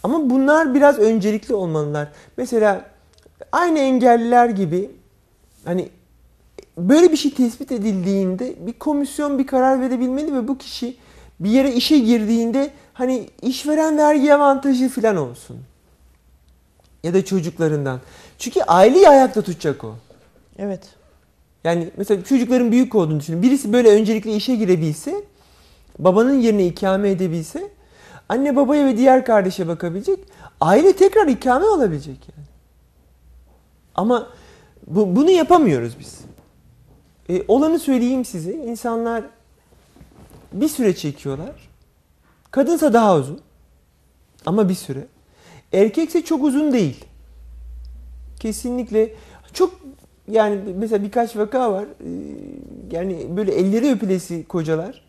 Ama 0.02 0.30
bunlar 0.30 0.74
biraz 0.74 0.98
öncelikli 0.98 1.54
olmalılar. 1.54 2.08
Mesela 2.36 2.84
aynı 3.52 3.78
engelliler 3.78 4.48
gibi 4.48 4.90
hani 5.64 5.88
böyle 6.78 7.12
bir 7.12 7.16
şey 7.16 7.34
tespit 7.34 7.72
edildiğinde 7.72 8.66
bir 8.66 8.72
komisyon 8.72 9.38
bir 9.38 9.46
karar 9.46 9.80
verebilmeli 9.80 10.34
ve 10.34 10.48
bu 10.48 10.58
kişi 10.58 10.96
bir 11.40 11.50
yere 11.50 11.72
işe 11.72 11.98
girdiğinde 11.98 12.70
hani 12.92 13.28
işveren 13.42 13.98
vergi 13.98 14.34
avantajı 14.34 14.88
falan 14.88 15.16
olsun. 15.16 15.56
Ya 17.04 17.14
da 17.14 17.24
çocuklarından. 17.24 18.00
Çünkü 18.38 18.62
aileyi 18.62 19.08
ayakta 19.08 19.42
tutacak 19.42 19.84
o. 19.84 19.94
Evet. 20.58 20.95
Yani 21.66 21.90
mesela 21.96 22.24
çocukların 22.24 22.72
büyük 22.72 22.94
olduğunu 22.94 23.20
düşünün. 23.20 23.42
Birisi 23.42 23.72
böyle 23.72 23.88
öncelikle 23.88 24.36
işe 24.36 24.54
girebilse, 24.54 25.24
babanın 25.98 26.40
yerine 26.40 26.66
ikame 26.66 27.10
edebilse, 27.10 27.70
anne 28.28 28.56
babaya 28.56 28.86
ve 28.86 28.96
diğer 28.96 29.24
kardeşe 29.24 29.68
bakabilecek, 29.68 30.18
aile 30.60 30.92
tekrar 30.92 31.26
ikame 31.26 31.64
olabilecek 31.64 32.18
yani. 32.36 32.46
Ama 33.94 34.28
bu, 34.86 35.16
bunu 35.16 35.30
yapamıyoruz 35.30 35.96
biz. 36.00 36.20
E, 37.28 37.44
olanı 37.48 37.78
söyleyeyim 37.78 38.24
size. 38.24 38.52
İnsanlar 38.52 39.24
bir 40.52 40.68
süre 40.68 40.96
çekiyorlar. 40.96 41.68
Kadınsa 42.50 42.92
daha 42.92 43.16
uzun. 43.16 43.40
Ama 44.46 44.68
bir 44.68 44.74
süre. 44.74 45.06
Erkekse 45.72 46.24
çok 46.24 46.44
uzun 46.44 46.72
değil. 46.72 47.04
Kesinlikle 48.40 49.14
çok 49.52 49.85
yani 50.30 50.60
mesela 50.76 51.02
birkaç 51.02 51.36
vaka 51.36 51.72
var. 51.72 51.84
Ee, 51.84 52.06
Yani 52.90 53.26
böyle 53.36 53.52
elleri 53.52 53.90
öpülesi 53.90 54.44
kocalar 54.44 55.02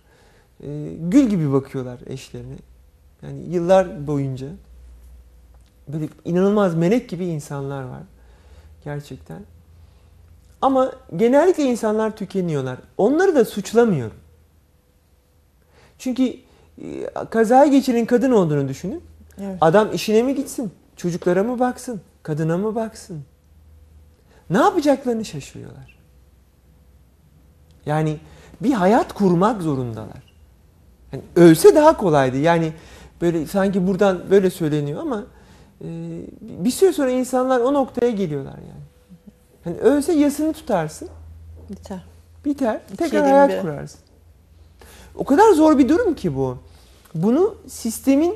e, 0.64 0.68
gül 1.00 1.24
gibi 1.30 1.54
bakıyorlar 1.54 2.00
eşlerine. 2.08 2.56
Yani 3.22 3.44
yıllar 3.50 4.08
boyunca 4.08 4.48
böyle 5.88 6.10
inanılmaz 6.26 6.76
melek 6.76 7.10
gibi 7.10 7.26
insanlar 7.26 7.84
var 7.84 8.02
gerçekten. 8.84 9.42
Ama 10.62 10.92
genellikle 11.16 11.64
insanlar 11.64 12.16
tükeniyorlar. 12.16 12.78
Onları 12.98 13.36
da 13.36 13.46
suçlamıyorum. 13.46 14.18
Çünkü 16.00 16.24
e, 16.82 17.06
kazaya 17.30 17.66
geçiren 17.66 18.06
kadın 18.06 18.32
olduğunu 18.32 18.68
düşünün. 18.68 19.02
Evet. 19.42 19.58
Adam 19.62 19.94
işine 19.94 20.24
mi 20.24 20.36
gitsin? 20.36 20.72
Çocuklara 20.96 21.44
mı 21.44 21.60
baksın? 21.60 22.02
Kadına 22.24 22.58
mı 22.58 22.76
baksın? 22.76 23.24
Ne 24.50 24.58
yapacaklarını 24.58 25.26
şaşırıyorlar. 25.26 25.98
Yani 27.86 28.18
bir 28.62 28.74
hayat 28.74 29.14
kurmak 29.14 29.62
zorundalar. 29.62 30.34
Yani 31.12 31.24
ölse 31.36 31.76
daha 31.76 31.98
kolaydı. 31.98 32.38
Yani 32.38 32.74
böyle 33.22 33.48
sanki 33.48 33.88
buradan 33.88 34.22
böyle 34.32 34.50
söyleniyor 34.50 35.02
ama 35.02 35.24
e, 35.82 35.88
bir 36.42 36.72
süre 36.72 36.94
sonra 36.94 37.10
insanlar 37.10 37.60
o 37.60 37.74
noktaya 37.74 38.12
geliyorlar 38.12 38.56
yani. 38.58 38.84
Hani 39.64 39.78
ölse 39.78 40.14
yasını 40.14 40.54
tutarsın, 40.54 41.10
Biter. 41.70 42.04
biter, 42.46 42.82
tekrar 42.98 43.20
elin 43.24 43.32
hayat 43.32 43.50
biri. 43.50 43.62
kurarsın. 43.62 44.00
O 45.16 45.24
kadar 45.24 45.54
zor 45.54 45.78
bir 45.78 45.90
durum 45.90 46.14
ki 46.16 46.36
bu. 46.36 46.58
Bunu 47.16 47.56
sistemin 47.68 48.36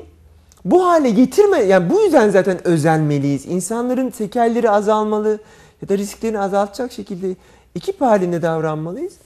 bu 0.64 0.86
hale 0.86 1.10
getirme, 1.10 1.58
yani 1.62 1.90
bu 1.90 2.00
yüzden 2.00 2.30
zaten 2.30 2.66
özenmeliyiz. 2.66 3.46
İnsanların 3.46 4.10
tekelleri 4.10 4.70
azalmalı 4.70 5.38
ya 5.82 5.88
da 5.88 5.98
risklerini 5.98 6.38
azaltacak 6.38 6.92
şekilde 6.92 7.36
ekip 7.76 8.00
halinde 8.00 8.42
davranmalıyız. 8.42 9.18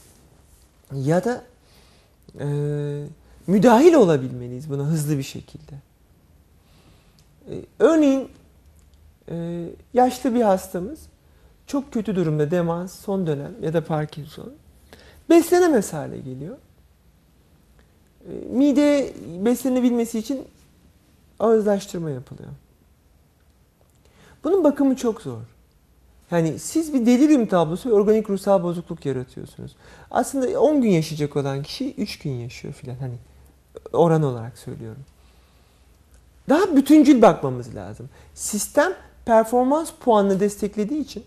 Ya 0.95 1.25
da 1.25 1.45
e, 2.41 2.47
müdahil 3.47 3.95
olabilmeliyiz 3.95 4.71
buna 4.71 4.83
hızlı 4.85 5.19
bir 5.19 5.23
şekilde. 5.23 5.75
E, 7.51 7.55
örneğin 7.79 8.29
e, 9.31 9.67
yaşlı 9.95 10.35
bir 10.35 10.43
hastamız 10.43 10.99
çok 11.67 11.93
kötü 11.93 12.17
durumda 12.17 12.51
demans, 12.51 12.93
son 12.93 13.27
dönem 13.27 13.53
ya 13.63 13.73
da 13.73 13.85
Parkinson 13.85 14.53
beslenemez 15.31 15.93
hale 15.93 16.19
geliyor. 16.19 16.57
E, 18.29 18.33
mide 18.51 19.15
beslenebilmesi 19.45 20.19
için 20.19 20.45
ağızlaştırma 21.39 22.11
yapılıyor. 22.11 22.51
Bunun 24.45 24.65
bakımı 24.65 24.97
çok 24.97 25.23
zor. 25.23 25.56
Yani 26.31 26.59
siz 26.59 26.95
bir 26.95 27.07
delirium 27.07 27.47
tablosu 27.47 27.91
ve 27.91 27.95
organik 27.95 28.31
ruhsal 28.31 28.63
bozukluk 28.63 29.07
yaratıyorsunuz. 29.07 29.77
Aslında 30.11 30.61
10 30.61 30.83
gün 30.83 30.91
yaşayacak 30.91 31.37
olan 31.37 31.63
kişi 31.63 31.95
3 31.95 32.19
gün 32.19 32.31
yaşıyor 32.31 32.75
filan. 32.75 32.97
Hani 32.97 33.15
oran 33.93 34.23
olarak 34.23 34.59
söylüyorum. 34.59 35.03
Daha 36.49 36.77
bütüncül 36.77 37.23
bakmamız 37.23 37.75
lazım. 37.75 38.09
Sistem 38.35 38.93
performans 39.25 39.91
puanını 40.01 40.41
desteklediği 40.41 41.01
için 41.01 41.25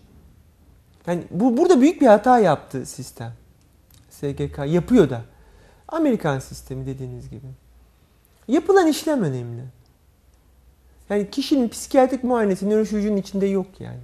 yani 1.06 1.24
bu 1.30 1.56
burada 1.56 1.80
büyük 1.80 2.00
bir 2.00 2.06
hata 2.06 2.38
yaptı 2.38 2.86
sistem. 2.86 3.32
SGK 4.10 4.58
yapıyor 4.66 5.10
da. 5.10 5.22
Amerikan 5.88 6.38
sistemi 6.38 6.86
dediğiniz 6.86 7.30
gibi. 7.30 7.46
Yapılan 8.48 8.86
işlem 8.86 9.22
önemli. 9.22 9.62
Yani 11.10 11.30
kişinin 11.30 11.68
psikiyatrik 11.68 12.24
muayenesi 12.24 12.68
nöroşirurjinin 12.68 13.16
içinde 13.16 13.46
yok 13.46 13.66
yani. 13.78 14.00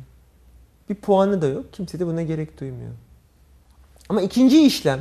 Bir 0.91 0.95
puanı 0.95 1.43
da 1.43 1.47
yok. 1.47 1.73
Kimse 1.73 1.99
de 1.99 2.07
buna 2.07 2.23
gerek 2.23 2.61
duymuyor. 2.61 2.91
Ama 4.09 4.23
ikinci 4.23 4.67
işlem 4.67 5.01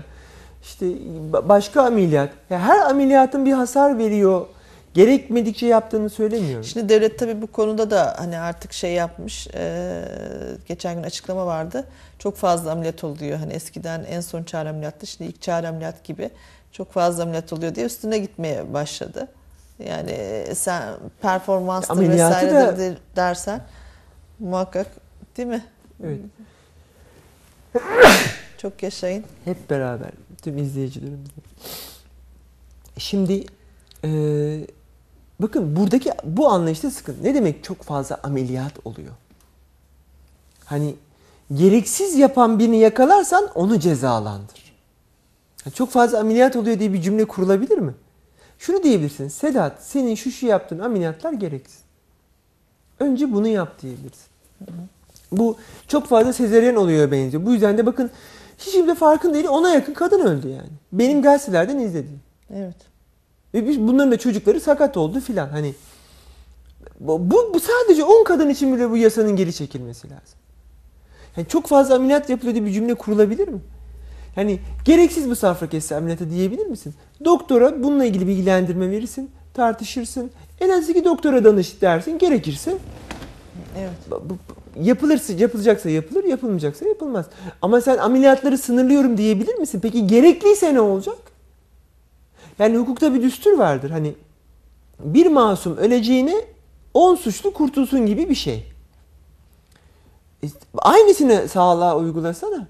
işte 0.64 0.86
ba- 1.32 1.50
başka 1.50 1.84
ameliyat. 1.84 2.30
Ya 2.50 2.60
her 2.60 2.80
ameliyatın 2.90 3.46
bir 3.46 3.54
hasar 3.54 3.98
veriyor. 3.98 4.46
Gerekmedikçe 4.94 5.66
yaptığını 5.66 6.10
söylemiyorum. 6.10 6.64
Şimdi 6.64 6.90
devlet 6.90 7.20
tabii 7.20 7.42
bu 7.42 7.48
konuda 7.48 7.92
da 7.92 8.16
hani 8.18 8.40
artık 8.40 8.74
şey 8.74 8.94
yapmış. 8.94 9.48
eee, 9.48 10.02
geçen 10.68 10.96
gün 10.96 11.04
açıklama 11.04 11.46
vardı. 11.46 11.86
Çok 12.20 12.36
fazla 12.38 12.72
ameliyat 12.72 13.04
oluyor. 13.04 13.38
Hani 13.38 13.54
eskiden 13.54 14.04
en 14.10 14.22
son 14.22 14.44
çare 14.44 14.70
ameliyattı. 14.70 15.08
Şimdi 15.08 15.30
ilk 15.32 15.42
çare 15.42 15.68
ameliyat 15.68 16.04
gibi 16.04 16.30
çok 16.72 16.92
fazla 16.92 17.24
ameliyat 17.24 17.54
oluyor 17.54 17.76
diye 17.76 17.86
üstüne 17.86 18.18
gitmeye 18.18 18.74
başladı. 18.74 19.28
Yani 19.86 20.12
e, 20.12 20.56
sen 20.56 20.84
performanstır 21.22 21.94
vesairedir 22.58 22.98
dersen 23.16 23.62
muhakkak 24.40 24.88
değil 25.38 25.48
mi? 25.50 25.64
Evet. 26.04 26.20
Çok 28.58 28.84
yaşayın. 28.84 29.24
Hep 29.46 29.70
beraber 29.70 30.12
tüm 30.42 30.58
izleyicilerimizle. 30.58 31.42
Şimdi 32.98 33.46
e, 34.04 34.10
bakın 35.40 35.76
buradaki 35.76 36.12
bu 36.24 36.50
anlayışta 36.50 36.92
sıkıntı. 36.92 37.24
Ne 37.24 37.36
demek 37.36 37.64
çok 37.64 37.84
fazla 37.84 38.20
ameliyat 38.24 38.74
oluyor? 38.86 39.14
Hani 40.66 40.96
gereksiz 41.54 42.16
yapan 42.16 42.60
birini 42.60 42.78
yakalarsan 42.78 43.50
onu 43.56 43.80
cezalandır. 43.80 44.76
Ya 45.66 45.72
Çok 45.72 45.90
fazla 45.90 46.20
ameliyat 46.20 46.56
oluyor 46.56 46.80
diye 46.80 46.94
bir 46.94 47.02
cümle 47.02 47.26
kurulabilir 47.26 47.78
mi? 47.78 47.94
Şunu 48.60 48.84
diyebilirsin. 48.84 49.28
Sedat 49.28 49.84
senin 49.84 50.16
şu 50.16 50.32
şu 50.32 50.46
yaptığın 50.46 50.80
ameliyatlar 50.80 51.34
gereksiz. 51.34 51.80
Önce 53.00 53.34
bunu 53.34 53.48
yap 53.48 53.82
diyebilirsin. 53.82 54.28
Bu 55.32 55.58
çok 55.88 56.08
fazla 56.08 56.34
sezeryen 56.34 56.76
oluyor 56.76 57.12
benziyor. 57.12 57.46
Bu 57.46 57.54
yüzden 57.54 57.78
de 57.78 57.86
bakın 57.86 58.12
hiç 58.58 58.74
kimse 58.74 58.96
farkında 58.96 59.34
değil. 59.34 59.48
Ona 59.48 59.70
yakın 59.70 59.94
kadın 59.94 60.20
öldü 60.20 60.48
yani. 60.48 60.70
Benim 60.92 61.22
gazetelerden 61.22 61.80
izlediğim. 61.80 62.22
Evet. 62.54 62.76
Ve 63.54 63.68
biz 63.68 63.80
bunların 63.80 64.12
da 64.12 64.18
çocukları 64.18 64.60
sakat 64.60 64.98
oldu 64.98 65.20
filan. 65.20 65.50
Hani 65.50 65.74
bu, 67.00 67.30
bu 67.54 67.60
sadece 67.60 68.04
10 68.04 68.24
kadın 68.24 68.50
için 68.50 68.76
bile 68.76 68.90
bu 68.90 68.98
yasanın 68.98 69.36
geri 69.36 69.54
çekilmesi 69.54 70.10
lazım. 70.10 70.40
Yani 71.38 71.48
çok 71.48 71.68
fazla 71.68 71.96
ameliyat 71.96 72.30
yapılıyor 72.30 72.56
diye 72.56 72.66
bir 72.66 72.72
cümle 72.72 72.94
kurulabilir 72.94 73.48
mi? 73.48 73.60
Yani 74.36 74.60
gereksiz 74.86 75.30
bu 75.30 75.36
safra 75.36 75.70
kesesi 75.70 75.96
ameliyatı 75.96 76.30
diyebilir 76.30 76.66
misin? 76.66 76.94
Doktora 77.26 77.84
bununla 77.84 78.06
ilgili 78.06 78.28
bilgilendirme 78.28 78.92
verirsin, 78.92 79.32
tartışırsın. 79.54 80.32
En 80.62 80.70
az 80.70 80.90
iki 80.90 81.06
doktora 81.06 81.44
danış 81.44 81.82
dersin. 81.82 82.18
Gerekirse 82.18 82.78
Evet. 83.78 84.20
yapılırsa 84.82 85.34
yapılacaksa 85.34 85.90
yapılır, 85.90 86.24
yapılmayacaksa 86.24 86.88
yapılmaz. 86.88 87.26
Ama 87.62 87.82
sen 87.82 87.98
ameliyatları 87.98 88.58
sınırlıyorum 88.58 89.18
diyebilir 89.18 89.56
misin? 89.56 89.80
Peki 89.80 90.08
gerekliyse 90.08 90.74
ne 90.74 90.82
olacak? 90.82 91.18
Yani 92.60 92.78
hukukta 92.78 93.14
bir 93.14 93.22
düstur 93.22 93.58
vardır. 93.58 93.90
Hani 93.90 94.14
bir 95.00 95.26
masum 95.28 95.78
öleceğine 95.78 96.36
10 96.94 97.16
suçlu 97.16 97.54
kurtulsun 97.54 98.06
gibi 98.06 98.30
bir 98.30 98.36
şey. 98.36 98.72
E, 100.44 100.48
Aynısını 100.78 101.48
sağlığa 101.50 101.98
uygulasana. 101.98 102.68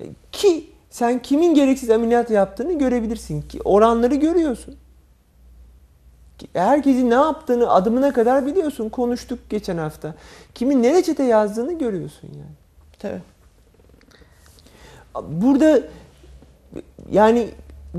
E, 0.00 0.04
Ki 0.32 0.70
sen 0.90 1.22
kimin 1.22 1.54
gereksiz 1.54 1.90
ameliyat 1.90 2.30
yaptığını 2.30 2.78
görebilirsin 2.78 3.42
ki 3.42 3.60
oranları 3.64 4.14
görüyorsun. 4.14 4.76
Herkesin 6.52 7.10
ne 7.10 7.14
yaptığını 7.14 7.70
adımına 7.70 8.12
kadar 8.12 8.46
biliyorsun. 8.46 8.88
Konuştuk 8.88 9.38
geçen 9.50 9.78
hafta. 9.78 10.14
Kimin 10.54 10.82
ne 10.82 10.94
reçete 10.94 11.22
yazdığını 11.22 11.78
görüyorsun 11.78 12.28
yani. 12.28 12.54
Tabii. 12.98 13.22
Burada 15.42 15.80
yani 17.10 17.48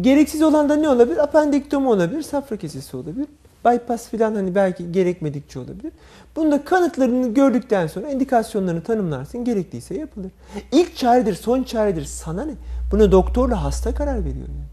gereksiz 0.02 0.42
olan 0.42 0.70
da 0.70 0.76
ne 0.76 0.90
olabilir? 0.90 1.24
Apendektomi 1.24 1.88
olabilir, 1.88 2.22
safra 2.22 2.58
kesesi 2.58 2.98
olabilir. 2.98 3.28
Bypass 3.66 4.10
filan 4.10 4.36
hani 4.36 4.56
belki 4.56 4.92
gerekmedikçe 4.92 5.60
olabilir. 5.60 5.92
Bunda 6.36 6.66
kanıtlarını 6.66 7.34
gördükten 7.34 7.88
sonra 7.88 8.10
indikasyonlarını 8.10 8.84
tanımlarsın. 8.84 9.46
Gerekliyse 9.46 10.00
yapılır. 10.00 10.32
İlk 10.72 10.98
çaredir, 10.98 11.34
son 11.34 11.64
çaredir. 11.64 12.06
Sana 12.06 12.46
ne? 12.46 12.54
Buna 12.92 13.12
doktorla 13.12 13.64
hasta 13.64 13.96
karar 13.96 14.20
veriyor 14.20 14.48
yani. 14.48 14.72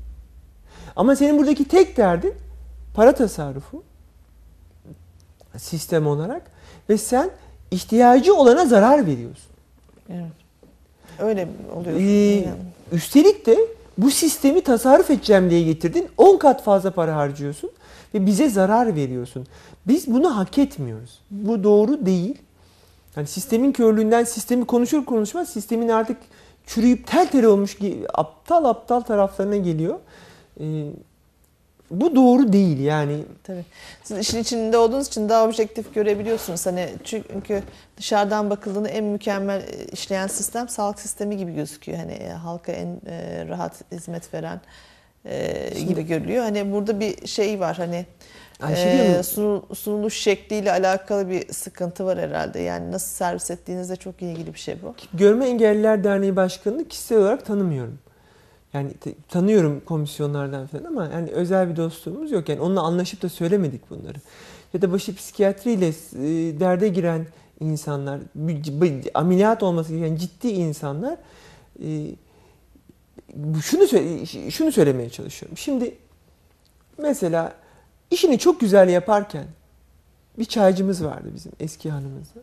Ama 0.97 1.16
senin 1.16 1.39
buradaki 1.39 1.69
tek 1.69 1.97
derdin 1.97 2.35
para 2.95 3.14
tasarrufu 3.14 3.82
sistem 5.57 6.07
olarak 6.07 6.43
ve 6.89 6.99
sen 6.99 7.30
ihtiyacı 7.70 8.34
olana 8.34 8.66
zarar 8.66 9.07
veriyorsun. 9.07 9.51
Evet. 10.11 10.32
Öyle 11.18 11.49
oluyor. 11.74 11.97
Ee, 12.01 12.03
Yani. 12.03 12.49
üstelik 12.93 13.47
de 13.47 13.59
bu 13.99 14.11
sistemi 14.11 14.61
tasarruf 14.61 15.11
edeceğim 15.11 15.51
diye 15.51 15.62
getirdin. 15.62 16.09
10 16.16 16.39
kat 16.39 16.62
fazla 16.64 16.91
para 16.91 17.16
harcıyorsun 17.16 17.70
ve 18.14 18.26
bize 18.26 18.49
zarar 18.49 18.95
veriyorsun. 18.95 19.47
Biz 19.86 20.07
bunu 20.07 20.36
hak 20.36 20.59
etmiyoruz. 20.59 21.18
Bu 21.30 21.64
doğru 21.64 22.07
değil. 22.07 22.39
Yani 23.16 23.26
sistemin 23.26 23.72
körlüğünden 23.72 24.24
sistemi 24.24 24.64
konuşur 24.64 25.05
konuşmaz 25.05 25.49
sistemin 25.49 25.89
artık 25.89 26.16
çürüyüp 26.66 27.07
tel 27.07 27.26
tel 27.30 27.45
olmuş 27.45 27.78
aptal 28.14 28.64
aptal 28.64 29.01
taraflarına 29.01 29.57
geliyor. 29.57 29.99
Ee, 30.61 30.91
bu 31.91 32.16
doğru 32.16 32.53
değil 32.53 32.78
yani. 32.80 33.22
Tabii. 33.45 33.64
Siz 34.05 34.18
işin 34.18 34.39
içinde 34.39 34.78
olduğunuz 34.78 35.07
için 35.07 35.28
daha 35.28 35.45
objektif 35.45 35.95
görebiliyorsunuz. 35.95 36.66
Hani 36.66 36.89
çünkü 37.05 37.62
dışarıdan 37.97 38.51
bakıldığında 38.51 38.89
en 38.89 39.05
mükemmel 39.05 39.61
e, 39.61 39.84
işleyen 39.93 40.26
sistem 40.26 40.68
sağlık 40.68 41.01
sistemi 41.01 41.36
gibi 41.36 41.55
gözüküyor. 41.55 41.99
Hani 41.99 42.12
e, 42.12 42.28
halka 42.28 42.72
en 42.72 43.01
e, 43.07 43.45
rahat 43.49 43.72
hizmet 43.93 44.34
veren 44.34 44.61
Şimdi- 45.72 45.89
gibi 45.89 46.03
görülüyor. 46.07 46.45
Hani 46.45 46.72
burada 46.72 47.01
bir 47.01 47.26
şey 47.26 47.61
var. 47.61 47.76
Hani 47.76 48.07
e, 48.68 49.22
sunu- 49.22 49.66
sunuluş 49.74 50.14
şekliyle 50.14 50.72
alakalı 50.72 51.30
bir 51.30 51.53
sıkıntı 51.53 52.05
var 52.05 52.18
herhalde. 52.18 52.61
Yani 52.61 52.93
nasıl 52.93 53.09
servis 53.16 53.51
ettiğinizle 53.51 53.97
çok 53.97 54.22
ilgili 54.22 54.55
bir 54.55 54.59
şey 54.59 54.82
bu. 54.82 54.95
Görme 55.14 55.47
Engelliler 55.49 56.05
Derneği 56.05 56.36
Başkanı'nı 56.36 56.89
kişisel 56.89 57.18
olarak 57.18 57.47
tanımıyorum. 57.47 57.99
Yani 58.73 58.91
tanıyorum 59.29 59.81
komisyonlardan 59.81 60.66
falan 60.66 60.85
ama 60.85 61.05
yani 61.05 61.31
özel 61.31 61.71
bir 61.71 61.77
dostluğumuz 61.77 62.31
yok. 62.31 62.49
Yani 62.49 62.61
onunla 62.61 62.83
anlaşıp 62.83 63.23
da 63.23 63.29
söylemedik 63.29 63.91
bunları. 63.91 64.19
Ya 64.75 64.83
da 64.83 64.93
başı 64.93 65.14
psikiyatriyle 65.16 65.89
e, 65.89 66.61
derde 66.61 66.89
giren 66.89 67.27
insanlar, 67.61 68.21
ameliyat 69.14 69.62
olması 69.62 69.93
gereken 69.93 70.16
ciddi 70.16 70.49
insanlar 70.49 71.19
e, 71.83 72.14
şunu 73.62 73.87
şunu 74.51 74.73
söylemeye 74.73 75.11
çalışıyorum. 75.11 75.59
Şimdi 75.59 75.95
mesela 76.99 77.55
işini 78.11 78.39
çok 78.39 78.61
güzel 78.61 78.89
yaparken 78.89 79.47
bir 80.39 80.45
çaycımız 80.45 81.05
vardı 81.05 81.29
bizim 81.35 81.53
eski 81.61 81.91
hanımızda. 81.91 82.41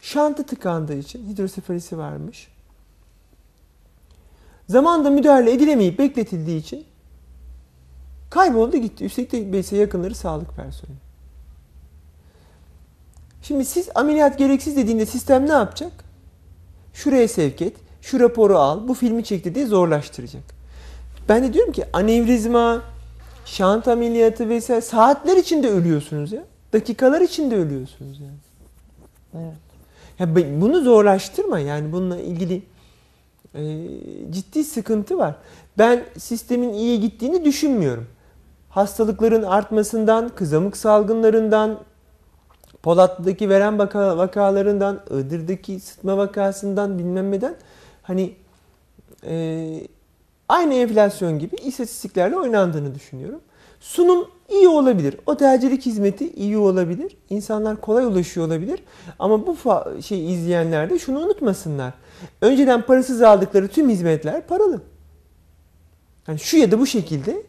Şantı 0.00 0.46
tıkandığı 0.46 0.98
için 0.98 1.28
hidrosefalisi 1.28 1.98
varmış. 1.98 2.48
Zamanında 4.68 5.10
müdahale 5.10 5.52
edilemeyip 5.52 5.98
bekletildiği 5.98 6.60
için 6.60 6.84
kayboldu 8.30 8.76
gitti. 8.76 9.04
Üstelik 9.04 9.32
de 9.32 9.52
BS 9.52 9.72
yakınları 9.72 10.14
sağlık 10.14 10.56
personeli. 10.56 10.98
Şimdi 13.42 13.64
siz 13.64 13.88
ameliyat 13.94 14.38
gereksiz 14.38 14.76
dediğinde 14.76 15.06
sistem 15.06 15.48
ne 15.48 15.52
yapacak? 15.52 15.92
Şuraya 16.92 17.28
sevk 17.28 17.62
et, 17.62 17.76
şu 18.02 18.20
raporu 18.20 18.58
al, 18.58 18.88
bu 18.88 18.94
filmi 18.94 19.24
çekti 19.24 19.54
diye 19.54 19.66
zorlaştıracak. 19.66 20.42
Ben 21.28 21.42
de 21.42 21.52
diyorum 21.52 21.72
ki 21.72 21.84
anevrizma, 21.92 22.82
şant 23.44 23.88
ameliyatı 23.88 24.48
vesaire 24.48 24.80
saatler 24.80 25.36
içinde 25.36 25.68
ölüyorsunuz 25.68 26.32
ya. 26.32 26.44
Dakikalar 26.72 27.20
içinde 27.20 27.56
ölüyorsunuz 27.56 28.20
yani. 28.20 28.38
Evet. 29.34 29.58
Ya 30.18 30.60
bunu 30.60 30.80
zorlaştırma 30.80 31.58
yani 31.58 31.92
bununla 31.92 32.20
ilgili 32.20 32.62
e, 33.58 33.86
ciddi 34.30 34.64
sıkıntı 34.64 35.18
var. 35.18 35.34
Ben 35.78 36.04
sistemin 36.18 36.72
iyiye 36.72 36.96
gittiğini 36.96 37.44
düşünmüyorum. 37.44 38.06
Hastalıkların 38.68 39.42
artmasından, 39.42 40.28
kızamık 40.28 40.76
salgınlarından, 40.76 41.78
Polatlı'daki 42.82 43.48
veren 43.48 43.78
vaka, 43.78 44.18
vakalarından, 44.18 45.00
Iğdır'daki 45.10 45.80
sıtma 45.80 46.16
vakasından 46.16 46.98
bilmem 46.98 47.30
neden 47.30 47.54
hani 48.02 48.34
e, 49.26 49.86
aynı 50.48 50.74
enflasyon 50.74 51.38
gibi 51.38 51.56
istatistiklerle 51.56 52.36
oynandığını 52.36 52.94
düşünüyorum. 52.94 53.40
Sunum 53.80 54.28
iyi 54.48 54.68
olabilir. 54.68 55.16
Otelcilik 55.26 55.86
hizmeti 55.86 56.32
iyi 56.32 56.58
olabilir. 56.58 57.16
İnsanlar 57.30 57.80
kolay 57.80 58.04
ulaşıyor 58.04 58.46
olabilir. 58.46 58.82
Ama 59.18 59.46
bu 59.46 59.56
şey 60.02 60.34
izleyenler 60.34 60.90
de 60.90 60.98
şunu 60.98 61.18
unutmasınlar. 61.18 61.92
Önceden 62.40 62.82
parasız 62.82 63.22
aldıkları 63.22 63.68
tüm 63.68 63.88
hizmetler 63.88 64.46
paralı. 64.46 64.82
Yani 66.28 66.38
şu 66.38 66.56
ya 66.56 66.70
da 66.70 66.78
bu 66.78 66.86
şekilde 66.86 67.42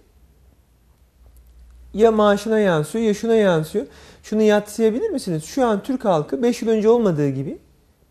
ya 1.94 2.12
maaşına 2.12 2.60
yansıyor 2.60 3.06
ya 3.06 3.14
şuna 3.14 3.36
yansıyor. 3.36 3.86
Şunu 4.24 4.42
yatsıyabilir 4.42 5.10
misiniz? 5.10 5.44
Şu 5.44 5.66
an 5.66 5.84
Türk 5.84 6.06
halkı 6.06 6.44
5 6.44 6.62
yıl 6.62 6.70
önce 6.70 6.90
olmadığı 6.90 7.30
gibi 7.30 7.58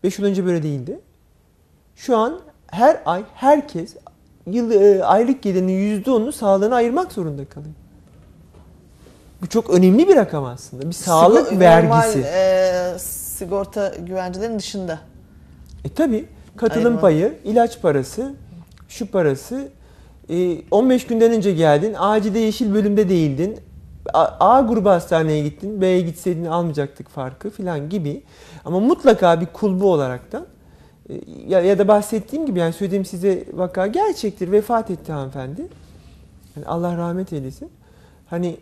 5 0.03 0.19
yıl 0.19 0.25
önce 0.25 0.45
böyle 0.45 0.63
değildi. 0.63 0.99
Şu 1.95 2.17
an 2.17 2.39
her 2.67 3.01
ay 3.05 3.23
herkes 3.33 3.95
yıl 4.47 4.71
e, 4.71 5.03
aylık 5.03 5.41
gelirinin 5.41 6.03
%10'unu 6.03 6.31
sağlığına 6.31 6.75
ayırmak 6.75 7.11
zorunda 7.11 7.45
kalıyor. 7.45 7.75
Bu 9.41 9.47
çok 9.47 9.69
önemli 9.69 10.07
bir 10.07 10.15
rakam 10.15 10.43
aslında. 10.45 10.87
Bir 10.87 10.93
sağlık 10.93 11.47
Sigo- 11.47 11.59
vergisi. 11.59 12.19
Normal 12.19 12.33
e, 12.95 12.99
sigorta 12.99 13.93
güvencelerin 13.99 14.59
dışında. 14.59 14.99
E 15.85 15.89
tabi 15.89 16.25
katılım 16.57 16.85
Ayırma. 16.85 17.01
payı, 17.01 17.37
ilaç 17.43 17.81
parası, 17.81 18.33
şu 18.89 19.11
parası. 19.11 19.67
E, 20.29 20.57
15 20.71 21.07
günden 21.07 21.31
önce 21.31 21.53
geldin, 21.53 21.95
acilde 21.99 22.39
yeşil 22.39 22.73
bölümde 22.73 23.09
değildin. 23.09 23.57
A, 24.13 24.27
A 24.39 24.61
grubu 24.61 24.89
hastaneye 24.89 25.43
gittin, 25.43 25.81
B'ye 25.81 26.01
gitseydin 26.01 26.45
almayacaktık 26.45 27.09
farkı 27.09 27.49
filan 27.49 27.89
gibi. 27.89 28.23
Ama 28.65 28.79
mutlaka 28.79 29.41
bir 29.41 29.45
kulbu 29.45 29.91
olaraktan 29.93 30.45
e, 31.09 31.13
ya, 31.47 31.61
ya 31.61 31.79
da 31.79 31.87
bahsettiğim 31.87 32.45
gibi 32.45 32.59
yani 32.59 32.73
söylediğim 32.73 33.05
size 33.05 33.45
vaka 33.53 33.87
gerçektir. 33.87 34.51
Vefat 34.51 34.91
etti 34.91 35.11
hanımefendi. 35.11 35.61
Yani 36.55 36.65
Allah 36.67 36.97
rahmet 36.97 37.33
eylesin. 37.33 37.69
Hani 38.29 38.57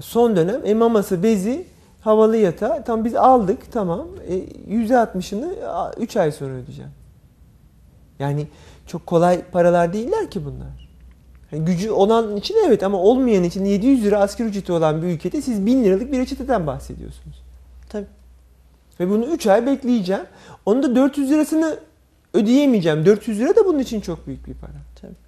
son 0.00 0.36
dönem 0.36 0.60
e, 0.64 0.74
maması, 0.74 1.22
bezi, 1.22 1.66
havalı 2.00 2.36
yatağı 2.36 2.84
tam 2.84 3.04
biz 3.04 3.14
aldık 3.14 3.72
tamam. 3.72 4.06
E, 4.28 4.38
%60'ını 4.74 5.54
3 6.00 6.16
ay 6.16 6.32
sonra 6.32 6.54
ödeyeceğim. 6.54 6.90
Yani 8.18 8.46
çok 8.86 9.06
kolay 9.06 9.42
paralar 9.42 9.92
değiller 9.92 10.30
ki 10.30 10.44
bunlar. 10.44 10.88
Yani 11.52 11.64
gücü 11.64 11.90
olan 11.90 12.36
için 12.36 12.56
evet 12.66 12.82
ama 12.82 12.98
olmayan 12.98 13.44
için 13.44 13.64
700 13.64 14.04
lira 14.04 14.20
asgari 14.20 14.48
ücreti 14.48 14.72
olan 14.72 15.02
bir 15.02 15.06
ülkede 15.06 15.42
siz 15.42 15.66
1000 15.66 15.84
liralık 15.84 16.12
bir 16.12 16.18
reçeteden 16.18 16.66
bahsediyorsunuz. 16.66 17.42
Tabii. 17.88 18.06
Ve 19.00 19.10
bunu 19.10 19.24
3 19.24 19.46
ay 19.46 19.66
bekleyeceğim. 19.66 20.22
Onun 20.66 20.82
da 20.82 20.96
400 20.96 21.30
lirasını 21.30 21.78
ödeyemeyeceğim. 22.34 23.06
400 23.06 23.40
lira 23.40 23.56
da 23.56 23.66
bunun 23.66 23.78
için 23.78 24.00
çok 24.00 24.26
büyük 24.26 24.46
bir 24.46 24.54
para. 24.54 24.72
Tabii. 25.00 25.27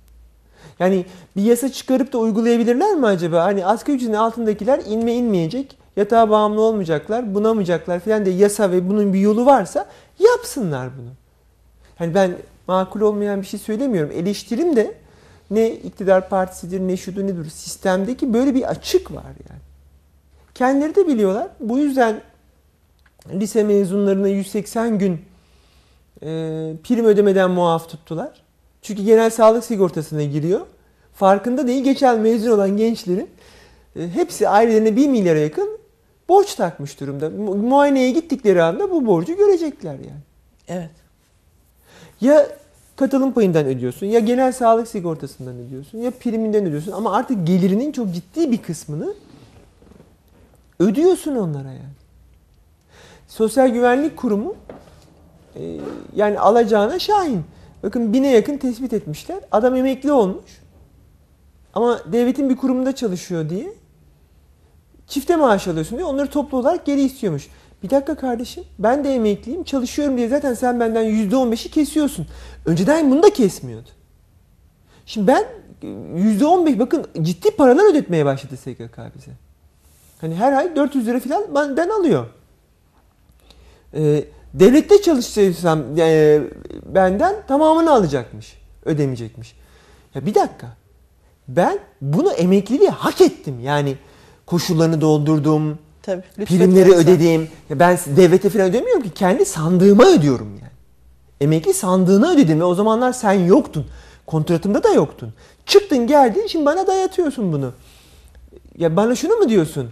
Yani 0.80 1.06
bir 1.36 1.42
yasa 1.42 1.72
çıkarıp 1.72 2.12
da 2.12 2.18
uygulayabilirler 2.18 2.94
mi 2.94 3.06
acaba? 3.06 3.44
Hani 3.44 3.66
asgari 3.66 3.96
ücretin 3.96 4.14
altındakiler 4.14 4.80
inme 4.86 5.14
inmeyecek, 5.14 5.78
yatağa 5.96 6.30
bağımlı 6.30 6.60
olmayacaklar, 6.60 7.34
bunamayacaklar 7.34 8.00
falan 8.00 8.24
diye 8.24 8.36
yasa 8.36 8.70
ve 8.70 8.88
bunun 8.88 9.12
bir 9.12 9.18
yolu 9.20 9.46
varsa 9.46 9.86
yapsınlar 10.18 10.88
bunu. 10.98 11.10
Yani 12.00 12.14
ben 12.14 12.36
makul 12.66 13.00
olmayan 13.00 13.42
bir 13.42 13.46
şey 13.46 13.60
söylemiyorum. 13.60 14.10
Eleştirim 14.14 14.76
de 14.76 14.94
ne 15.50 15.70
iktidar 15.70 16.28
partisidir 16.28 16.80
ne 16.80 16.96
şudur 16.96 17.24
nedir. 17.24 17.50
Sistemdeki 17.50 18.34
böyle 18.34 18.54
bir 18.54 18.70
açık 18.70 19.12
var 19.12 19.24
yani. 19.24 19.60
Kendileri 20.54 20.94
de 20.94 21.06
biliyorlar. 21.06 21.48
Bu 21.60 21.78
yüzden 21.78 22.20
lise 23.32 23.64
mezunlarına 23.64 24.28
180 24.28 24.98
gün 24.98 25.12
e, 26.22 26.26
prim 26.84 27.04
ödemeden 27.04 27.50
muaf 27.50 27.88
tuttular. 27.88 28.42
Çünkü 28.82 29.02
genel 29.02 29.30
sağlık 29.30 29.64
sigortasına 29.64 30.22
giriyor. 30.22 30.60
Farkında 31.14 31.66
değil 31.66 31.84
geçen 31.84 32.20
mezun 32.20 32.50
olan 32.50 32.76
gençlerin 32.76 33.30
e, 33.96 34.08
hepsi 34.08 34.48
ailelerine 34.48 34.96
1 34.96 35.08
milyara 35.08 35.38
yakın 35.38 35.78
borç 36.28 36.54
takmış 36.54 37.00
durumda. 37.00 37.30
Mu- 37.30 37.54
Muayeneye 37.54 38.10
gittikleri 38.10 38.62
anda 38.62 38.90
bu 38.90 39.06
borcu 39.06 39.36
görecekler 39.36 39.92
yani. 39.92 40.20
Evet. 40.68 40.90
Ya 42.20 42.46
katılım 42.96 43.32
payından 43.32 43.66
ödüyorsun 43.66 44.06
ya 44.06 44.20
genel 44.20 44.52
sağlık 44.52 44.88
sigortasından 44.88 45.54
ödüyorsun 45.58 45.98
ya 45.98 46.10
priminden 46.10 46.66
ödüyorsun 46.66 46.92
ama 46.92 47.12
artık 47.14 47.46
gelirinin 47.46 47.92
çok 47.92 48.14
ciddi 48.14 48.52
bir 48.52 48.62
kısmını 48.62 49.14
ödüyorsun 50.78 51.36
onlara 51.36 51.68
yani. 51.68 51.94
Sosyal 53.28 53.68
Güvenlik 53.68 54.16
Kurumu 54.16 54.54
e, 55.56 55.76
yani 56.16 56.38
alacağına 56.38 56.98
şahin. 56.98 57.42
Bakın 57.82 58.12
bine 58.12 58.30
yakın 58.30 58.58
tespit 58.58 58.92
etmişler. 58.92 59.38
Adam 59.52 59.76
emekli 59.76 60.12
olmuş. 60.12 60.60
Ama 61.74 62.00
devletin 62.12 62.50
bir 62.50 62.56
kurumunda 62.56 62.94
çalışıyor 62.94 63.48
diye 63.48 63.72
çifte 65.06 65.36
maaş 65.36 65.68
alıyorsun 65.68 65.98
diye 65.98 66.06
onları 66.06 66.30
toplu 66.30 66.58
olarak 66.58 66.86
geri 66.86 67.02
istiyormuş. 67.02 67.48
Bir 67.82 67.90
dakika 67.90 68.14
kardeşim 68.14 68.64
ben 68.78 69.04
de 69.04 69.14
emekliyim 69.14 69.64
çalışıyorum 69.64 70.16
diye 70.16 70.28
zaten 70.28 70.54
sen 70.54 70.80
benden 70.80 71.04
%15'i 71.04 71.70
kesiyorsun. 71.70 72.26
Önceden 72.66 73.10
bunu 73.10 73.22
da 73.22 73.30
kesmiyordu. 73.30 73.88
Şimdi 75.06 75.26
ben 75.26 75.44
%15 75.82 76.78
bakın 76.78 77.06
ciddi 77.22 77.50
paralar 77.50 77.90
ödetmeye 77.90 78.24
başladı 78.24 78.56
SGK 78.56 78.98
bize. 79.16 79.30
Hani 80.20 80.34
her 80.34 80.52
ay 80.52 80.76
400 80.76 81.06
lira 81.06 81.20
falan 81.20 81.54
ben, 81.54 81.76
ben 81.76 81.88
alıyor. 81.88 82.26
Ee, 83.94 84.24
devlette 84.54 85.02
çalıştırsam 85.02 85.82
e, 85.98 86.40
benden 86.86 87.34
tamamını 87.48 87.92
alacakmış. 87.92 88.56
Ödemeyecekmiş. 88.84 89.54
Ya 90.14 90.26
bir 90.26 90.34
dakika. 90.34 90.66
Ben 91.48 91.78
bunu 92.00 92.32
emekliliği 92.32 92.88
hak 92.88 93.20
ettim. 93.20 93.60
Yani 93.60 93.96
koşullarını 94.46 95.00
doldurdum. 95.00 95.78
Tabii. 96.02 96.22
Primleri 96.46 96.92
ödedim. 96.92 97.48
Ya 97.70 97.78
ben 97.78 97.98
devlete 98.06 98.50
falan 98.50 98.66
ödemiyorum 98.66 99.02
ki. 99.02 99.10
Kendi 99.10 99.44
sandığıma 99.44 100.06
ödüyorum 100.06 100.48
yani. 100.48 100.70
Emekli 101.40 101.74
sandığına 101.74 102.32
ödedim 102.32 102.60
ve 102.60 102.64
o 102.64 102.74
zamanlar 102.74 103.12
sen 103.12 103.32
yoktun. 103.32 103.86
Kontratımda 104.26 104.82
da 104.82 104.88
yoktun. 104.92 105.34
Çıktın 105.66 106.06
geldin 106.06 106.46
şimdi 106.46 106.66
bana 106.66 106.86
dayatıyorsun 106.86 107.52
bunu. 107.52 107.72
Ya 108.78 108.96
bana 108.96 109.14
şunu 109.14 109.36
mu 109.36 109.48
diyorsun? 109.48 109.90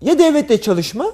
Ya 0.00 0.18
devlette 0.18 0.60
çalışma. 0.60 1.06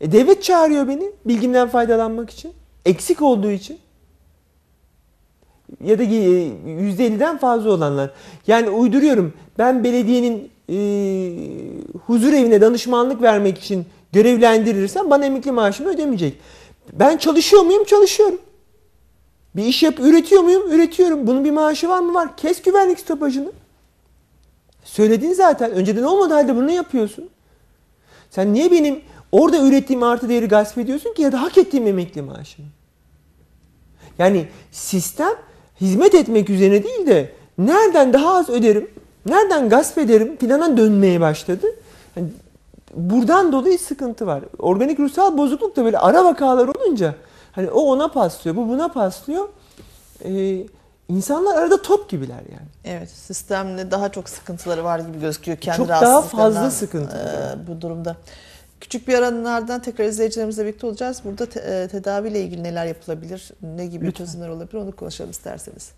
E 0.00 0.12
devlet 0.12 0.42
çağırıyor 0.42 0.88
beni 0.88 1.10
bilgimden 1.24 1.68
faydalanmak 1.68 2.30
için. 2.30 2.52
Eksik 2.84 3.22
olduğu 3.22 3.50
için. 3.50 3.78
Ya 5.84 5.98
da 5.98 6.02
e, 6.02 6.06
%50'den 6.06 7.38
fazla 7.38 7.70
olanlar. 7.70 8.10
Yani 8.46 8.70
uyduruyorum. 8.70 9.32
Ben 9.58 9.84
belediyenin 9.84 10.50
e, 10.68 10.76
huzur 12.06 12.32
evine 12.32 12.60
danışmanlık 12.60 13.22
vermek 13.22 13.58
için 13.58 13.86
görevlendirirsem 14.12 15.10
bana 15.10 15.26
emekli 15.26 15.52
maaşımı 15.52 15.90
ödemeyecek. 15.90 16.34
Ben 16.92 17.16
çalışıyor 17.16 17.62
muyum? 17.62 17.84
Çalışıyorum. 17.84 18.38
Bir 19.56 19.64
iş 19.64 19.82
yap, 19.82 20.00
üretiyor 20.00 20.42
muyum? 20.42 20.72
Üretiyorum. 20.72 21.26
Bunun 21.26 21.44
bir 21.44 21.50
maaşı 21.50 21.88
var 21.88 22.00
mı? 22.00 22.14
Var. 22.14 22.36
Kes 22.36 22.62
güvenlik 22.62 23.00
stopajını. 23.00 23.52
Söyledin 24.84 25.32
zaten. 25.32 25.70
Önceden 25.70 26.02
olmadı 26.02 26.34
halde 26.34 26.56
bunu 26.56 26.70
yapıyorsun. 26.70 27.28
Sen 28.30 28.54
niye 28.54 28.70
benim 28.70 29.00
orada 29.32 29.58
ürettiğim 29.66 30.02
artı 30.02 30.28
değeri 30.28 30.48
gasp 30.48 30.78
ediyorsun 30.78 31.14
ki 31.14 31.22
ya 31.22 31.32
da 31.32 31.42
hak 31.42 31.58
ettiğim 31.58 31.86
emekli 31.86 32.22
maaşımı? 32.22 32.68
Yani 34.18 34.48
sistem 34.72 35.32
hizmet 35.80 36.14
etmek 36.14 36.50
üzerine 36.50 36.84
değil 36.84 37.06
de 37.06 37.32
nereden 37.58 38.12
daha 38.12 38.34
az 38.38 38.48
öderim, 38.48 38.90
nereden 39.26 39.68
gasp 39.68 39.98
ederim 39.98 40.36
plana 40.36 40.76
dönmeye 40.76 41.20
başladı. 41.20 41.66
Yani 42.16 42.28
buradan 42.94 43.52
dolayı 43.52 43.78
sıkıntı 43.78 44.26
var. 44.26 44.42
Organik 44.58 45.00
ruhsal 45.00 45.38
bozukluk 45.38 45.76
da 45.76 45.84
böyle 45.84 45.98
ara 45.98 46.24
vakalar 46.24 46.68
olunca 46.68 47.14
hani 47.52 47.70
o 47.70 47.80
ona 47.80 48.08
paslıyor, 48.08 48.56
bu 48.56 48.68
buna 48.68 48.88
paslıyor. 48.88 49.48
Ee, 50.24 50.66
insanlar 51.08 51.58
arada 51.58 51.82
top 51.82 52.08
gibiler 52.08 52.40
yani. 52.52 52.68
Evet, 52.84 53.10
sistemle 53.10 53.90
daha 53.90 54.08
çok 54.12 54.28
sıkıntıları 54.28 54.84
var 54.84 54.98
gibi 54.98 55.20
gözüküyor 55.20 55.58
kendi 55.58 55.76
Çok 55.76 55.88
daha 55.88 56.22
fazla 56.22 56.70
sıkıntı. 56.70 57.16
e, 57.16 57.68
bu 57.68 57.80
durumda. 57.80 58.16
Küçük 58.80 59.08
bir 59.08 59.14
aranın 59.14 59.44
ardından 59.44 59.82
tekrar 59.82 60.04
izleyicilerimizle 60.04 60.64
birlikte 60.64 60.86
olacağız. 60.86 61.20
Burada 61.24 61.46
te- 61.46 61.60
e, 61.60 61.88
tedaviyle 61.88 62.40
ilgili 62.42 62.62
neler 62.62 62.86
yapılabilir, 62.86 63.50
ne 63.62 63.86
gibi 63.86 64.06
Lütfen. 64.06 64.24
çözümler 64.24 64.48
olabilir 64.48 64.74
onu 64.82 64.96
konuşalım 64.96 65.30
isterseniz. 65.30 65.92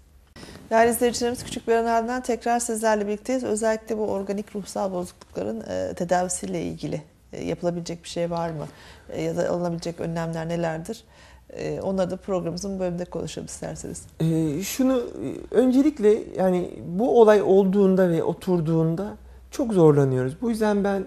Değerli 0.70 0.90
izleyicilerimiz 0.90 1.44
küçük 1.44 1.68
bir 1.68 1.72
aranın 1.72 1.88
ardından 1.88 2.22
tekrar 2.22 2.58
sizlerle 2.58 3.06
birlikteyiz. 3.06 3.44
Özellikle 3.44 3.98
bu 3.98 4.02
organik 4.02 4.56
ruhsal 4.56 4.92
bozuklukların 4.92 5.60
e, 5.70 5.94
tedavisiyle 5.94 6.62
ilgili 6.62 7.02
e, 7.32 7.44
yapılabilecek 7.44 8.04
bir 8.04 8.08
şey 8.08 8.30
var 8.30 8.50
mı? 8.50 8.66
E, 9.10 9.22
ya 9.22 9.36
da 9.36 9.48
alınabilecek 9.50 10.00
önlemler 10.00 10.48
nelerdir? 10.48 11.04
E, 11.50 11.80
onları 11.80 12.10
da 12.10 12.16
programımızın 12.16 12.76
bu 12.76 12.80
bölümünde 12.80 13.04
konuşalım 13.04 13.46
isterseniz. 13.46 14.02
Ee, 14.20 14.62
şunu 14.62 14.98
e, 14.98 15.54
öncelikle 15.54 16.18
yani 16.36 16.70
bu 16.86 17.20
olay 17.20 17.42
olduğunda 17.42 18.08
ve 18.08 18.22
oturduğunda 18.22 19.16
çok 19.50 19.72
zorlanıyoruz. 19.72 20.36
Bu 20.42 20.50
yüzden 20.50 20.84
ben 20.84 21.04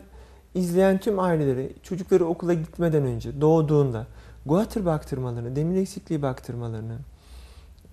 izleyen 0.55 0.97
tüm 0.97 1.19
ailelere 1.19 1.69
çocukları 1.83 2.25
okula 2.25 2.53
gitmeden 2.53 3.03
önce 3.03 3.41
doğduğunda 3.41 4.07
guatr 4.45 4.85
baktırmalarını, 4.85 5.55
demir 5.55 5.81
eksikliği 5.81 6.21
baktırmalarını, 6.21 6.97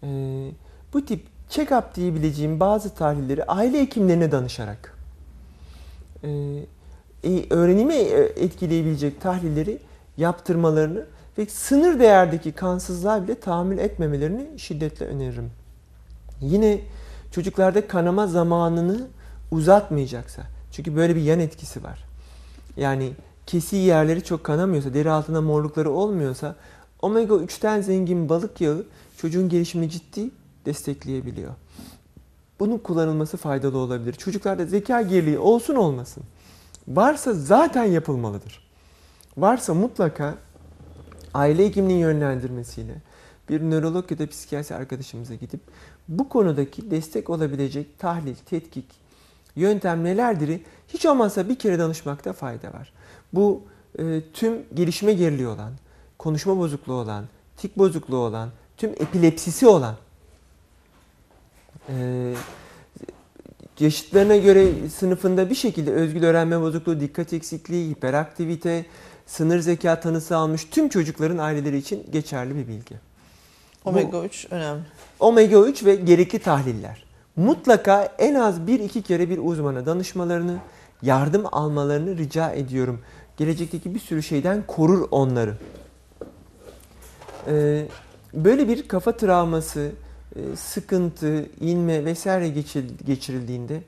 e, 0.02 0.08
bu 0.92 1.04
tip 1.04 1.26
check-up 1.50 1.94
diyebileceğim 1.94 2.60
bazı 2.60 2.94
tahlilleri 2.94 3.44
aile 3.44 3.80
hekimlerine 3.80 4.32
danışarak 4.32 4.98
e, 6.22 6.30
e, 7.24 7.46
öğrenimi 7.50 7.94
etkileyebilecek 8.36 9.20
tahlilleri 9.20 9.78
yaptırmalarını 10.16 11.06
ve 11.38 11.46
sınır 11.46 12.00
değerdeki 12.00 12.52
kansızlığa 12.52 13.22
bile 13.22 13.34
tahammül 13.34 13.78
etmemelerini 13.78 14.58
şiddetle 14.58 15.06
öneririm. 15.06 15.50
Yine 16.40 16.80
çocuklarda 17.30 17.86
kanama 17.86 18.26
zamanını 18.26 19.06
uzatmayacaksa, 19.50 20.42
çünkü 20.72 20.96
böyle 20.96 21.16
bir 21.16 21.22
yan 21.22 21.40
etkisi 21.40 21.84
var. 21.84 22.11
Yani 22.76 23.12
kesi 23.46 23.76
yerleri 23.76 24.24
çok 24.24 24.44
kanamıyorsa, 24.44 24.94
deri 24.94 25.10
altında 25.10 25.40
morlukları 25.40 25.90
olmuyorsa, 25.90 26.56
omega 27.02 27.34
3'ten 27.34 27.80
zengin 27.80 28.28
balık 28.28 28.60
yağı 28.60 28.86
çocuğun 29.16 29.48
gelişimini 29.48 29.90
ciddi 29.90 30.30
destekleyebiliyor. 30.66 31.52
Bunun 32.60 32.78
kullanılması 32.78 33.36
faydalı 33.36 33.78
olabilir. 33.78 34.12
Çocuklarda 34.12 34.66
zeka 34.66 35.02
geriliği 35.02 35.38
olsun 35.38 35.74
olmasın. 35.74 36.22
Varsa 36.88 37.34
zaten 37.34 37.84
yapılmalıdır. 37.84 38.68
Varsa 39.36 39.74
mutlaka 39.74 40.34
aile 41.34 41.66
hekimliğin 41.66 42.00
yönlendirmesiyle 42.00 42.94
bir 43.48 43.60
nörolog 43.60 44.10
ya 44.10 44.18
da 44.18 44.26
psikiyatri 44.26 44.74
arkadaşımıza 44.74 45.34
gidip 45.34 45.60
bu 46.08 46.28
konudaki 46.28 46.90
destek 46.90 47.30
olabilecek 47.30 47.98
tahlil, 47.98 48.34
tetkik, 48.34 49.01
yöntem 49.56 50.04
nelerdir 50.04 50.60
hiç 50.88 51.06
olmazsa 51.06 51.48
bir 51.48 51.58
kere 51.58 51.78
danışmakta 51.78 52.32
fayda 52.32 52.72
var. 52.72 52.92
Bu 53.32 53.62
e, 53.98 54.20
tüm 54.32 54.62
gelişme 54.74 55.12
geriliği 55.12 55.48
olan, 55.48 55.72
konuşma 56.18 56.58
bozukluğu 56.58 56.94
olan, 56.94 57.24
tik 57.56 57.78
bozukluğu 57.78 58.16
olan, 58.16 58.48
tüm 58.76 58.90
epilepsisi 58.90 59.66
olan 59.66 59.96
e, 61.88 62.34
yaşıtlarına 63.80 64.36
göre 64.36 64.88
sınıfında 64.88 65.50
bir 65.50 65.54
şekilde 65.54 65.92
özgül 65.92 66.24
öğrenme 66.24 66.60
bozukluğu, 66.60 67.00
dikkat 67.00 67.32
eksikliği, 67.32 67.90
hiperaktivite, 67.90 68.86
sınır 69.26 69.58
zeka 69.58 70.00
tanısı 70.00 70.36
almış 70.36 70.64
tüm 70.64 70.88
çocukların 70.88 71.38
aileleri 71.38 71.76
için 71.76 72.06
geçerli 72.12 72.56
bir 72.56 72.68
bilgi. 72.68 72.94
Omega 73.84 74.24
3 74.24 74.46
önemli. 74.50 74.82
Omega 75.20 75.58
3 75.58 75.84
ve 75.84 75.94
gerekli 75.94 76.38
tahliller. 76.38 77.04
Mutlaka 77.36 78.04
en 78.18 78.34
az 78.34 78.58
1-2 78.58 79.02
kere 79.02 79.30
bir 79.30 79.38
uzmana 79.38 79.86
danışmalarını, 79.86 80.56
yardım 81.02 81.44
almalarını 81.52 82.16
rica 82.16 82.50
ediyorum. 82.50 83.00
Gelecekteki 83.36 83.94
bir 83.94 84.00
sürü 84.00 84.22
şeyden 84.22 84.62
korur 84.66 85.08
onları. 85.10 85.56
Ee, 87.46 87.86
böyle 88.34 88.68
bir 88.68 88.88
kafa 88.88 89.16
travması, 89.16 89.90
e, 90.36 90.56
sıkıntı, 90.56 91.46
inme 91.60 92.04
vesaire 92.04 92.48
geçir- 92.48 92.98
geçirildiğinde 93.06 93.82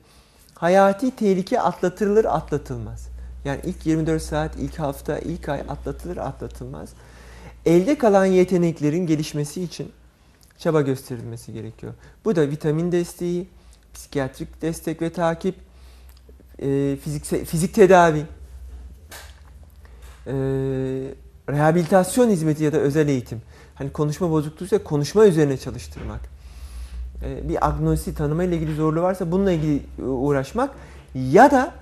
hayati 0.53 1.11
tehlike 1.15 1.61
atlatılır 1.61 2.25
atlatılmaz. 2.25 3.07
Yani 3.45 3.59
ilk 3.63 3.85
24 3.85 4.21
saat, 4.21 4.55
ilk 4.55 4.79
hafta, 4.79 5.19
ilk 5.19 5.49
ay 5.49 5.59
atlatılır 5.59 6.17
atlatılmaz. 6.17 6.89
Elde 7.65 7.97
kalan 7.97 8.25
yeteneklerin 8.25 9.07
gelişmesi 9.07 9.63
için 9.63 9.91
çaba 10.57 10.81
gösterilmesi 10.81 11.53
gerekiyor. 11.53 11.93
Bu 12.25 12.35
da 12.35 12.49
vitamin 12.49 12.91
desteği, 12.91 13.47
psikiyatrik 13.93 14.61
destek 14.61 15.01
ve 15.01 15.09
takip, 15.09 15.55
e, 16.59 16.97
fizik, 17.03 17.25
fizik 17.45 17.73
tedavi, 17.73 18.25
e, 20.27 20.33
rehabilitasyon 21.49 22.29
hizmeti 22.29 22.63
ya 22.63 22.73
da 22.73 22.77
özel 22.77 23.07
eğitim. 23.07 23.41
Hani 23.75 23.91
konuşma 23.91 24.31
bozukluysa 24.31 24.83
konuşma 24.83 25.25
üzerine 25.25 25.57
çalıştırmak. 25.57 26.19
E, 27.23 27.49
bir 27.49 27.67
agnosi 27.67 28.15
tanıma 28.15 28.43
ile 28.43 28.55
ilgili 28.55 28.75
zorluğu 28.75 29.01
varsa 29.01 29.31
bununla 29.31 29.51
ilgili 29.51 30.01
uğraşmak 30.01 30.75
ya 31.15 31.51
da 31.51 31.73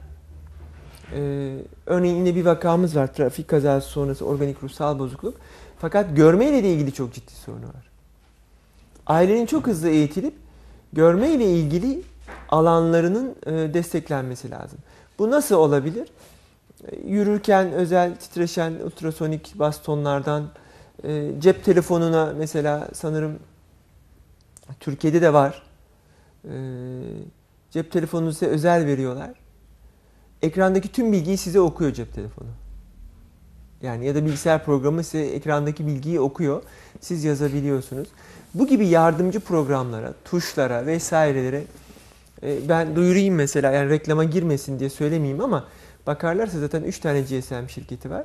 e, 1.16 1.54
örneğin 1.86 2.16
yine 2.16 2.36
bir 2.36 2.46
vakamız 2.46 2.96
var. 2.96 3.14
Trafik 3.14 3.48
kazası 3.48 3.90
sonrası 3.90 4.26
organik 4.26 4.64
ruhsal 4.64 5.00
bozukluk. 5.00 5.36
Fakat 5.80 6.16
görmeyle 6.16 6.64
de 6.64 6.74
ilgili 6.74 6.94
çok 6.94 7.14
ciddi 7.14 7.32
sorunu 7.32 7.66
var. 7.66 7.93
Ailenin 9.08 9.46
çok 9.46 9.68
hızlı 9.68 9.90
eğitilip 9.90 10.34
görmeyle 10.94 11.46
ilgili 11.46 12.04
alanlarının 12.50 13.36
e, 13.46 13.52
desteklenmesi 13.74 14.52
lazım. 14.52 14.80
Bu 15.20 15.32
nasıl 15.32 15.56
olabilir? 15.56 16.08
E, 16.88 16.96
Yürürken 17.08 17.72
özel 17.72 18.16
titreşen 18.16 18.74
ultrasonik 18.74 19.60
bastonlardan 19.60 20.50
e, 21.04 21.32
cep 21.40 21.66
telefonuna 21.66 22.34
mesela 22.38 22.90
sanırım 22.94 23.40
Türkiye'de 24.80 25.22
de 25.22 25.34
var. 25.34 25.64
Cep 27.72 27.92
telefonunu 27.92 28.34
size 28.34 28.46
özel 28.46 28.86
veriyorlar. 28.86 29.32
Ekrandaki 30.42 30.92
tüm 30.92 31.12
bilgiyi 31.12 31.38
size 31.38 31.60
okuyor 31.60 31.94
cep 31.94 32.14
telefonu. 32.14 32.48
Yani 33.82 34.06
ya 34.06 34.16
da 34.16 34.26
bilgisayar 34.26 34.66
programı 34.66 35.04
size 35.04 35.26
ekrandaki 35.26 35.88
bilgiyi 35.88 36.20
okuyor. 36.20 36.64
Siz 37.02 37.24
yazabiliyorsunuz. 37.24 38.08
Bu 38.54 38.68
gibi 38.68 38.88
yardımcı 38.88 39.40
programlara, 39.40 40.14
tuşlara 40.26 40.86
vesairelere 40.86 41.64
e, 42.44 42.70
ben 42.70 42.96
duyurayım 42.96 43.36
mesela 43.36 43.72
yani 43.72 43.90
reklama 43.90 44.24
girmesin 44.24 44.80
diye 44.80 44.90
söylemeyeyim 44.90 45.42
ama 45.42 45.68
bakarlarsa 46.08 46.60
zaten 46.60 46.84
3 46.84 47.00
tane 47.00 47.22
GSM 47.22 47.68
şirketi 47.68 48.10
var. 48.10 48.24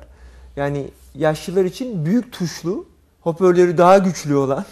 Yani 0.55 0.87
yaşlılar 1.15 1.65
için 1.65 2.05
büyük 2.05 2.33
tuşlu, 2.33 2.85
hoparlörü 3.21 3.77
daha 3.77 3.97
güçlü 3.97 4.35
olan 4.35 4.65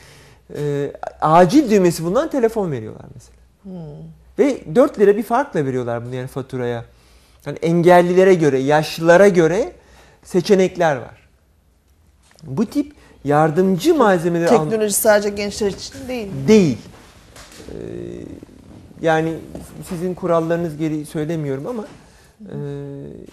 e, 0.56 0.92
acil 1.20 1.70
düğmesi 1.70 2.04
bulunan 2.04 2.30
telefon 2.30 2.72
veriyorlar 2.72 3.04
mesela. 3.14 3.36
Hmm. 3.62 4.02
Ve 4.38 4.74
4 4.74 4.98
lira 4.98 5.16
bir 5.16 5.22
farkla 5.22 5.66
veriyorlar 5.66 6.04
bunu 6.04 6.14
yani 6.14 6.26
faturaya. 6.26 6.84
Yani 7.46 7.58
engellilere 7.58 8.34
göre, 8.34 8.58
yaşlılara 8.58 9.28
göre 9.28 9.72
seçenekler 10.24 10.96
var. 10.96 11.28
Bu 12.42 12.66
tip 12.66 12.92
yardımcı 13.24 13.94
malzemeleri 13.94 14.50
al- 14.50 14.64
Teknoloji 14.64 14.94
sadece 14.94 15.28
gençler 15.28 15.68
için 15.68 16.08
değil. 16.08 16.28
değil. 16.48 16.78
Ee, 17.68 17.74
yani 19.02 19.34
sizin 19.88 20.14
kurallarınız 20.14 20.76
geri 20.76 21.06
söylemiyorum 21.06 21.66
ama 21.66 21.84
e, 22.40 22.56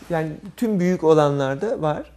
yani 0.10 0.32
tüm 0.58 0.80
büyük 0.80 1.04
olanlarda 1.04 1.82
var 1.82 2.12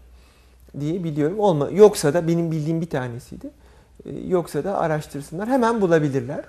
diye 0.80 1.04
biliyorum. 1.04 1.38
Olma 1.40 1.68
yoksa 1.70 2.14
da 2.14 2.28
benim 2.28 2.50
bildiğim 2.50 2.80
bir 2.80 2.90
tanesiydi. 2.90 3.50
Ee, 4.06 4.10
yoksa 4.28 4.64
da 4.64 4.78
araştırsınlar. 4.78 5.48
Hemen 5.48 5.80
bulabilirler. 5.80 6.44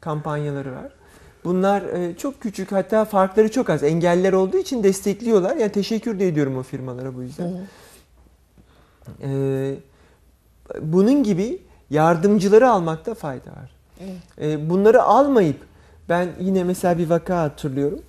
Kampanyaları 0.00 0.72
var. 0.72 0.92
Bunlar 1.44 1.82
e, 1.82 2.16
çok 2.16 2.40
küçük 2.40 2.72
hatta 2.72 3.04
farkları 3.04 3.50
çok 3.50 3.70
az. 3.70 3.82
Engeller 3.82 4.32
olduğu 4.32 4.56
için 4.56 4.82
destekliyorlar. 4.82 5.56
Yani 5.56 5.72
teşekkür 5.72 6.18
de 6.18 6.28
ediyorum 6.28 6.58
o 6.58 6.62
firmalara 6.62 7.14
bu 7.14 7.22
yüzden. 7.22 7.52
E, 9.22 9.74
bunun 10.80 11.22
gibi 11.22 11.62
yardımcıları 11.90 12.70
almakta 12.70 13.14
fayda 13.14 13.50
var. 13.50 13.70
Evet. 14.00 14.16
E, 14.40 14.70
bunları 14.70 15.02
almayıp 15.02 15.60
ben 16.08 16.28
yine 16.40 16.64
mesela 16.64 16.98
bir 16.98 17.10
vaka 17.10 17.42
hatırlıyorum. 17.42 18.00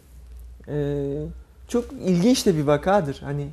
E, 0.67 0.77
çok 1.67 1.85
ilginç 1.93 2.45
de 2.45 2.57
bir 2.57 2.63
vakadır. 2.63 3.19
Hani 3.23 3.47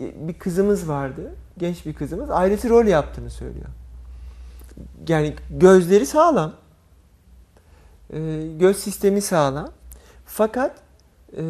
e, 0.00 0.28
bir 0.28 0.34
kızımız 0.34 0.88
vardı. 0.88 1.34
Genç 1.58 1.86
bir 1.86 1.94
kızımız. 1.94 2.30
Ailesi 2.30 2.68
rol 2.68 2.86
yaptığını 2.86 3.30
söylüyor. 3.30 3.66
Yani 5.08 5.34
gözleri 5.50 6.06
sağlam. 6.06 6.52
E, 8.12 8.42
göz 8.58 8.76
sistemi 8.76 9.20
sağlam. 9.20 9.68
Fakat 10.26 10.76
e, 11.36 11.42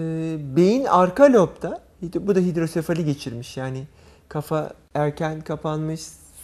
beyin 0.56 0.84
arka 0.84 1.32
lobda 1.32 1.80
bu 2.02 2.34
da 2.34 2.40
hidrosefali 2.40 3.04
geçirmiş. 3.04 3.56
Yani 3.56 3.84
kafa 4.28 4.72
erken 4.94 5.40
kapanmış, 5.40 6.00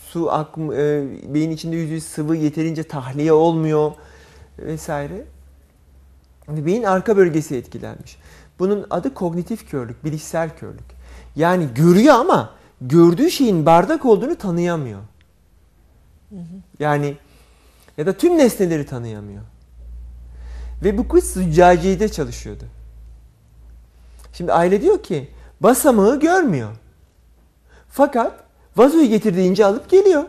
su 0.07 0.33
akm 0.33 0.72
e, 0.72 1.05
beyin 1.35 1.51
içinde 1.51 1.76
yüzü 1.76 2.01
sıvı 2.01 2.37
yeterince 2.37 2.83
tahliye 2.83 3.33
olmuyor 3.33 3.93
vesaire. 4.59 5.24
Yani 6.49 6.66
beyin 6.66 6.83
arka 6.83 7.16
bölgesi 7.16 7.57
etkilenmiş. 7.57 8.18
Bunun 8.59 8.87
adı 8.91 9.14
kognitif 9.14 9.70
körlük, 9.70 10.05
bilişsel 10.05 10.57
körlük. 10.57 11.01
Yani 11.37 11.68
görüyor 11.74 12.14
ama 12.14 12.55
gördüğü 12.81 13.31
şeyin 13.31 13.66
bardak 13.66 14.05
olduğunu 14.05 14.37
tanıyamıyor. 14.37 15.01
Yani 16.78 17.16
ya 17.99 18.07
da 18.07 18.12
tüm 18.12 18.39
nesneleri 18.39 18.87
tanıyamıyor. 18.87 19.43
Ve 20.85 20.99
bu 20.99 21.09
kız 21.09 21.33
züccaciyede 21.33 22.09
çalışıyordu. 22.09 22.64
Şimdi 24.33 24.53
aile 24.53 24.83
diyor 24.83 25.03
ki 25.03 25.28
basamağı 25.61 26.20
görmüyor. 26.20 26.70
Fakat 27.91 28.45
vazoyu 28.76 29.09
getirdiğince 29.09 29.64
alıp 29.64 29.91
geliyor. 29.91 30.24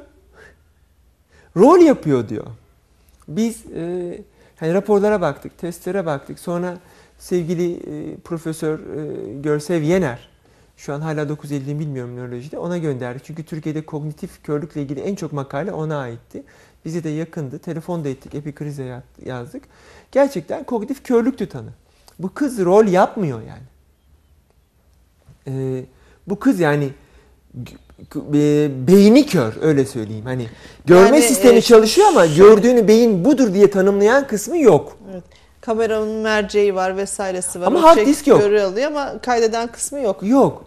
Rol 1.57 1.79
yapıyor 1.79 2.29
diyor. 2.29 2.47
Biz 3.27 3.65
e, 3.75 4.21
hani 4.55 4.73
raporlara 4.73 5.21
baktık, 5.21 5.57
testlere 5.57 6.05
baktık. 6.05 6.39
Sonra 6.39 6.77
sevgili 7.19 7.73
e, 7.73 8.17
Profesör 8.17 8.79
e, 8.79 9.33
Görsev 9.41 9.81
Yener, 9.81 10.29
şu 10.77 10.93
an 10.93 11.01
hala 11.01 11.29
950 11.29 11.79
bilmiyorum 11.79 12.15
nörolojide, 12.15 12.57
ona 12.57 12.77
gönderdik. 12.77 13.25
Çünkü 13.25 13.43
Türkiye'de 13.43 13.85
kognitif 13.85 14.43
körlükle 14.43 14.81
ilgili 14.81 14.99
en 14.99 15.15
çok 15.15 15.33
makale 15.33 15.71
ona 15.71 15.97
aitti. 15.97 16.43
Bize 16.85 17.03
de 17.03 17.09
yakındı. 17.09 17.59
Telefon 17.59 18.03
da 18.03 18.09
ettik, 18.09 18.35
epikrize 18.35 19.01
yazdık. 19.25 19.63
Gerçekten 20.11 20.63
kognitif 20.63 21.03
körlüktü 21.03 21.49
tanı. 21.49 21.69
Bu 22.19 22.33
kız 22.33 22.59
rol 22.59 22.85
yapmıyor 22.85 23.41
yani. 23.41 23.63
Ee, 25.47 25.85
bu 26.27 26.39
kız 26.39 26.59
yani 26.59 26.89
beyni 28.87 29.25
kör 29.25 29.53
öyle 29.61 29.85
söyleyeyim. 29.85 30.25
Hani 30.25 30.47
görme 30.85 31.07
Yani, 31.07 31.21
sistemi 31.21 31.57
e, 31.57 31.61
çalışıyor 31.61 32.07
ama 32.07 32.27
şu- 32.27 32.35
gördüğünü 32.35 32.87
beyin 32.87 33.25
budur 33.25 33.53
diye 33.53 33.71
tanımlayan 33.71 34.27
kısmı 34.27 34.57
yok. 34.57 34.97
Evet. 35.11 35.23
Kameranın 35.61 36.09
merceği 36.09 36.75
var 36.75 36.97
vesairesi 36.97 37.61
var. 37.61 37.67
Ama 37.67 37.79
O 37.79 37.83
hard 37.83 38.05
disk 38.05 38.27
yok. 38.27 38.41
Görü 38.41 38.61
alıyor 38.61 38.87
ama 38.87 39.19
kaydeden 39.21 39.67
kısmı 39.67 39.99
yok. 39.99 40.23
Yok. 40.23 40.63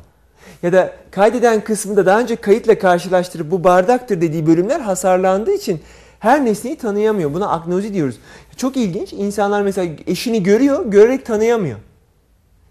Ya 0.62 0.72
da 0.72 0.92
kaydeden 1.10 1.60
kısmında 1.64 2.06
daha 2.06 2.20
önce 2.20 2.36
kayıtla 2.36 2.78
karşılaştırıp 2.78 3.50
bu 3.50 3.64
bardaktır 3.64 4.20
dediği 4.20 4.46
bölümler 4.46 4.80
hasarlandığı 4.80 5.52
için 5.52 5.80
her 6.20 6.44
nesneyi 6.44 6.76
tanıyamıyor. 6.76 7.34
Buna 7.34 7.52
agnozi 7.52 7.94
diyoruz. 7.94 8.16
Çok 8.56 8.76
ilginç. 8.76 9.12
İnsanlar 9.12 9.62
mesela 9.62 9.92
eşini 10.06 10.42
görüyor, 10.42 10.86
görerek 10.86 11.26
tanıyamıyor. 11.26 11.78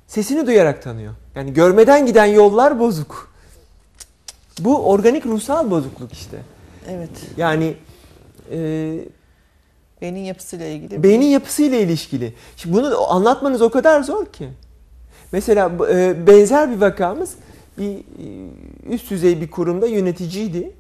Sesini 0.08 0.48
duyarak 0.48 0.82
tanıyor. 0.84 1.14
Yani 1.36 1.54
görmeden 1.54 2.06
giden 2.06 2.26
yollar 2.26 2.80
bozuk. 2.80 3.33
Bu 4.60 4.90
organik 4.90 5.26
ruhsal 5.26 5.72
bozukluk 5.72 6.14
işte. 6.14 6.38
Evet. 6.90 7.10
Yani 7.38 7.76
e, 8.52 9.00
Beynin 10.02 10.20
yapısıyla 10.20 10.66
ilgili. 10.66 11.04
beynin 11.04 11.26
yapısıyla 11.26 11.78
ilişkili. 11.78 12.34
Şimdi 12.58 12.76
bunu 12.76 13.12
anlatmanız 13.12 13.62
o 13.62 13.70
kadar 13.70 14.04
zor 14.04 14.26
ki. 14.26 14.50
Mesela 15.32 15.72
e, 15.90 16.28
benzer 16.28 16.72
bir 16.72 16.82
vakamız 16.82 17.34
bir 17.78 17.98
e, 17.98 18.04
üst 18.90 19.10
düzey 19.12 19.42
bir 19.42 19.52
kurumda 19.52 19.88
yöneticiydi. 19.88 20.72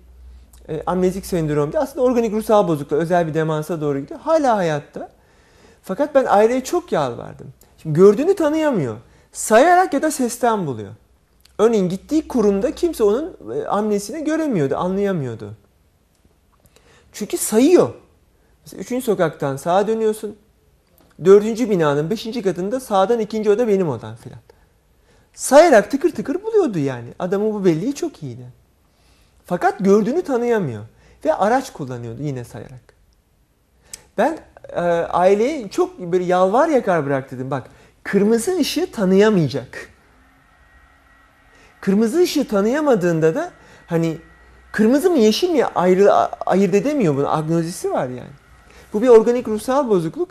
E, 0.69 0.83
amnezik 0.85 1.25
sendromdu. 1.25 1.77
Aslında 1.77 2.05
organik 2.05 2.33
ruhsal 2.33 2.67
bozukluk, 2.67 3.01
özel 3.01 3.27
bir 3.27 3.33
demansa 3.33 3.81
doğru 3.81 3.99
gidiyor. 3.99 4.19
Hala 4.19 4.57
hayatta. 4.57 5.09
Fakat 5.83 6.15
ben 6.15 6.25
aileye 6.27 6.63
çok 6.63 6.91
yalvardım. 6.91 7.47
Şimdi 7.77 7.95
gördüğünü 7.99 8.35
tanıyamıyor. 8.35 8.95
Sayarak 9.31 9.93
ya 9.93 10.01
da 10.01 10.11
sesten 10.11 10.67
buluyor. 10.67 10.91
Örneğin 11.57 11.89
gittiği 11.89 12.27
kurumda 12.27 12.75
kimse 12.75 13.03
onun 13.03 13.37
e, 13.55 13.65
amnesini 13.65 14.23
göremiyordu, 14.23 14.75
anlayamıyordu. 14.75 15.53
Çünkü 17.11 17.37
sayıyor. 17.37 17.93
Mesela 18.65 18.81
üçüncü 18.81 19.05
sokaktan 19.05 19.55
sağa 19.55 19.87
dönüyorsun. 19.87 20.37
Dördüncü 21.25 21.69
binanın 21.69 22.09
beşinci 22.09 22.41
katında 22.41 22.79
sağdan 22.79 23.19
ikinci 23.19 23.49
oda 23.49 23.67
benim 23.67 23.89
odam 23.89 24.15
filan. 24.15 24.39
Sayarak 25.33 25.91
tıkır 25.91 26.11
tıkır 26.11 26.43
buluyordu 26.43 26.79
yani. 26.79 27.07
Adamın 27.19 27.53
bu 27.53 27.65
belleği 27.65 27.95
çok 27.95 28.23
iyiydi. 28.23 28.45
Fakat 29.45 29.79
gördüğünü 29.79 30.21
tanıyamıyor. 30.21 30.83
Ve 31.25 31.33
araç 31.33 31.73
kullanıyordu 31.73 32.21
yine 32.21 32.43
sayarak. 32.43 32.93
Ben 34.17 34.39
e, 34.69 34.81
aileye 34.81 35.69
çok 35.69 35.99
böyle 35.99 36.23
yalvar 36.23 36.67
yakar 36.67 37.05
bıraktım. 37.05 37.51
Bak 37.51 37.69
kırmızı 38.03 38.57
ışığı 38.57 38.91
tanıyamayacak. 38.91 39.92
Kırmızı 41.83 42.21
ışığı 42.21 42.47
tanıyamadığında 42.47 43.35
da 43.35 43.51
hani 43.87 44.17
kırmızı 44.71 45.09
mı 45.09 45.17
yeşil 45.17 45.49
mi 45.49 45.65
ayrı, 45.65 46.13
ayırt 46.45 46.73
edemiyor 46.73 47.15
bunu. 47.15 47.35
Agnozisi 47.35 47.91
var 47.91 48.07
yani. 48.07 48.29
Bu 48.93 49.01
bir 49.01 49.07
organik 49.07 49.47
ruhsal 49.47 49.89
bozukluk. 49.89 50.29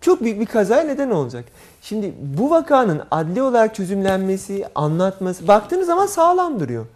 Çok 0.00 0.20
büyük 0.20 0.40
bir 0.40 0.46
kazaya 0.46 0.82
neden 0.82 1.10
olacak. 1.10 1.44
Şimdi 1.80 2.14
bu 2.20 2.50
vakanın 2.50 3.02
adli 3.10 3.42
olarak 3.42 3.74
çözümlenmesi, 3.74 4.64
anlatması 4.74 5.48
baktığınız 5.48 5.86
zaman 5.86 6.06
sağlam 6.06 6.60
duruyor. 6.60 6.86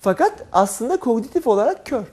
Fakat 0.00 0.32
aslında 0.52 0.96
kognitif 0.96 1.46
olarak 1.46 1.86
kör. 1.86 2.04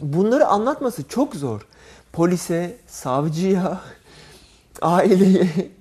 Bunları 0.00 0.46
anlatması 0.46 1.08
çok 1.08 1.34
zor. 1.34 1.66
Polise, 2.12 2.76
savcıya, 2.86 3.80
aileye 4.82 5.77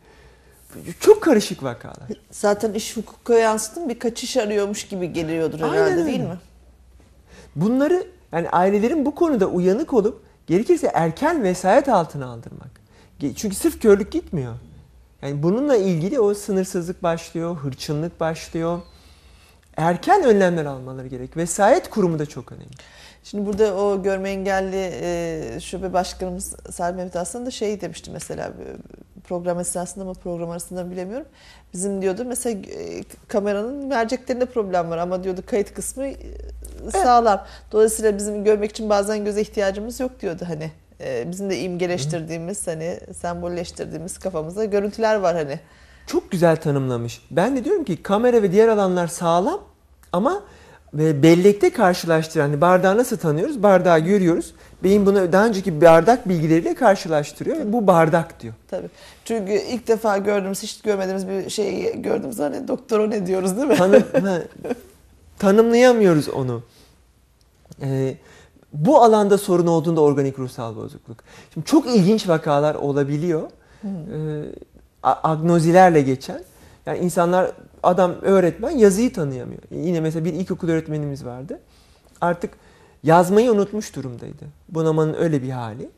çok 0.99 1.23
karışık 1.23 1.63
vakalar. 1.63 2.09
Zaten 2.32 2.73
iş 2.73 2.97
hukuka 2.97 3.34
yansıtın 3.34 3.89
bir 3.89 3.99
kaçış 3.99 4.38
arıyormuş 4.38 4.88
gibi 4.88 5.13
geliyordur 5.13 5.61
Aynen 5.61 5.73
herhalde 5.73 5.91
öyle. 5.93 6.05
değil 6.05 6.19
mi? 6.19 6.38
Bunları 7.55 8.07
yani 8.32 8.49
ailelerin 8.49 9.05
bu 9.05 9.15
konuda 9.15 9.45
uyanık 9.47 9.93
olup 9.93 10.23
gerekirse 10.47 10.91
erken 10.93 11.43
vesayet 11.43 11.89
altına 11.89 12.25
aldırmak. 12.25 12.69
Çünkü 13.36 13.55
sırf 13.55 13.82
körlük 13.82 14.11
gitmiyor. 14.11 14.53
Yani 15.21 15.43
bununla 15.43 15.75
ilgili 15.75 16.19
o 16.19 16.34
sınırsızlık 16.34 17.03
başlıyor, 17.03 17.55
hırçınlık 17.55 18.19
başlıyor. 18.19 18.82
Erken 19.78 20.23
önlemler 20.23 20.65
almaları 20.65 21.07
gerek. 21.07 21.38
Vesayet 21.38 21.89
kurumu 21.89 22.19
da 22.19 22.25
çok 22.25 22.51
önemli. 22.51 22.67
Şimdi 23.24 23.45
burada 23.45 23.76
o 23.76 24.03
görme 24.03 24.30
engelli 24.30 24.91
e, 25.01 25.59
şube 25.59 25.93
başkanımız 25.93 26.55
Salim 26.72 26.95
Mehmet 26.95 27.15
Aslan 27.15 27.45
da 27.45 27.51
şey 27.51 27.82
demişti 27.82 28.11
mesela 28.11 28.47
e, 28.47 28.65
program 29.28 29.59
esnasında 29.59 30.05
mı 30.05 30.13
program 30.13 30.49
arasında 30.49 30.84
mı 30.84 30.91
bilemiyorum. 30.91 31.28
Bizim 31.74 32.01
diyordu 32.01 32.26
mesela 32.26 32.59
e, 32.59 33.03
kameranın 33.28 33.86
merceklerinde 33.86 34.45
problem 34.45 34.89
var 34.89 34.97
ama 34.97 35.24
diyordu 35.24 35.41
kayıt 35.45 35.74
kısmı 35.74 36.05
e, 36.05 36.15
sağlam. 36.91 37.45
Dolayısıyla 37.72 38.18
bizim 38.18 38.43
görmek 38.43 38.72
için 38.72 38.89
bazen 38.89 39.26
göze 39.26 39.41
ihtiyacımız 39.41 39.99
yok 39.99 40.22
diyordu 40.22 40.43
hani. 40.47 40.72
E, 41.01 41.32
bizim 41.32 41.49
de 41.49 41.59
imgeleştirdiğimiz 41.59 42.68
hani 42.68 42.99
sembolleştirdiğimiz 43.18 44.18
kafamızda 44.18 44.65
görüntüler 44.65 45.15
var 45.15 45.36
hani. 45.36 45.59
Çok 46.07 46.32
güzel 46.32 46.55
tanımlamış. 46.55 47.22
Ben 47.32 47.55
de 47.55 47.63
diyorum 47.63 47.84
ki 47.84 48.03
kamera 48.03 48.41
ve 48.41 48.51
diğer 48.51 48.68
alanlar 48.68 49.07
sağlam 49.07 49.61
ama 50.11 50.43
ve 50.93 51.23
bellekte 51.23 51.69
karşılaştıran 51.69 52.43
hani 52.45 52.61
bardağı 52.61 52.97
nasıl 52.97 53.17
tanıyoruz? 53.17 53.63
Bardağı 53.63 53.99
görüyoruz. 53.99 54.53
Beyin 54.83 55.05
bunu 55.05 55.31
daha 55.31 55.45
önceki 55.45 55.81
bardak 55.81 56.29
bilgileriyle 56.29 56.75
karşılaştırıyor 56.75 57.57
ve 57.57 57.73
bu 57.73 57.88
bardak 57.88 58.39
diyor. 58.39 58.53
Tabii. 58.67 58.89
Çünkü 59.25 59.51
ilk 59.53 59.88
defa 59.88 60.17
gördüğümüz, 60.17 60.63
hiç 60.63 60.81
görmediğimiz 60.81 61.27
bir 61.27 61.49
şeyi 61.49 62.01
gördüğümüz 62.01 62.39
hani 62.39 62.67
doktora 62.67 63.07
ne 63.07 63.27
diyoruz 63.27 63.57
değil 63.57 63.67
mi? 63.67 63.75
Tanım, 63.75 64.03
ha, 64.25 64.41
tanımlayamıyoruz 65.39 66.29
onu. 66.29 66.63
Ee, 67.81 68.15
bu 68.73 69.03
alanda 69.03 69.38
sorun 69.38 69.67
olduğunda 69.67 70.01
organik 70.01 70.39
ruhsal 70.39 70.75
bozukluk. 70.75 71.17
Şimdi 71.53 71.65
çok 71.65 71.88
ilginç 71.95 72.27
vakalar 72.27 72.75
olabiliyor. 72.75 73.41
Ee, 73.83 73.88
a- 75.03 75.31
agnozilerle 75.31 76.01
geçen. 76.01 76.43
Yani 76.85 76.99
insanlar, 76.99 77.51
adam 77.84 78.15
öğretmen 78.21 78.69
yazıyı 78.71 79.13
tanıyamıyor. 79.13 79.61
Yine 79.71 79.99
mesela 80.01 80.25
bir 80.25 80.34
ilkokul 80.34 80.69
öğretmenimiz 80.69 81.25
vardı. 81.25 81.59
Artık 82.21 82.51
yazmayı 83.03 83.51
unutmuş 83.51 83.95
durumdaydı. 83.95 84.43
Bunamanın 84.69 85.13
öyle 85.13 85.41
bir 85.43 85.49
hali. 85.49 85.89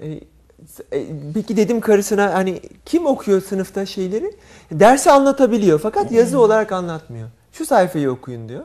Ee, 0.00 0.20
E, 0.92 1.06
Peki 1.34 1.56
dedim 1.56 1.80
karısına 1.80 2.34
hani 2.34 2.60
kim 2.84 3.06
okuyor 3.06 3.42
sınıfta 3.42 3.86
şeyleri? 3.86 4.34
Dersi 4.72 5.10
anlatabiliyor 5.10 5.78
fakat 5.80 6.12
yazı 6.12 6.38
olarak 6.40 6.72
anlatmıyor. 6.72 7.28
Şu 7.52 7.66
sayfayı 7.66 8.10
okuyun 8.10 8.48
diyor. 8.48 8.64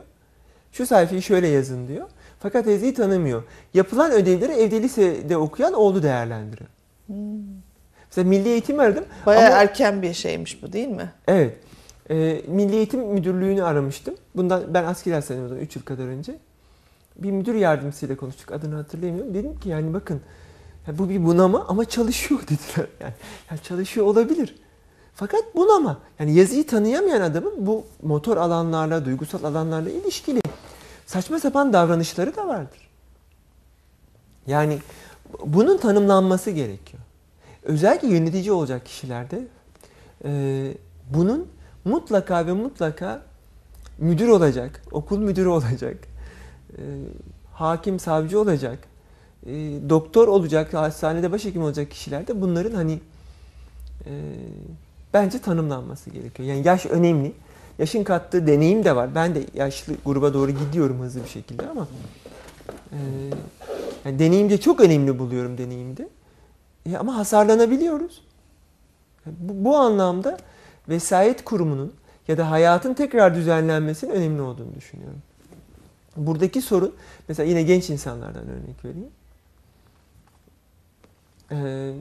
Şu 0.72 0.86
sayfayı 0.86 1.22
şöyle 1.22 1.48
yazın 1.48 1.88
diyor. 1.88 2.06
Fakat 2.40 2.66
yazıyı 2.66 2.94
tanımıyor. 2.94 3.42
Yapılan 3.74 4.12
ödevleri 4.12 4.52
evde 4.52 4.82
lisede 4.82 5.36
okuyan 5.36 5.72
oğlu 5.74 6.02
değerlendiriyor. 6.02 6.70
Mesela 8.10 8.28
Milli 8.28 8.48
Eğitim 8.48 8.80
aradım. 8.80 9.04
Ama- 9.26 9.34
erken 9.34 10.02
bir 10.02 10.12
şeymiş 10.14 10.62
bu 10.62 10.72
değil 10.72 10.88
mi? 10.88 11.12
Evet. 11.28 11.56
Ee, 12.10 12.42
Milli 12.48 12.76
Eğitim 12.76 13.00
Müdürlüğü'nü 13.00 13.62
aramıştım. 13.62 14.14
Bundan 14.36 14.74
ben 14.74 14.84
asker 14.84 15.12
hastaneydim 15.12 15.58
3 15.58 15.76
yıl 15.76 15.82
kadar 15.82 16.04
önce. 16.04 16.38
Bir 17.16 17.30
müdür 17.30 17.54
yardımcısıyla 17.54 18.16
konuştuk. 18.16 18.52
Adını 18.52 18.74
hatırlayamıyorum. 18.74 19.34
Dedim 19.34 19.60
ki 19.60 19.68
yani 19.68 19.94
bakın 19.94 20.20
ya 20.86 20.98
bu 20.98 21.08
bir 21.08 21.24
bunama 21.24 21.64
ama 21.68 21.84
çalışıyor 21.84 22.40
dediler. 22.48 22.88
Yani, 23.00 23.12
yani 23.50 23.60
çalışıyor 23.62 24.06
olabilir. 24.06 24.56
Fakat 25.14 25.44
bunama. 25.54 25.98
Yani 26.18 26.34
yazıyı 26.34 26.66
tanıyamayan 26.66 27.20
adamın 27.20 27.66
bu 27.66 27.84
motor 28.02 28.36
alanlarla, 28.36 29.04
duygusal 29.04 29.44
alanlarla 29.44 29.90
ilişkili 29.90 30.40
saçma 31.06 31.40
sapan 31.40 31.72
davranışları 31.72 32.36
da 32.36 32.48
vardır. 32.48 32.88
Yani 34.46 34.78
bunun 35.46 35.76
tanımlanması 35.76 36.50
gerekiyor. 36.50 37.02
Özellikle 37.62 38.08
yönetici 38.08 38.52
olacak 38.52 38.86
kişilerde 38.86 39.44
e, 40.24 40.72
bunun 41.14 41.48
mutlaka 41.88 42.46
ve 42.46 42.52
mutlaka 42.52 43.22
müdür 43.98 44.28
olacak, 44.28 44.82
okul 44.92 45.18
müdürü 45.18 45.48
olacak, 45.48 45.96
e, 46.72 46.82
hakim, 47.52 47.98
savcı 47.98 48.40
olacak, 48.40 48.78
e, 49.46 49.52
doktor 49.88 50.28
olacak, 50.28 50.74
hastanede 50.74 51.32
başhekim 51.32 51.62
olacak 51.62 51.90
kişilerde 51.90 52.40
bunların 52.40 52.74
hani 52.74 53.00
e, 54.06 54.12
bence 55.14 55.38
tanımlanması 55.38 56.10
gerekiyor. 56.10 56.48
Yani 56.48 56.66
yaş 56.66 56.86
önemli. 56.86 57.32
Yaşın 57.78 58.04
kattığı 58.04 58.46
deneyim 58.46 58.84
de 58.84 58.96
var. 58.96 59.14
Ben 59.14 59.34
de 59.34 59.44
yaşlı 59.54 59.94
gruba 60.04 60.34
doğru 60.34 60.50
gidiyorum 60.50 61.00
hızlı 61.00 61.24
bir 61.24 61.28
şekilde 61.28 61.68
ama 61.68 61.88
e, 62.92 62.98
yani 64.04 64.18
deneyimde 64.18 64.60
çok 64.60 64.80
önemli 64.80 65.18
buluyorum 65.18 65.58
deneyimde. 65.58 66.08
E, 66.86 66.96
ama 66.96 67.16
hasarlanabiliyoruz. 67.16 68.22
Bu, 69.26 69.64
bu 69.64 69.76
anlamda 69.76 70.38
vesayet 70.88 71.44
kurumunun 71.44 71.94
ya 72.28 72.38
da 72.38 72.50
hayatın 72.50 72.94
tekrar 72.94 73.34
düzenlenmesinin 73.34 74.10
önemli 74.10 74.42
olduğunu 74.42 74.74
düşünüyorum. 74.74 75.22
Buradaki 76.16 76.62
sorun, 76.62 76.94
mesela 77.28 77.48
yine 77.48 77.62
genç 77.62 77.90
insanlardan 77.90 78.48
örnek 78.48 78.84
vereyim. 78.84 79.10
Ee, 81.50 81.94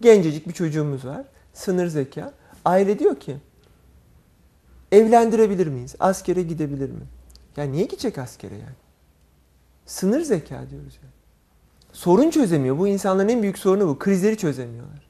gencecik 0.00 0.48
bir 0.48 0.52
çocuğumuz 0.52 1.04
var, 1.04 1.26
sınır 1.52 1.86
zeka. 1.86 2.32
Aile 2.64 2.98
diyor 2.98 3.20
ki, 3.20 3.36
evlendirebilir 4.92 5.66
miyiz? 5.66 5.94
Askere 6.00 6.42
gidebilir 6.42 6.90
mi? 6.90 7.02
Ya 7.56 7.64
niye 7.64 7.84
gidecek 7.84 8.18
askere 8.18 8.54
yani? 8.54 8.76
Sınır 9.86 10.20
zeka 10.20 10.70
diyoruz 10.70 10.98
yani. 11.02 11.12
Sorun 11.92 12.30
çözemiyor. 12.30 12.78
Bu 12.78 12.88
insanların 12.88 13.28
en 13.28 13.42
büyük 13.42 13.58
sorunu 13.58 13.88
bu. 13.88 13.98
Krizleri 13.98 14.36
çözemiyorlar. 14.36 15.08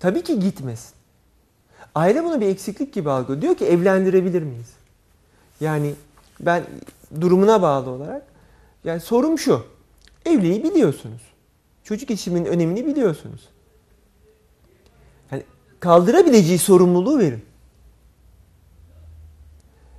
Tabii 0.00 0.22
ki 0.22 0.40
gitmesin. 0.40 0.97
Aile 1.94 2.24
bunu 2.24 2.40
bir 2.40 2.46
eksiklik 2.46 2.92
gibi 2.94 3.10
algılıyor. 3.10 3.42
Diyor 3.42 3.54
ki 3.56 3.64
evlendirebilir 3.64 4.42
miyiz? 4.42 4.72
Yani 5.60 5.94
ben 6.40 6.62
durumuna 7.20 7.62
bağlı 7.62 7.90
olarak 7.90 8.22
yani 8.84 9.00
sorum 9.00 9.38
şu. 9.38 9.64
Evliliği 10.26 10.64
biliyorsunuz. 10.64 11.22
Çocuk 11.84 12.10
yetişiminin 12.10 12.44
önemini 12.44 12.86
biliyorsunuz. 12.86 13.48
Yani 15.30 15.42
kaldırabileceği 15.80 16.58
sorumluluğu 16.58 17.18
verin. 17.18 17.44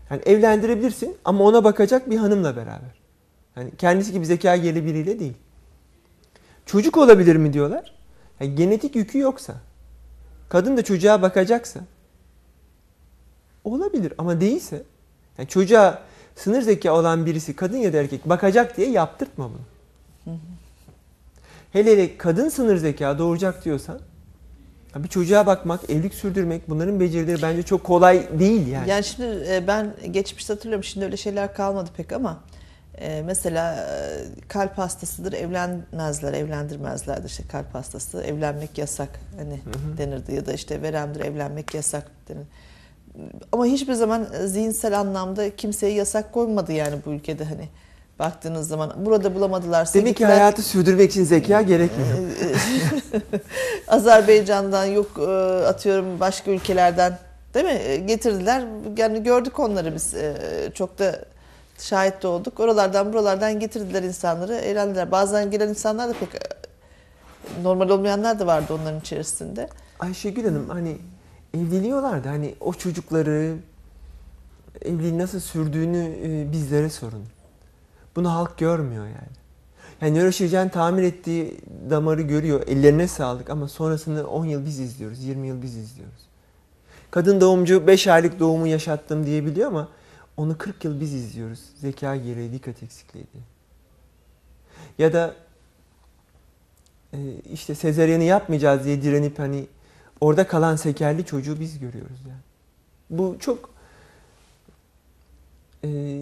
Yani 0.10 0.22
evlendirebilirsin 0.26 1.18
ama 1.26 1.44
ona 1.44 1.64
bakacak 1.64 2.10
bir 2.10 2.18
hanımla 2.18 2.56
beraber. 2.56 3.00
Yani 3.56 3.72
kendisi 3.78 4.12
gibi 4.12 4.26
zeka 4.26 4.56
gerili 4.56 4.86
biriyle 4.86 5.20
değil. 5.20 5.34
Çocuk 6.66 6.98
olabilir 6.98 7.36
mi 7.36 7.54
diyorlar. 7.54 7.96
Yani 8.40 8.56
genetik 8.56 8.96
yükü 8.96 9.20
yoksa, 9.20 9.56
kadın 10.50 10.78
da 10.78 10.84
çocuğa 10.84 11.22
bakacaksa 11.22 11.80
olabilir 13.64 14.14
ama 14.18 14.41
değilse 14.41 14.84
yani 15.38 15.47
çocuğa 15.47 16.02
sınır 16.36 16.62
zeka 16.62 16.93
olan 16.93 17.26
birisi 17.26 17.56
kadın 17.56 17.78
ya 17.78 17.93
da 17.93 17.97
erkek 17.97 18.30
bakacak 18.30 18.78
diye 18.78 18.89
yaptırtma 18.89 19.50
bunu. 19.50 20.38
Hele 21.74 21.91
hele 21.91 22.18
kadın 22.18 22.50
sınır 22.50 22.78
zeka 22.78 23.20
doğuracak 23.20 23.66
diyorsan 23.66 24.00
bir 24.95 25.08
çocuğa 25.08 25.45
bakmak, 25.45 25.89
evlilik 25.89 26.14
sürdürmek 26.14 26.70
bunların 26.70 27.00
becerileri 27.00 27.41
bence 27.41 27.64
çok 27.64 27.84
kolay 27.84 28.39
değil 28.39 28.68
yani. 28.68 28.89
Yani 28.89 29.04
şimdi 29.04 29.45
e, 29.50 29.68
ben 29.68 29.93
geçmişte 30.12 30.54
hatırlıyorum 30.54 30.84
şimdi 30.84 31.06
öyle 31.06 31.18
şeyler 31.18 31.54
kalmadı 31.54 31.89
pek 31.97 32.12
ama 32.12 32.39
e, 33.02 33.22
mesela 33.26 33.88
kalp 34.47 34.78
hastasıdır 34.78 35.34
evlenmezler, 35.34 36.34
evlendirmezlerdi 36.34 37.26
işte 37.26 37.43
kalp 37.52 37.76
hastası 37.76 38.22
evlenmek 38.24 38.78
yasak 38.78 39.10
hani 39.38 39.54
hı. 39.54 39.97
denirdi. 39.97 40.36
Ya 40.36 40.45
da 40.45 40.54
işte 40.54 40.82
veremdir 40.82 41.20
evlenmek 41.20 41.74
yasak 41.74 42.12
denir. 42.30 42.47
Ama 43.52 43.66
hiçbir 43.66 43.93
zaman 43.93 44.28
e, 44.34 44.47
zihinsel 44.47 45.00
anlamda 45.00 45.56
kimseye 45.56 45.93
yasak 45.93 46.34
koymadı 46.34 46.72
yani 46.74 46.95
bu 47.06 47.12
ülkede 47.12 47.43
hani. 47.45 47.70
Baktığınız 48.20 48.68
zaman 48.68 48.93
burada 48.97 49.36
bulamadılarsa 49.36 49.93
Demek 50.00 50.18
ki 50.18 50.24
gittiler- 50.24 50.38
hayatı 50.38 50.62
sürdürmek 50.62 51.12
için 51.12 51.24
zeka 51.24 51.62
gerekmiyor. 51.62 52.10
Azerbaycan'dan 53.88 54.86
yok 54.86 55.20
e, 55.20 55.32
atıyorum 55.68 56.20
başka 56.20 56.52
ülkelerden 56.52 57.18
değil 57.54 57.66
mi? 57.66 57.72
E, 57.72 57.97
getirdiler. 57.97 58.64
Yani 58.97 59.24
gördük 59.24 59.60
onları 59.60 59.95
biz 59.95 60.16
çok 60.74 61.00
da 61.00 61.26
şahit 61.80 62.24
de 62.24 62.28
olduk 62.28 62.60
oralardan 62.60 63.14
buralardan 63.14 63.60
getirdiler 63.60 64.04
insanları 64.04 64.56
eğlendiler 64.56 65.12
bazen 65.12 65.52
gelen 65.52 65.70
insanlar 65.70 66.10
da 66.10 66.14
pek 66.14 66.36
e, 66.36 66.40
normal 67.64 67.90
olmayanlar 67.90 68.40
da 68.40 68.48
vardı 68.48 68.74
onların 68.74 69.00
içerisinde 69.00 69.70
Ayşegül 70.00 70.44
Hanım 70.44 70.70
hani 70.70 70.98
evleniyorlardı 71.54 72.28
hani 72.28 72.56
o 72.60 72.74
çocukları 72.74 73.56
evliliğin 74.82 75.20
nasıl 75.20 75.40
sürdüğünü 75.40 76.16
e, 76.24 76.52
bizlere 76.52 76.90
sorun. 76.90 77.24
Bunu 78.16 78.34
halk 78.34 78.58
görmüyor 78.58 79.06
yani. 79.06 79.40
Yani 80.02 80.20
nöroşirurjen 80.20 80.70
tamir 80.70 81.04
ettiği 81.04 81.58
damarı 81.90 82.22
görüyor. 82.22 82.68
Ellerine 82.68 83.08
sağlık 83.08 83.50
ama 83.50 83.68
sonrasında 83.68 84.28
10 84.28 84.46
yıl 84.46 84.66
biz 84.66 84.80
izliyoruz, 84.80 85.24
20 85.24 85.48
yıl 85.48 85.62
biz 85.62 85.78
izliyoruz. 85.78 86.30
Kadın 87.12 87.42
doğumcu 87.42 87.88
5 87.88 88.08
aylık 88.08 88.40
doğumu 88.40 88.68
yaşattım 88.68 89.26
diyebiliyor 89.26 89.68
ama 89.68 89.88
onu 90.40 90.58
40 90.58 90.86
yıl 90.86 91.00
biz 91.00 91.14
izliyoruz. 91.14 91.60
Zeka 91.76 92.16
gereği, 92.16 92.52
dikkat 92.52 92.84
eksikliği 92.84 93.26
diye. 93.34 93.44
Ya 94.98 95.14
da 95.14 95.36
e, 97.14 97.18
işte 97.54 97.76
sezaryeni 97.76 98.26
yapmayacağız 98.26 98.86
diye 98.86 99.02
direnip 99.02 99.40
hani 99.40 99.68
orada 100.22 100.48
kalan 100.48 100.76
sekerli 100.76 101.26
çocuğu 101.26 101.60
biz 101.60 101.80
görüyoruz 101.80 102.20
yani. 102.28 102.42
Bu 103.10 103.38
çok 103.40 103.70
e, 105.84 106.22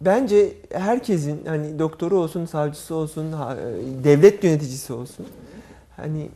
bence 0.00 0.54
herkesin 0.72 1.46
hani 1.46 1.78
doktoru 1.78 2.18
olsun, 2.18 2.46
savcısı 2.46 2.94
olsun, 2.94 3.32
e, 3.32 3.34
devlet 4.04 4.44
yöneticisi 4.44 4.92
olsun 4.92 5.26
hani 5.96 6.30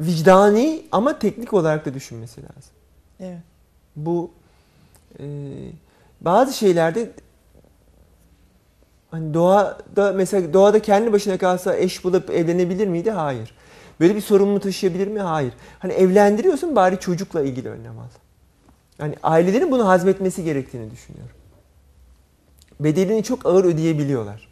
vicdani 0.00 0.82
ama 0.92 1.18
teknik 1.18 1.52
olarak 1.52 1.86
da 1.86 1.94
düşünmesi 1.94 2.42
lazım. 2.42 2.72
evet 3.20 3.40
Bu 3.96 4.37
e, 5.20 5.24
bazı 6.20 6.52
şeylerde 6.52 7.10
hani 9.10 9.34
doğada 9.34 10.12
mesela 10.12 10.52
doğada 10.52 10.82
kendi 10.82 11.12
başına 11.12 11.38
kalsa 11.38 11.76
eş 11.76 12.04
bulup 12.04 12.30
evlenebilir 12.30 12.88
miydi? 12.88 13.10
Hayır. 13.10 13.54
Böyle 14.00 14.16
bir 14.16 14.20
sorumluluğu 14.20 14.60
taşıyabilir 14.60 15.08
mi? 15.08 15.20
Hayır. 15.20 15.52
Hani 15.78 15.92
evlendiriyorsun 15.92 16.76
bari 16.76 17.00
çocukla 17.00 17.42
ilgili 17.42 17.68
önlem 17.68 17.98
al. 17.98 18.08
Yani 18.98 19.14
ailelerin 19.22 19.70
bunu 19.70 19.88
hazmetmesi 19.88 20.44
gerektiğini 20.44 20.90
düşünüyorum. 20.90 21.36
Bedelini 22.80 23.22
çok 23.22 23.46
ağır 23.46 23.64
ödeyebiliyorlar. 23.64 24.48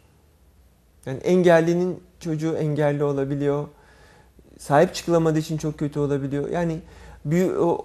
Yani 1.05 1.17
engellinin 1.17 2.03
çocuğu 2.19 2.55
engelli 2.55 3.03
olabiliyor. 3.03 3.67
Sahip 4.59 4.93
çıkılamadığı 4.93 5.39
için 5.39 5.57
çok 5.57 5.77
kötü 5.77 5.99
olabiliyor. 5.99 6.49
Yani 6.49 6.79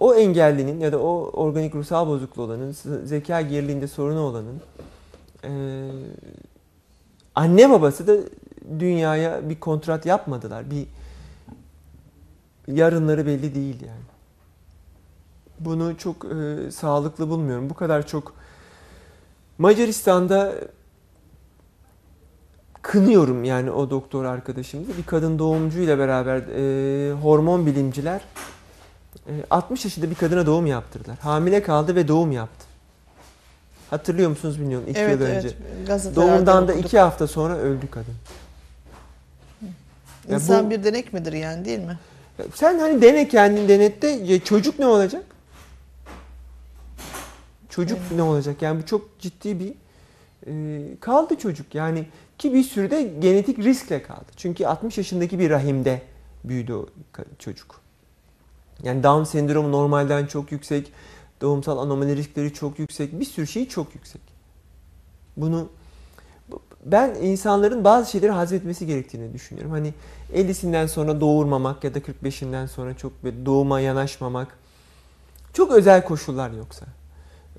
o, 0.00 0.14
engellinin 0.14 0.80
ya 0.80 0.92
da 0.92 0.98
o 0.98 1.30
organik 1.32 1.74
ruhsal 1.74 2.06
bozukluğu 2.06 2.42
olanın, 2.42 2.76
zeka 3.04 3.40
geriliğinde 3.40 3.88
sorunu 3.88 4.20
olanın 4.20 4.60
anne 7.34 7.70
babası 7.70 8.06
da 8.06 8.16
dünyaya 8.78 9.50
bir 9.50 9.60
kontrat 9.60 10.06
yapmadılar. 10.06 10.64
Bir 10.70 10.86
yarınları 12.66 13.26
belli 13.26 13.54
değil 13.54 13.82
yani. 13.82 14.02
Bunu 15.60 15.98
çok 15.98 16.26
sağlıklı 16.70 17.28
bulmuyorum. 17.28 17.70
Bu 17.70 17.74
kadar 17.74 18.06
çok 18.06 18.34
Macaristan'da 19.58 20.54
kınıyorum 22.82 23.44
yani 23.44 23.70
o 23.70 23.90
doktor 23.90 24.24
arkadaşımızı. 24.24 24.98
Bir 24.98 25.02
kadın 25.02 25.38
doğumcuyla 25.38 25.98
beraber 25.98 26.38
e, 26.38 27.12
hormon 27.12 27.66
bilimciler 27.66 28.24
60 29.50 29.84
yaşında 29.84 30.10
bir 30.10 30.14
kadına 30.14 30.46
doğum 30.46 30.66
yaptırdılar. 30.66 31.18
Hamile 31.18 31.62
kaldı 31.62 31.94
ve 31.96 32.08
doğum 32.08 32.32
yaptı. 32.32 32.66
Hatırlıyor 33.90 34.30
musunuz 34.30 34.60
bilmiyorum 34.60 34.86
2 34.88 34.98
evet 35.00 35.20
yıl 35.20 35.26
önce. 35.26 35.48
evet 35.48 35.86
gazetelerde 35.86 36.32
Doğumdan 36.32 36.68
da 36.68 36.72
okuduk. 36.72 36.88
2 36.88 36.98
hafta 36.98 37.26
sonra 37.26 37.56
öldü 37.56 37.90
kadın. 37.90 38.14
Ya 40.28 40.34
İnsan 40.36 40.66
bu- 40.66 40.70
bir 40.70 40.84
denek 40.84 41.12
midir 41.12 41.32
yani 41.32 41.64
değil 41.64 41.78
mi? 41.78 41.98
Sen 42.54 42.78
hani 42.78 43.02
dene 43.02 43.28
kendin 43.28 43.68
denette 43.68 44.08
ya 44.08 44.44
çocuk 44.44 44.78
ne 44.78 44.86
olacak? 44.86 45.24
Çocuk 47.68 47.98
ne 48.16 48.22
olacak? 48.22 48.62
Yani 48.62 48.82
bu 48.82 48.86
çok 48.86 49.18
ciddi 49.20 49.60
bir 49.60 49.74
e, 50.46 50.82
kaldı 51.00 51.36
çocuk. 51.38 51.74
Yani 51.74 52.06
ki 52.38 52.54
bir 52.54 52.62
sürü 52.62 52.90
de 52.90 53.02
genetik 53.02 53.58
riskle 53.58 54.02
kaldı. 54.02 54.24
Çünkü 54.36 54.66
60 54.66 54.98
yaşındaki 54.98 55.38
bir 55.38 55.50
rahimde 55.50 56.02
büyüdü 56.44 56.72
o 56.72 56.86
çocuk. 57.38 57.81
Yani 58.82 59.02
Down 59.02 59.22
sendromu 59.24 59.72
normalden 59.72 60.26
çok 60.26 60.52
yüksek. 60.52 60.92
Doğumsal 61.40 61.78
anomali 61.78 62.16
riskleri 62.16 62.52
çok 62.52 62.78
yüksek. 62.78 63.20
Bir 63.20 63.24
sürü 63.24 63.46
şey 63.46 63.68
çok 63.68 63.94
yüksek. 63.94 64.22
Bunu 65.36 65.68
ben 66.84 67.14
insanların 67.14 67.84
bazı 67.84 68.10
şeyleri 68.10 68.30
hazmetmesi 68.30 68.86
gerektiğini 68.86 69.32
düşünüyorum. 69.32 69.70
Hani 69.70 69.94
50'sinden 70.34 70.86
sonra 70.86 71.20
doğurmamak 71.20 71.84
ya 71.84 71.94
da 71.94 71.98
45'inden 71.98 72.66
sonra 72.66 72.96
çok 72.96 73.12
doğuma 73.46 73.80
yanaşmamak. 73.80 74.48
Çok 75.52 75.72
özel 75.72 76.04
koşullar 76.04 76.50
yoksa. 76.50 76.86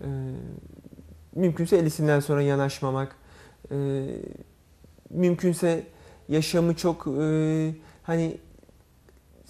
Ee, 0.01 0.05
mümkünse 1.36 1.80
50'sinden 1.80 2.20
sonra 2.20 2.41
yanaşmamak. 2.41 3.16
Ee, 3.72 4.05
mümkünse 5.09 5.84
yaşamı 6.30 6.76
çok 6.76 7.07
e, 7.07 7.76
hani 8.03 8.38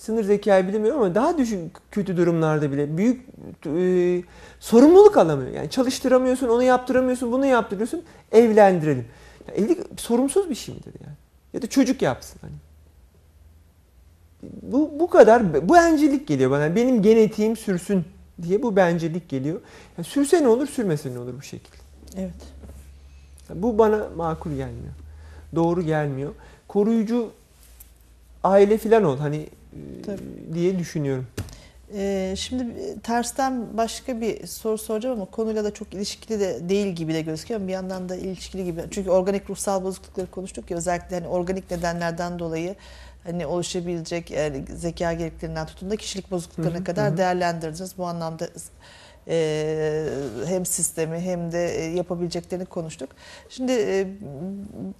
sınır 0.03 0.23
zekayı 0.23 0.67
bilemiyorum 0.67 1.01
ama 1.01 1.15
daha 1.15 1.37
düşük 1.37 1.91
kötü 1.91 2.17
durumlarda 2.17 2.71
bile 2.71 2.97
büyük 2.97 3.25
e, 3.65 4.23
sorumluluk 4.59 5.17
alamıyor. 5.17 5.51
Yani 5.51 5.69
çalıştıramıyorsun, 5.69 6.47
onu 6.47 6.63
yaptıramıyorsun, 6.63 7.31
bunu 7.31 7.45
yaptırıyorsun. 7.45 8.03
Evlendirelim. 8.31 9.05
Ya 9.47 9.53
evlilik 9.53 9.99
sorumsuz 9.99 10.49
bir 10.49 10.55
şey 10.55 10.75
midir 10.75 10.93
yani? 11.05 11.15
Ya 11.53 11.61
da 11.61 11.67
çocuk 11.67 12.01
yapsın 12.01 12.39
hani. 12.41 12.53
Bu 14.61 14.91
bu 14.99 15.09
kadar 15.09 15.67
bu 15.69 15.73
bencillik 15.73 16.27
geliyor 16.27 16.51
bana. 16.51 16.75
Benim 16.75 17.01
genetiğim 17.01 17.57
sürsün 17.57 18.05
diye 18.41 18.63
bu 18.63 18.75
bencillik 18.75 19.29
geliyor. 19.29 19.61
Ya 19.97 20.03
sürse 20.03 20.43
ne 20.43 20.47
olur, 20.47 20.67
sürmese 20.67 21.13
ne 21.13 21.19
olur 21.19 21.33
bu 21.37 21.41
şekilde. 21.41 21.77
Evet. 22.17 22.33
Bu 23.53 23.77
bana 23.77 24.07
makul 24.15 24.51
gelmiyor. 24.51 24.93
Doğru 25.55 25.81
gelmiyor. 25.81 26.31
Koruyucu 26.67 27.29
aile 28.43 28.77
filan 28.77 29.03
ol 29.03 29.17
hani 29.17 29.47
Tabii. 30.05 30.53
diye 30.53 30.79
düşünüyorum. 30.79 31.27
Ee, 31.95 32.33
şimdi 32.37 32.65
tersten 33.03 33.77
başka 33.77 34.21
bir 34.21 34.47
soru 34.47 34.77
soracağım 34.77 35.15
ama 35.15 35.25
konuyla 35.31 35.63
da 35.63 35.73
çok 35.73 35.93
ilişkili 35.93 36.39
de 36.39 36.69
değil 36.69 36.87
gibi 36.87 37.13
de 37.13 37.21
gözüküyor 37.21 37.59
ama 37.59 37.67
bir 37.67 37.73
yandan 37.73 38.09
da 38.09 38.15
ilişkili 38.15 38.65
gibi. 38.65 38.81
Çünkü 38.91 39.09
organik 39.09 39.49
ruhsal 39.49 39.83
bozuklukları 39.83 40.31
konuştuk 40.31 40.71
ya 40.71 40.77
özellikle 40.77 41.15
hani 41.15 41.27
organik 41.27 41.71
nedenlerden 41.71 42.39
dolayı 42.39 42.75
hani 43.23 43.45
oluşabilecek 43.45 44.31
yani 44.31 44.65
zeka 44.75 45.13
gereklerinden 45.13 45.65
tutun 45.67 45.89
da 45.89 45.95
kişilik 45.95 46.31
bozukluklarına 46.31 46.75
Hı 46.75 46.79
hı, 46.79 46.83
kadar 46.83 47.13
hı. 47.13 47.17
değerlendirdiniz. 47.17 47.97
Bu 47.97 48.05
anlamda 48.05 48.47
e, 49.27 50.05
hem 50.45 50.65
sistemi 50.65 51.19
hem 51.19 51.51
de 51.51 51.77
e, 51.77 51.95
yapabileceklerini 51.95 52.65
konuştuk. 52.65 53.09
Şimdi 53.49 53.71
e, 53.71 54.07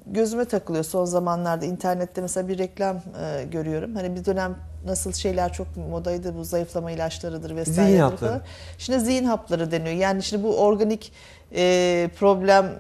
gözüme 0.08 0.46
takılıyor 0.46 0.84
son 0.84 1.06
zamanlarda 1.06 1.66
internette 1.66 2.22
mesela 2.22 2.48
bir 2.48 2.58
reklam 2.58 2.96
e, 2.96 3.44
görüyorum. 3.44 3.96
Hani 3.96 4.16
bir 4.16 4.26
dönem 4.26 4.56
nasıl 4.86 5.14
şeyler 5.14 5.54
çok 5.54 5.78
modaydı 5.78 6.38
bu 6.38 6.44
zayıflama 6.44 6.92
ilaçlarıdır 6.92 7.56
vesaire. 7.56 7.88
Zihin 7.88 8.00
hapları. 8.00 8.30
falan. 8.30 8.42
Şimdi 8.78 9.00
zihin 9.00 9.26
hapları 9.26 9.72
deniyor. 9.72 9.96
Yani 9.96 10.24
şimdi 10.24 10.44
bu 10.44 10.58
organik 10.58 11.14
e, 11.56 12.10
problem 12.20 12.72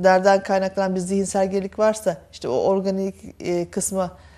nereden 0.00 0.42
kaynaklanan 0.42 0.94
bir 0.94 1.00
zihinsel 1.00 1.50
gerilik 1.50 1.78
varsa 1.78 2.16
işte 2.32 2.48
o 2.48 2.56
organik 2.56 3.14
e, 3.40 3.70
kısmı 3.70 4.04
e, 4.04 4.33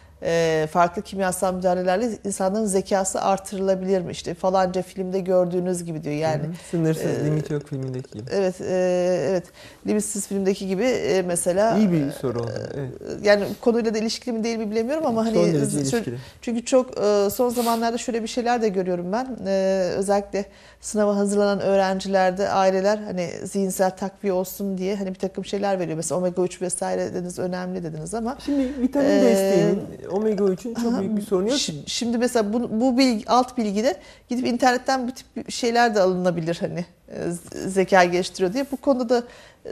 farklı 0.71 1.03
kimyasal 1.03 1.55
müdahalelerle 1.55 2.09
insanların 2.25 2.67
zekası 2.67 3.21
artırılabilir 3.23 4.01
mi? 4.01 4.13
İşte 4.13 4.35
falanca 4.35 4.83
filmde 4.83 5.21
gördüğünüz 5.21 5.85
gibi 5.85 6.03
diyor. 6.05 6.15
Yani 6.15 6.43
Hı 6.43 6.49
sınırsız 6.71 7.05
e, 7.05 7.25
limit 7.25 7.51
yok 7.51 7.63
filmindeki 7.69 8.11
gibi. 8.13 8.25
evet 8.33 8.61
e, 8.61 9.27
evet 9.31 9.45
Limitsiz 9.87 10.27
filmdeki 10.27 10.67
gibi 10.69 10.85
e, 10.85 11.23
mesela 11.23 11.79
İyi 11.79 11.93
bir 11.93 12.11
soru 12.11 12.41
oldu. 12.41 12.51
Evet. 12.75 12.91
yani 13.23 13.45
konuyla 13.61 13.95
da 13.95 13.99
ilişkili 13.99 14.33
mi 14.35 14.45
değil 14.45 14.59
mi 14.59 14.71
bilemiyorum 14.71 15.07
ama 15.07 15.27
hani 15.27 15.39
ilişkili. 15.39 16.19
çünkü 16.43 16.65
çok 16.65 16.99
e, 16.99 17.31
son 17.31 17.49
zamanlarda 17.49 17.99
şöyle 17.99 18.23
bir 18.23 18.29
şeyler 18.29 18.63
de 18.63 18.69
görüyorum 18.69 19.13
ben. 19.13 19.37
E, 19.47 19.51
özellikle 19.97 20.45
sınava 20.87 21.17
hazırlanan 21.17 21.61
öğrencilerde 21.61 22.49
aileler 22.49 22.99
hani 22.99 23.31
zihinsel 23.45 23.91
takviye 23.91 24.33
olsun 24.33 24.79
diye 24.79 24.97
hani 24.97 25.09
bir 25.09 25.19
takım 25.19 25.45
şeyler 25.45 25.79
veriyor. 25.79 25.97
Mesela 25.97 26.19
omega 26.19 26.43
3 26.43 26.63
vesaire 26.63 27.15
dediniz 27.15 27.39
önemli 27.39 27.83
dediniz 27.85 28.15
ama 28.15 28.37
Şimdi 28.45 28.81
vitamin 28.81 29.09
Ee, 29.09 29.21
desteğinin 29.21 29.83
omega 30.11 30.45
3'ün 30.45 30.75
çok 30.75 30.93
Aha, 30.93 31.01
büyük 31.01 31.17
bir 31.17 31.23
sorunu 31.23 31.49
yok. 31.49 31.59
şi- 31.59 31.83
Şimdi 31.87 32.19
mesela 32.19 32.53
bu, 32.53 32.81
bu 32.81 32.99
bilgi, 32.99 33.25
alt 33.31 33.59
bilgide 33.59 33.97
gidip 34.29 34.47
internetten 34.47 35.09
bu 35.09 35.13
tip 35.13 35.51
şeyler 35.51 35.95
de 35.95 36.01
alınabilir 36.01 36.57
hani 36.61 36.85
e, 37.09 37.31
zeka 37.69 38.05
geliştiriyor 38.05 38.53
diye. 38.53 38.67
Bu 38.73 38.77
konuda 38.77 39.09
da 39.09 39.23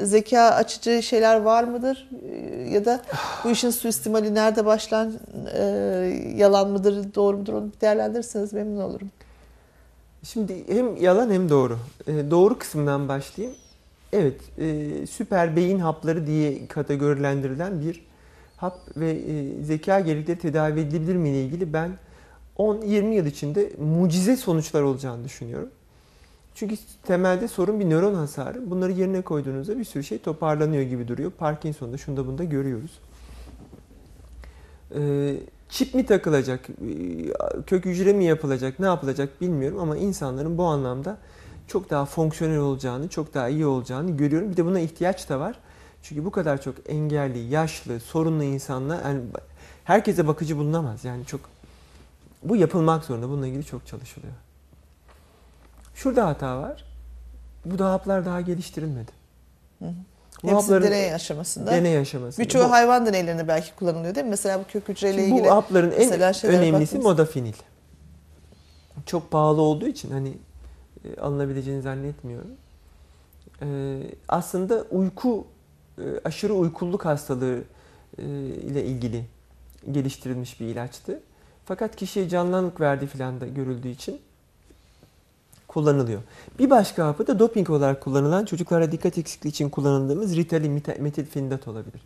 zeka 0.07 0.41
açıcı 0.43 1.03
şeyler 1.03 1.41
var 1.41 1.65
mıdır? 1.65 2.09
E, 2.33 2.71
Ya 2.71 2.85
da 2.85 3.01
bu 3.45 3.51
işin 3.51 3.71
suistimali 3.71 4.35
nerede 4.35 4.65
başlar? 4.67 5.09
E, 5.55 5.62
yalan 6.37 6.71
mıdır, 6.71 7.15
doğru 7.15 7.37
mudur 7.37 7.53
onu 7.53 7.71
değerlendirirseniz 7.81 8.53
memnun 8.53 8.81
olurum. 8.81 9.11
Şimdi 10.25 10.68
hem 10.68 10.97
yalan 10.97 11.31
hem 11.31 11.51
doğru. 11.51 11.79
Ee, 12.07 12.31
doğru 12.31 12.59
kısımdan 12.59 13.09
başlayayım. 13.09 13.57
Evet, 14.12 14.41
e, 14.59 15.07
süper 15.07 15.57
beyin 15.57 15.79
hapları 15.79 16.27
diye 16.27 16.66
kategorilendirilen 16.66 17.81
bir 17.81 18.07
hap 18.57 18.79
ve 18.97 19.11
e, 19.11 19.64
zeka 19.64 20.01
gerilikleri 20.01 20.39
tedavi 20.39 20.81
edilebilir 20.81 21.16
mi 21.16 21.29
ile 21.29 21.45
ilgili 21.45 21.72
ben 21.72 21.91
10-20 22.59 23.14
yıl 23.14 23.27
içinde 23.27 23.72
mucize 23.79 24.37
sonuçlar 24.37 24.83
olacağını 24.83 25.25
düşünüyorum. 25.25 25.70
Çünkü 26.55 26.77
temelde 27.03 27.49
sorun 27.49 27.81
bir 27.81 27.91
nöron 27.91 28.14
hasarı. 28.14 28.70
Bunları 28.70 28.93
yerine 28.93 29.22
koyduğunuzda 29.22 29.79
bir 29.79 29.85
sürü 29.85 30.05
şey 30.05 30.18
toparlanıyor 30.18 30.83
gibi 30.83 31.09
duruyor. 31.09 31.31
Parkinson'da 31.31 31.97
şunda 31.97 32.27
bunda 32.27 32.45
görüyoruz. 32.45 32.99
Ee, 34.95 35.37
çip 35.69 35.95
mi 35.95 36.07
takılacak, 36.07 36.69
e, 36.69 37.62
kök 37.67 37.85
hücre 37.85 38.12
mi 38.12 38.25
yapılacak, 38.25 38.79
ne 38.79 38.87
yapılacak 38.87 39.41
bilmiyorum 39.41 39.79
ama 39.79 39.97
insanların 39.97 40.59
bu 40.59 40.65
anlamda 40.65 41.19
çok 41.69 41.91
daha 41.91 42.05
fonksiyonel 42.05 42.59
olacağını, 42.59 43.09
çok 43.09 43.35
daha 43.35 43.49
iyi 43.49 43.67
olacağını 43.67 44.17
görüyorum. 44.17 44.51
Bir 44.51 44.57
de 44.57 44.65
buna 44.65 44.81
ihtiyaç 44.81 45.28
da 45.28 45.41
var. 45.41 45.57
Çünkü 46.03 46.24
bu 46.24 46.31
kadar 46.31 46.62
çok 46.62 46.74
engelli, 46.91 47.39
yaşlı, 47.39 48.01
sorunlu 48.01 48.45
insanla 48.45 48.95
yani 48.95 49.20
herkese 49.85 50.27
bakıcı 50.27 50.57
bulunamaz. 50.57 51.05
Yani 51.05 51.27
çok 51.27 51.41
bu 52.43 52.57
yapılmak 52.57 53.05
zorunda. 53.05 53.28
Bununla 53.28 53.47
ilgili 53.47 53.65
çok 53.65 53.86
çalışılıyor. 53.86 54.32
Şurada 55.95 56.27
hata 56.27 56.62
var. 56.62 56.85
Bu 57.65 57.78
da 57.78 57.93
haplar 57.93 58.24
daha 58.24 58.41
geliştirilmedi. 58.41 59.12
Hı 59.78 59.85
hı. 59.85 59.95
Hepsi 60.45 60.55
hapların 60.55 60.85
deney 60.85 61.15
aşamasında. 61.15 61.71
deney 61.71 61.99
aşamasında. 61.99 62.45
Birçoğu 62.45 62.65
Bu- 62.65 62.71
hayvan 62.71 63.07
deneylerinde 63.07 63.49
belki 63.49 63.75
kullanılıyor 63.75 64.15
değil 64.15 64.27
mi? 64.27 64.31
Mesela 64.31 64.61
bu 64.61 64.65
kök 64.73 64.89
hücreyle 64.89 65.25
ilgili. 65.25 65.45
bu 65.45 65.51
hapların 65.51 65.93
en 65.93 66.12
önemlisi 66.45 66.99
modafinil. 66.99 67.55
Çok 69.07 69.31
pahalı 69.31 69.61
olduğu 69.61 69.87
için 69.87 70.11
hani 70.11 70.33
e, 71.05 71.21
alınabileceğini 71.21 71.83
zannetmiyorum. 71.83 72.51
E, 73.62 73.66
aslında 74.29 74.85
uyku 74.91 75.47
e, 75.99 76.03
aşırı 76.25 76.55
uykuluk 76.55 77.05
hastalığı 77.05 77.59
e, 78.19 78.23
ile 78.49 78.85
ilgili 78.85 79.25
geliştirilmiş 79.93 80.61
bir 80.61 80.66
ilaçtı. 80.66 81.21
Fakat 81.65 81.97
kişiye 81.97 82.29
canlılık 82.29 82.81
verdiği 82.81 83.07
filan 83.07 83.41
da 83.41 83.47
görüldüğü 83.47 83.89
için 83.89 84.21
kullanılıyor. 85.74 86.20
Bir 86.59 86.70
başka 86.70 87.06
hapı 87.06 87.26
da 87.26 87.38
doping 87.38 87.70
olarak 87.70 88.01
kullanılan 88.01 88.44
çocuklara 88.44 88.92
dikkat 88.92 89.18
eksikliği 89.18 89.51
için 89.51 89.68
kullanıldığımız 89.68 90.36
Ritalin 90.36 90.82
metilfenidat 90.98 91.68
olabilir. 91.68 92.01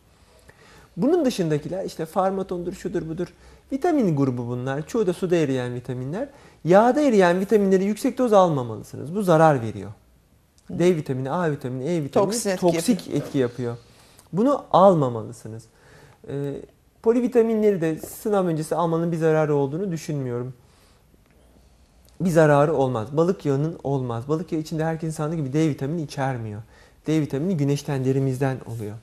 Bunun 0.96 1.24
dışındakiler 1.24 1.84
işte 1.84 2.06
farmatondur, 2.06 2.72
şudur 2.72 3.08
budur. 3.08 3.26
Vitamin 3.72 4.16
grubu 4.16 4.48
bunlar. 4.48 4.86
Çoğu 4.86 5.06
da 5.06 5.12
suda 5.12 5.36
eriyen 5.36 5.74
vitaminler. 5.74 6.28
Yağda 6.64 7.00
eriyen 7.00 7.40
vitaminleri 7.40 7.84
yüksek 7.84 8.18
doz 8.18 8.32
almamalısınız. 8.32 9.14
Bu 9.14 9.22
zarar 9.22 9.62
veriyor. 9.62 9.90
D 10.70 10.96
vitamini, 10.96 11.30
A 11.30 11.50
vitamini, 11.50 11.84
E 11.84 12.02
vitamini 12.02 12.10
Toksin 12.10 12.50
etki 12.50 12.60
toksik 12.60 13.08
etki 13.08 13.38
yapıyor. 13.38 13.76
Bunu 14.32 14.64
almamalısınız. 14.70 15.64
Ee, 16.28 16.54
polivitaminleri 17.02 17.80
de 17.80 17.98
sınav 17.98 18.46
öncesi 18.46 18.74
almanın 18.74 19.12
bir 19.12 19.16
zararı 19.16 19.54
olduğunu 19.54 19.92
düşünmüyorum. 19.92 20.54
Bir 22.20 22.30
zararı 22.30 22.74
olmaz. 22.74 23.16
Balık 23.16 23.46
yağının 23.46 23.78
olmaz. 23.84 24.28
Balık 24.28 24.52
yağı 24.52 24.60
içinde 24.62 24.84
herkesin 24.84 25.12
sandığı 25.12 25.36
gibi 25.36 25.52
D 25.52 25.68
vitamini 25.68 26.02
içermiyor. 26.02 26.62
D 27.06 27.20
vitamini 27.20 27.56
güneşten, 27.56 28.04
derimizden 28.04 28.56
oluyor. 28.66 28.94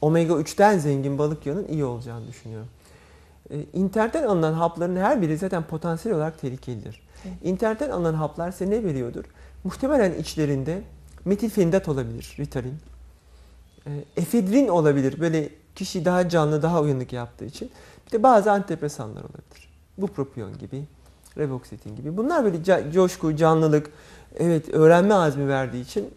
Omega 0.00 0.34
3'ten 0.34 0.78
zengin 0.78 1.18
balık 1.18 1.46
yağının 1.46 1.68
iyi 1.68 1.84
olacağını 1.84 2.28
düşünüyorum. 2.28 2.68
Ee, 3.50 3.64
İnternetten 3.72 4.22
alınan 4.22 4.52
hapların 4.52 4.96
her 4.96 5.22
biri 5.22 5.38
zaten 5.38 5.62
potansiyel 5.62 6.16
olarak 6.16 6.40
tehlikelidir. 6.40 7.02
İnternetten 7.42 7.90
alınan 7.90 8.14
haplar 8.14 8.50
size 8.52 8.70
ne 8.70 8.84
veriyordur? 8.84 9.24
Muhtemelen 9.64 10.14
içlerinde 10.14 10.82
metilfenidat 11.24 11.88
olabilir, 11.88 12.36
Ritalin. 12.38 12.74
Ee, 13.86 13.90
Efedrin 14.16 14.68
olabilir, 14.68 15.20
böyle 15.20 15.48
kişi 15.74 16.04
daha 16.04 16.28
canlı, 16.28 16.62
daha 16.62 16.80
uyanık 16.80 17.12
yaptığı 17.12 17.44
için. 17.44 17.70
Bir 18.06 18.12
de 18.12 18.22
bazı 18.22 18.52
antidepresanlar 18.52 19.20
olabilir. 19.20 19.68
Bupropion 19.98 20.58
gibi, 20.58 20.84
Reboxetin 21.38 21.96
gibi. 21.96 22.16
Bunlar 22.16 22.44
böyle 22.44 22.92
coşku, 22.92 23.36
canlılık, 23.36 23.90
evet 24.38 24.68
öğrenme 24.74 25.14
azmi 25.14 25.48
verdiği 25.48 25.82
için 25.82 26.14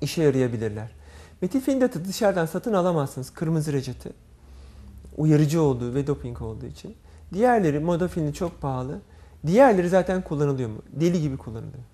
işe 0.00 0.22
yarayabilirler. 0.22 0.90
Metilfenidatı 1.40 2.04
dışarıdan 2.04 2.46
satın 2.46 2.72
alamazsınız. 2.72 3.30
Kırmızı 3.30 3.72
reçete. 3.72 4.10
Uyarıcı 5.16 5.62
olduğu 5.62 5.94
ve 5.94 6.06
doping 6.06 6.42
olduğu 6.42 6.66
için. 6.66 6.96
Diğerleri 7.32 7.78
modafilini 7.78 8.34
çok 8.34 8.60
pahalı. 8.60 9.00
Diğerleri 9.46 9.88
zaten 9.88 10.22
kullanılıyor 10.22 10.68
mu? 10.68 10.82
Deli 10.92 11.20
gibi 11.20 11.36
kullanılıyor. 11.36 11.84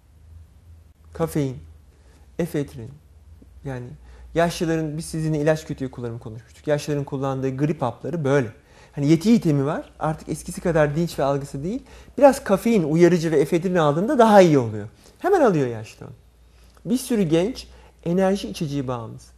Kafein, 1.12 1.56
efedrin. 2.38 2.90
Yani 3.64 3.86
yaşlıların 4.34 4.98
biz 4.98 5.04
sizinle 5.04 5.38
ilaç 5.38 5.66
kötüye 5.66 5.90
kullanımı 5.90 6.18
konuşmuştuk. 6.18 6.66
Yaşlıların 6.66 7.04
kullandığı 7.04 7.56
grip 7.56 7.82
hapları 7.82 8.24
böyle. 8.24 8.52
Hani 8.98 9.08
yeti 9.08 9.34
itemi 9.34 9.66
var. 9.66 9.90
Artık 9.98 10.28
eskisi 10.28 10.60
kadar 10.60 10.96
dinç 10.96 11.18
ve 11.18 11.24
algısı 11.24 11.64
değil. 11.64 11.82
Biraz 12.18 12.44
kafein, 12.44 12.82
uyarıcı 12.82 13.30
ve 13.30 13.40
efedrin 13.40 13.74
aldığında 13.74 14.18
daha 14.18 14.40
iyi 14.40 14.58
oluyor. 14.58 14.88
Hemen 15.18 15.40
alıyor 15.40 15.66
yaşlı. 15.66 16.06
Bir 16.84 16.96
sürü 16.96 17.22
genç 17.22 17.66
enerji 18.04 18.48
içeceği 18.48 18.88
bağımlısı. 18.88 19.32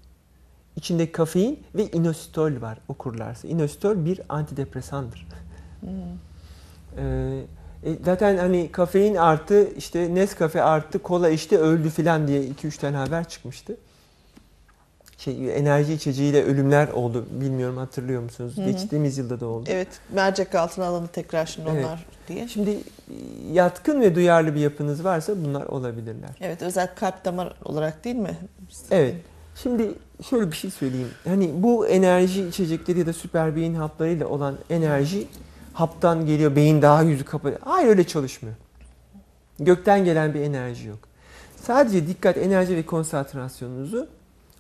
İçinde 0.77 1.13
kafein 1.13 1.61
ve 1.75 1.91
inositol 1.91 2.61
var 2.61 2.79
okurlarsa. 2.89 3.49
İnositol 3.49 4.05
bir 4.05 4.21
antidepresandır. 4.29 5.29
Ee, 6.97 7.43
e, 7.85 7.97
zaten 8.05 8.37
hani 8.37 8.73
kafein 8.73 9.15
artı 9.15 9.69
işte 9.77 10.15
Nescafe 10.15 10.63
artı 10.63 10.99
kola 10.99 11.29
işte 11.29 11.59
öldü 11.59 11.91
filan 11.91 12.29
diye 12.29 12.43
2-3 12.43 12.81
tane 12.81 12.97
haber 12.97 13.29
çıkmıştı. 13.29 13.77
Şey 15.21 15.59
enerji 15.59 15.93
içeceğiyle 15.93 16.45
ölümler 16.45 16.89
oldu. 16.89 17.27
Bilmiyorum 17.31 17.77
hatırlıyor 17.77 18.23
musunuz? 18.23 18.57
Hı 18.57 18.63
hı. 18.63 18.71
Geçtiğimiz 18.71 19.19
yılda 19.19 19.41
da 19.41 19.47
oldu. 19.47 19.69
Evet, 19.73 19.89
mercek 20.13 20.55
altına 20.55 20.87
alındı 20.87 21.09
tekrar 21.13 21.47
şimdi 21.47 21.69
Evet. 21.73 21.85
onlar 21.85 22.07
diye. 22.29 22.49
Şimdi 22.49 22.79
yatkın 23.53 24.01
ve 24.01 24.15
duyarlı 24.15 24.55
bir 24.55 24.61
yapınız 24.61 25.05
varsa 25.05 25.33
bunlar 25.45 25.67
olabilirler. 25.67 26.31
Evet, 26.41 26.63
özel 26.63 26.95
kalp 26.95 27.25
damar 27.25 27.55
olarak 27.65 28.05
değil 28.05 28.17
mi? 28.17 28.37
Evet. 28.91 29.15
Şimdi 29.55 29.93
şöyle 30.31 30.51
bir 30.51 30.57
şey 30.57 30.71
söyleyeyim. 30.71 31.11
Hani 31.25 31.51
bu 31.55 31.87
enerji 31.87 32.49
içecekleri 32.49 32.99
ya 32.99 33.07
da 33.07 33.13
süper 33.13 33.57
beyin 33.57 33.75
haplarıyla 33.75 34.27
olan 34.27 34.59
enerji 34.71 35.27
haptan 35.73 36.27
geliyor. 36.27 36.57
Beyin 36.57 36.83
daha 36.83 37.03
yüzü 37.03 37.25
kapalı. 37.25 37.59
Hayır 37.65 37.89
öyle 37.89 38.05
çalışmıyor. 38.05 38.57
Gökten 39.59 40.05
gelen 40.05 40.35
bir 40.35 40.41
enerji 40.41 40.89
yok. 40.89 40.99
Sadece 41.57 42.07
dikkat, 42.07 42.37
enerji 42.37 42.77
ve 42.77 42.87
konsantrasyonunuzu 42.87 44.09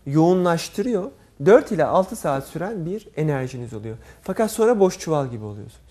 yoğunlaştırıyor. 0.06 1.10
4 1.44 1.72
ile 1.72 1.84
6 1.84 2.16
saat 2.16 2.46
süren 2.46 2.86
bir 2.86 3.08
enerjiniz 3.16 3.74
oluyor. 3.74 3.96
Fakat 4.22 4.50
sonra 4.50 4.80
boş 4.80 4.98
çuval 4.98 5.30
gibi 5.30 5.44
oluyorsunuz. 5.44 5.90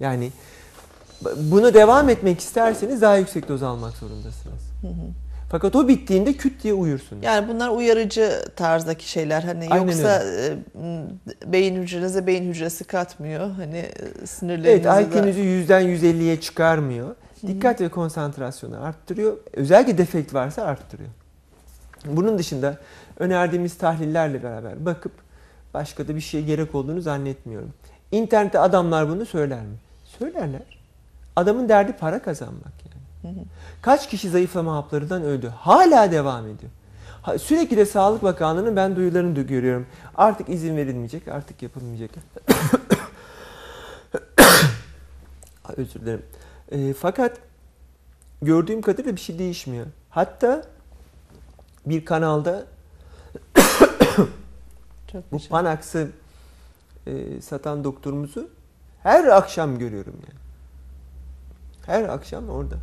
Yani 0.00 0.32
bunu 1.36 1.74
devam 1.74 2.08
etmek 2.08 2.40
isterseniz 2.40 3.02
daha 3.02 3.16
yüksek 3.16 3.48
doz 3.48 3.62
almak 3.62 3.92
zorundasınız. 3.92 4.62
Hı 4.80 4.86
hı. 4.88 5.10
Fakat 5.50 5.76
o 5.76 5.88
bittiğinde 5.88 6.32
küt 6.32 6.62
diye 6.62 6.74
uyursunuz. 6.74 7.24
Yani 7.24 7.48
bunlar 7.48 7.68
uyarıcı 7.68 8.44
tarzdaki 8.56 9.08
şeyler. 9.08 9.42
Hani 9.42 9.68
Aynen 9.70 9.86
yoksa 9.86 10.22
e, 10.22 10.56
m, 10.74 11.06
beyin 11.46 11.82
hücrenize 11.82 12.26
beyin 12.26 12.48
hücresi 12.48 12.84
katmıyor. 12.84 13.50
Hani 13.50 13.76
e, 13.76 13.92
evet, 13.98 14.28
sinirlerinizi 14.28 14.84
de... 14.84 15.02
IQ'nuzu 15.02 15.40
100'den 15.40 15.82
150'ye 15.82 16.40
çıkarmıyor. 16.40 17.14
Dikkat 17.46 17.80
ve 17.80 17.88
konsantrasyonu 17.88 18.84
arttırıyor. 18.84 19.36
Özellikle 19.52 19.98
defekt 19.98 20.34
varsa 20.34 20.62
arttırıyor. 20.62 21.10
Bunun 22.06 22.38
dışında 22.38 22.78
önerdiğimiz 23.18 23.78
tahlillerle 23.78 24.42
beraber 24.42 24.86
bakıp 24.86 25.12
başka 25.74 26.08
da 26.08 26.16
bir 26.16 26.20
şeye 26.20 26.42
gerek 26.42 26.74
olduğunu 26.74 27.00
zannetmiyorum. 27.00 27.72
İnternette 28.12 28.58
adamlar 28.58 29.08
bunu 29.08 29.26
söyler 29.26 29.60
mi? 29.60 29.76
Söylerler. 30.18 30.80
Adamın 31.36 31.68
derdi 31.68 31.92
para 31.92 32.22
kazanmak 32.22 32.72
yani. 32.84 33.34
Hı 33.34 33.40
hı. 33.40 33.44
Kaç 33.82 34.08
kişi 34.08 34.30
zayıflama 34.30 34.76
haplarından 34.76 35.22
öldü? 35.22 35.52
Hala 35.56 36.12
devam 36.12 36.44
ediyor. 36.44 36.72
Sürekli 37.38 37.76
de 37.76 37.86
Sağlık 37.86 38.22
Bakanlığı'nın 38.22 38.76
ben 38.76 38.96
duyularını 38.96 39.36
da 39.36 39.42
görüyorum. 39.42 39.86
Artık 40.14 40.48
izin 40.48 40.76
verilmeyecek, 40.76 41.28
artık 41.28 41.62
yapılmayacak. 41.62 42.10
Ay, 45.64 45.74
Özür 45.76 46.00
dilerim. 46.00 46.22
E, 46.70 46.92
fakat 46.92 47.38
gördüğüm 48.42 48.82
kadarıyla 48.82 49.16
bir 49.16 49.20
şey 49.20 49.38
değişmiyor. 49.38 49.86
Hatta 50.10 50.64
bir 51.86 52.04
kanalda 52.04 52.66
Çok 55.12 55.32
bu. 55.32 55.38
Panax'ı 55.48 56.10
e, 57.06 57.40
satan 57.40 57.84
doktorumuzu 57.84 58.48
her 59.02 59.24
akşam 59.24 59.78
görüyorum 59.78 60.14
yani. 60.14 60.40
Her 61.86 62.08
akşam 62.08 62.48
orada. 62.48 62.76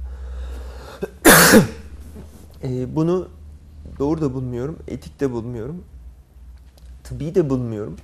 E, 2.63 2.95
bunu 2.95 3.27
doğru 3.99 4.21
da 4.21 4.33
bulmuyorum, 4.33 4.79
etik 4.87 5.19
de 5.19 5.31
bulmuyorum, 5.31 5.83
tıbbi 7.03 7.35
de 7.35 7.49
bulmuyorum. 7.49 7.97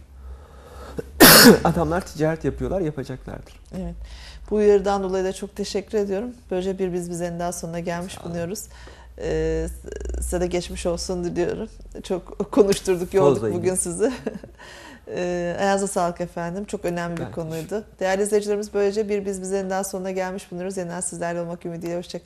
Adamlar 1.64 2.06
ticaret 2.06 2.46
yapıyorlar, 2.46 2.82
yapacaklardır. 2.82 3.60
Evet. 3.78 3.96
Bu 4.50 4.56
uyarıdan 4.56 5.04
dolayı 5.04 5.26
da 5.26 5.34
çok 5.34 5.56
teşekkür 5.56 5.98
ediyorum. 5.98 6.30
Böylece 6.52 6.80
bir 6.80 6.94
biz 6.94 7.10
bizenin 7.10 7.40
daha 7.40 7.52
sonuna 7.52 7.80
gelmiş 7.80 8.24
bulunuyoruz. 8.26 8.66
Ee, 9.22 9.68
size 10.22 10.42
de 10.42 10.48
geçmiş 10.48 10.86
olsun 10.86 11.24
diliyorum. 11.24 11.70
Çok 12.04 12.52
konuşturduk, 12.52 13.14
yorduk 13.14 13.36
Bozlayın. 13.36 13.58
bugün 13.58 13.76
sizi. 13.76 14.12
Ee, 15.08 15.56
ayağınıza 15.60 15.88
sağlık 15.88 16.22
efendim. 16.22 16.66
Çok 16.66 16.86
önemli 16.86 17.18
Ben 17.20 17.28
bir 17.28 17.32
konuydu. 17.32 17.84
Değerli 18.00 18.24
izleyicilerimiz 18.24 18.74
böylece 18.74 19.10
bir 19.10 19.26
biz 19.26 19.42
bizenin 19.42 19.70
daha 19.70 19.84
sonuna 19.84 20.12
gelmiş 20.12 20.52
bulunuyoruz. 20.52 20.78
Yeniden 20.78 21.02
sizlerle 21.02 21.42
olmak 21.42 21.66
ümidiyle. 21.66 21.98
Hoşçakalın. 21.98 22.26